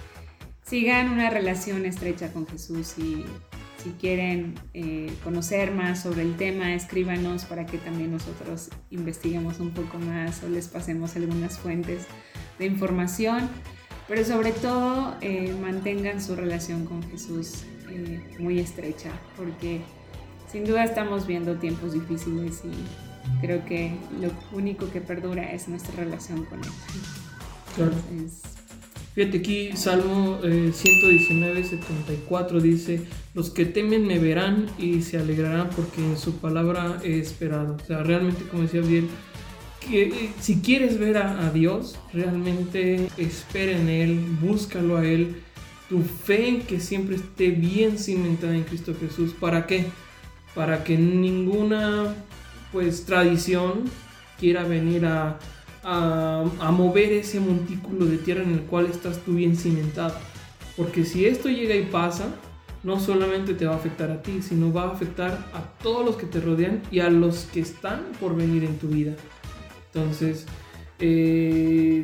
sigan 0.66 1.10
una 1.10 1.30
relación 1.30 1.86
estrecha 1.86 2.32
con 2.32 2.48
Jesús 2.48 2.98
y 2.98 3.26
si 3.84 3.92
quieren 3.92 4.56
eh, 4.74 5.12
conocer 5.24 5.72
más 5.72 6.04
sobre 6.04 6.22
el 6.22 6.38
tema, 6.38 6.74
escríbanos 6.74 7.44
para 7.44 7.66
que 7.66 7.78
también 7.78 8.12
nosotros 8.12 8.70
investiguemos 8.90 9.60
un 9.60 9.72
poco 9.72 9.98
más 10.00 10.42
o 10.44 10.48
les 10.48 10.70
pasemos 10.70 11.18
algunas 11.18 11.60
fuentes 11.60 12.06
de 12.60 12.66
información. 12.66 13.50
Pero 14.08 14.24
sobre 14.24 14.52
todo 14.52 15.18
eh, 15.22 15.54
mantengan 15.62 16.22
su 16.22 16.36
relación 16.36 16.86
con 16.86 17.04
Jesús 17.10 17.66
eh, 17.90 18.22
muy 18.40 18.60
estrecha, 18.60 19.12
porque 19.38 19.82
sin 20.52 20.66
duda 20.66 20.84
estamos 20.84 21.28
viendo 21.28 21.56
tiempos 21.56 21.94
difíciles 21.94 22.62
y 22.64 23.42
creo 23.42 23.66
que 23.66 23.96
lo 24.20 24.30
único 24.58 24.90
que 24.92 25.02
perdura 25.02 25.52
es 25.52 25.68
nuestra 25.68 25.96
relación 25.96 26.46
con 26.46 26.60
Él. 26.60 26.72
Claro. 27.76 27.94
Fíjate 29.16 29.38
aquí, 29.38 29.72
Salmo 29.76 30.40
119, 30.42 31.60
eh, 31.60 31.64
74 31.64 32.60
dice, 32.60 33.02
los 33.36 33.52
que 33.52 33.66
temen 33.66 34.08
me 34.08 34.18
verán 34.18 34.66
y 34.80 35.04
se 35.04 35.20
alegrarán 35.20 35.70
porque 35.76 36.04
en 36.04 36.18
su 36.18 36.38
palabra 36.38 37.00
he 37.04 37.20
esperado. 37.20 37.76
O 37.76 37.86
sea, 37.86 38.02
realmente, 38.02 38.44
como 38.46 38.64
decía 38.64 38.82
bien, 38.82 39.10
que 39.80 40.04
eh, 40.04 40.30
si 40.40 40.62
quieres 40.62 40.98
ver 40.98 41.18
a, 41.18 41.52
Dios, 41.52 42.00
realmente 42.12 43.08
espera 43.18 43.74
en 43.74 43.90
Él, 43.90 44.20
búscalo 44.42 44.98
a 44.98 45.06
Él. 45.06 45.36
Tu 45.90 46.02
fe 46.02 46.64
que 46.68 46.80
siempre 46.80 47.16
esté 47.16 47.50
bien 47.50 47.98
cimentada 47.98 48.56
en 48.56 48.64
Cristo 48.64 48.94
Jesús. 49.00 49.34
¿Para 49.40 49.68
qué? 49.68 49.86
Para 50.56 50.84
que 50.84 50.98
ninguna 50.98 52.16
pues 52.72 53.06
tradición 53.06 53.84
quiera 54.40 54.64
venir 54.64 55.06
a 55.06 55.38
a, 55.84 56.72
mover 56.72 57.12
ese 57.12 57.40
montículo 57.40 58.06
de 58.06 58.18
tierra 58.18 58.44
en 58.44 58.54
el 58.54 58.62
cual 58.62 58.88
estás 58.88 59.20
tú 59.20 59.34
bien 59.36 59.56
cimentado. 59.56 60.16
Porque 60.78 61.06
si 61.06 61.26
esto 61.26 61.50
llega 61.50 61.76
y 61.76 61.86
pasa, 61.86 62.26
no 62.84 63.00
solamente 63.00 63.54
te 63.54 63.66
va 63.66 63.74
a 63.74 63.78
afectar 63.78 64.12
a 64.12 64.22
ti, 64.22 64.42
sino 64.42 64.74
va 64.74 64.84
a 64.84 64.92
afectar 64.92 65.32
a 65.54 65.62
todos 65.82 66.06
los 66.06 66.16
que 66.16 66.26
te 66.26 66.40
rodean 66.40 66.82
y 66.92 67.00
a 67.00 67.10
los 67.10 67.46
que 67.46 67.60
están 67.60 68.04
por 68.20 68.36
venir 68.36 68.64
en 68.64 68.78
tu 68.78 68.88
vida. 68.88 69.14
Entonces, 69.94 70.46
eh, 71.00 72.02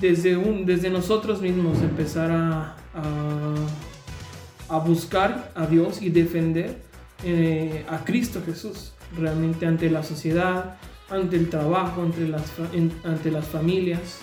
desde, 0.00 0.36
un, 0.36 0.66
desde 0.66 0.90
nosotros 0.90 1.40
mismos 1.40 1.80
empezar 1.82 2.30
a, 2.32 2.76
a, 2.94 4.78
buscar 4.78 5.52
a 5.54 5.66
Dios 5.66 6.00
y 6.00 6.10
defender 6.10 6.82
eh, 7.24 7.84
a 7.88 8.04
Cristo 8.04 8.40
Jesús 8.44 8.92
realmente 9.16 9.66
ante 9.66 9.90
la 9.90 10.02
sociedad, 10.02 10.76
ante 11.10 11.36
el 11.36 11.50
trabajo, 11.50 12.02
ante 12.02 12.26
las, 12.28 12.44
ante 13.04 13.30
las 13.30 13.46
familias. 13.46 14.20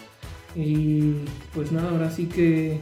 Y 0.56 1.26
pues 1.54 1.72
nada, 1.72 1.92
ahora 1.92 2.10
sí 2.10 2.26
que 2.26 2.80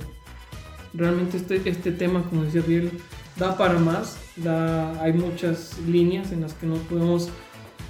realmente 0.93 1.37
este, 1.37 1.61
este 1.69 1.91
tema, 1.91 2.23
como 2.23 2.43
decía 2.43 2.61
Biel, 2.61 2.91
da 3.35 3.57
para 3.57 3.79
más, 3.79 4.17
da, 4.37 5.01
hay 5.01 5.13
muchas 5.13 5.77
líneas 5.87 6.31
en 6.31 6.41
las 6.41 6.53
que 6.53 6.67
no 6.67 6.75
podemos 6.75 7.29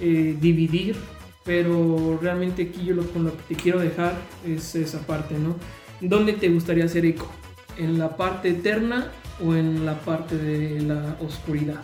eh, 0.00 0.36
dividir, 0.40 0.96
pero 1.44 2.18
realmente 2.20 2.62
aquí 2.64 2.84
yo 2.84 2.94
lo, 2.94 3.04
con 3.10 3.24
lo 3.24 3.36
que 3.36 3.54
te 3.54 3.62
quiero 3.62 3.78
dejar 3.78 4.14
es 4.44 4.74
esa 4.74 5.00
parte, 5.06 5.38
¿no? 5.38 5.54
¿Dónde 6.00 6.32
te 6.32 6.48
gustaría 6.48 6.84
hacer 6.84 7.06
eco? 7.06 7.30
¿En 7.78 7.98
la 7.98 8.16
parte 8.16 8.50
eterna 8.50 9.12
o 9.44 9.54
en 9.54 9.84
la 9.84 9.98
parte 10.00 10.36
de 10.36 10.80
la 10.80 11.16
oscuridad? 11.20 11.82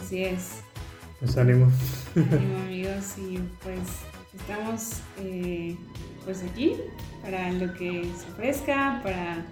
Así 0.00 0.24
es. 0.24 0.60
Pues 1.20 1.36
ánimo. 1.36 1.70
Ánimo 2.16 2.58
amigos 2.64 3.18
y 3.18 3.38
pues 3.62 3.78
estamos 4.34 5.00
eh, 5.18 5.76
pues 6.24 6.42
aquí 6.42 6.76
para 7.22 7.52
lo 7.52 7.74
que 7.74 8.04
se 8.16 8.32
ofrezca, 8.32 9.00
para 9.02 9.44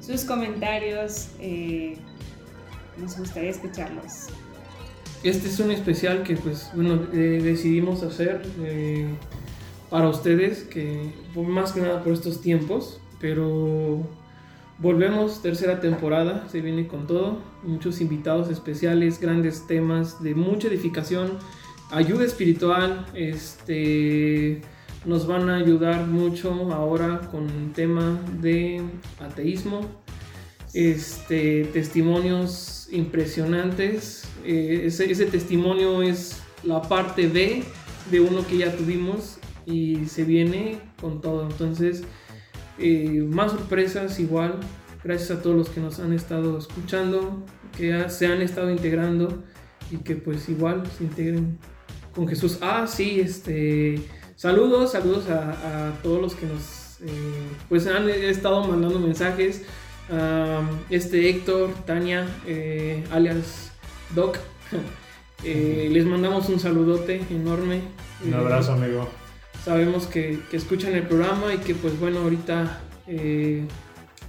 sus 0.00 0.24
comentarios. 0.24 1.28
Eh, 1.38 1.96
nos 2.96 3.16
gustaría 3.16 3.50
escucharlos. 3.50 4.26
Este 5.22 5.48
es 5.48 5.60
un 5.60 5.70
especial 5.70 6.22
que 6.24 6.36
pues 6.36 6.70
bueno 6.74 7.06
eh, 7.12 7.40
decidimos 7.42 8.02
hacer 8.02 8.42
para 9.90 10.08
ustedes, 10.08 10.62
que 10.62 11.12
más 11.34 11.72
que 11.72 11.80
nada 11.80 12.02
por 12.02 12.12
estos 12.12 12.40
tiempos, 12.40 13.00
pero 13.20 14.06
volvemos, 14.78 15.42
tercera 15.42 15.80
temporada, 15.80 16.48
se 16.48 16.60
viene 16.60 16.86
con 16.86 17.06
todo, 17.06 17.38
muchos 17.62 18.00
invitados 18.00 18.48
especiales, 18.50 19.20
grandes 19.20 19.66
temas 19.66 20.22
de 20.22 20.34
mucha 20.34 20.68
edificación, 20.68 21.38
ayuda 21.90 22.24
espiritual, 22.24 23.06
este 23.14 24.62
nos 25.04 25.26
van 25.26 25.48
a 25.48 25.56
ayudar 25.56 26.06
mucho 26.06 26.72
ahora 26.72 27.20
con 27.30 27.48
el 27.48 27.72
tema 27.72 28.20
de 28.40 28.82
ateísmo, 29.18 29.80
este, 30.74 31.64
testimonios 31.72 32.88
impresionantes. 32.92 34.24
Eh, 34.44 34.82
ese, 34.84 35.10
ese, 35.10 35.26
testimonio 35.26 36.02
es 36.02 36.42
la 36.62 36.82
parte 36.82 37.28
B 37.28 37.62
de 38.10 38.20
uno 38.20 38.46
que 38.46 38.58
ya 38.58 38.76
tuvimos 38.76 39.38
y 39.64 40.04
se 40.06 40.24
viene 40.24 40.78
con 41.00 41.20
todo. 41.20 41.48
Entonces, 41.48 42.04
eh, 42.80 43.22
más 43.28 43.52
sorpresas 43.52 44.18
igual. 44.20 44.60
Gracias 45.02 45.30
a 45.30 45.42
todos 45.42 45.56
los 45.56 45.68
que 45.70 45.80
nos 45.80 45.98
han 45.98 46.12
estado 46.12 46.58
escuchando, 46.58 47.44
que 47.76 48.08
se 48.10 48.26
han 48.26 48.42
estado 48.42 48.70
integrando 48.70 49.42
y 49.90 49.98
que 49.98 50.16
pues 50.16 50.48
igual 50.48 50.82
se 50.98 51.04
integren 51.04 51.58
con 52.14 52.28
Jesús. 52.28 52.58
Ah, 52.60 52.86
sí, 52.86 53.20
este 53.20 54.02
Saludos, 54.40 54.92
saludos 54.92 55.28
a, 55.28 55.92
todos 56.02 56.18
los 56.18 56.34
que 56.34 56.46
nos 56.46 56.98
eh, 57.02 57.10
pues 57.68 57.86
han 57.86 58.08
estado 58.08 58.64
mandando 58.64 58.98
mensajes. 58.98 59.66
este 60.88 61.28
Héctor, 61.28 61.74
Tania, 61.84 62.26
eh, 62.46 63.04
alias 63.10 63.70
Doc. 64.14 64.38
Eh, 65.42 65.88
les 65.90 66.04
mandamos 66.04 66.50
un 66.50 66.60
saludote 66.60 67.22
enorme. 67.30 67.80
Un 68.22 68.34
abrazo, 68.34 68.74
amigo. 68.74 69.08
Sabemos 69.64 70.06
que, 70.06 70.40
escuchan 70.52 70.94
el 70.94 71.06
programa 71.06 71.54
y 71.54 71.58
que 71.58 71.74
pues 71.74 71.98
bueno, 71.98 72.20
ahorita 72.20 72.80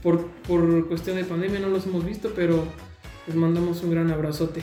por, 0.01 0.27
por 0.47 0.87
cuestión 0.87 1.15
de 1.15 1.23
pandemia 1.23 1.59
no 1.59 1.69
los 1.69 1.85
hemos 1.85 2.05
visto, 2.05 2.31
pero 2.35 2.65
les 3.27 3.35
mandamos 3.35 3.83
un 3.83 3.91
gran 3.91 4.11
abrazote 4.11 4.61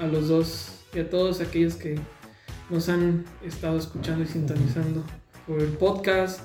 a 0.00 0.06
los 0.06 0.28
dos 0.28 0.84
y 0.94 1.00
a 1.00 1.10
todos 1.10 1.40
aquellos 1.40 1.74
que 1.74 1.98
nos 2.70 2.88
han 2.88 3.24
estado 3.44 3.78
escuchando 3.78 4.24
y 4.24 4.26
sintonizando 4.26 5.04
por 5.46 5.60
el 5.60 5.70
podcast, 5.70 6.40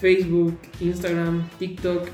Facebook, 0.00 0.58
Instagram, 0.80 1.48
TikTok. 1.58 2.08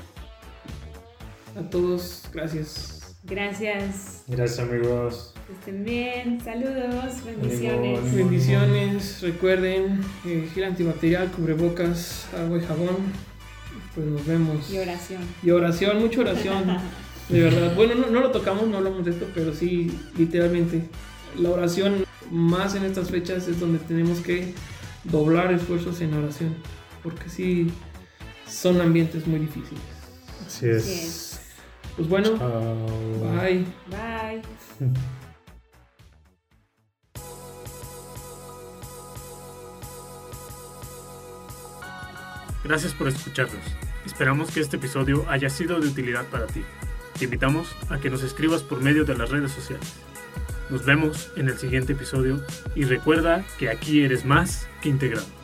A 1.55 1.69
todos, 1.69 2.23
gracias. 2.33 3.15
Gracias. 3.23 4.23
Gracias 4.27 4.59
amigos. 4.59 5.33
Que 5.51 5.57
estén 5.57 5.83
bien. 5.83 6.39
Saludos, 6.41 7.25
bendiciones. 7.25 8.15
Bendiciones. 8.15 9.21
Recuerden, 9.21 9.99
eh, 10.25 10.49
gel 10.53 10.63
antibacterial, 10.63 11.29
cubrebocas, 11.29 12.25
agua 12.33 12.57
y 12.57 12.61
jabón. 12.61 12.95
Pues 13.93 14.07
nos 14.07 14.25
vemos. 14.25 14.71
Y 14.71 14.77
oración. 14.77 15.21
Y 15.43 15.51
oración, 15.51 15.99
mucha 15.99 16.21
oración. 16.21 16.77
de 17.27 17.41
verdad. 17.41 17.75
Bueno, 17.75 17.95
no, 17.95 18.07
no 18.07 18.21
lo 18.21 18.31
tocamos, 18.31 18.65
no 18.69 18.77
hablamos 18.77 19.03
de 19.03 19.11
esto, 19.11 19.27
pero 19.35 19.53
sí, 19.53 19.91
literalmente. 20.17 20.83
La 21.37 21.49
oración 21.49 22.05
más 22.29 22.75
en 22.75 22.85
estas 22.85 23.09
fechas 23.09 23.49
es 23.49 23.59
donde 23.59 23.79
tenemos 23.79 24.21
que 24.21 24.53
doblar 25.03 25.51
esfuerzos 25.51 25.99
en 25.99 26.13
oración, 26.13 26.55
porque 27.03 27.27
sí 27.27 27.67
son 28.47 28.79
ambientes 28.79 29.27
muy 29.27 29.39
difíciles. 29.39 29.83
Así 30.47 30.69
es. 30.69 31.41
Pues 31.97 32.07
bueno, 32.07 32.37
bye. 32.37 33.65
Bye. 33.89 34.41
Gracias 42.63 42.93
por 42.93 43.07
escucharnos. 43.07 43.63
Esperamos 44.05 44.51
que 44.51 44.59
este 44.59 44.77
episodio 44.77 45.25
haya 45.29 45.49
sido 45.49 45.79
de 45.79 45.87
utilidad 45.87 46.25
para 46.25 46.47
ti. 46.47 46.63
Te 47.17 47.25
invitamos 47.25 47.75
a 47.89 47.99
que 47.99 48.09
nos 48.09 48.23
escribas 48.23 48.63
por 48.63 48.81
medio 48.81 49.05
de 49.05 49.15
las 49.15 49.29
redes 49.29 49.51
sociales. 49.51 49.93
Nos 50.69 50.85
vemos 50.85 51.31
en 51.35 51.49
el 51.49 51.57
siguiente 51.57 51.93
episodio 51.93 52.39
y 52.75 52.85
recuerda 52.85 53.43
que 53.59 53.69
aquí 53.69 54.03
eres 54.03 54.25
más 54.25 54.67
que 54.81 54.89
integrado. 54.89 55.40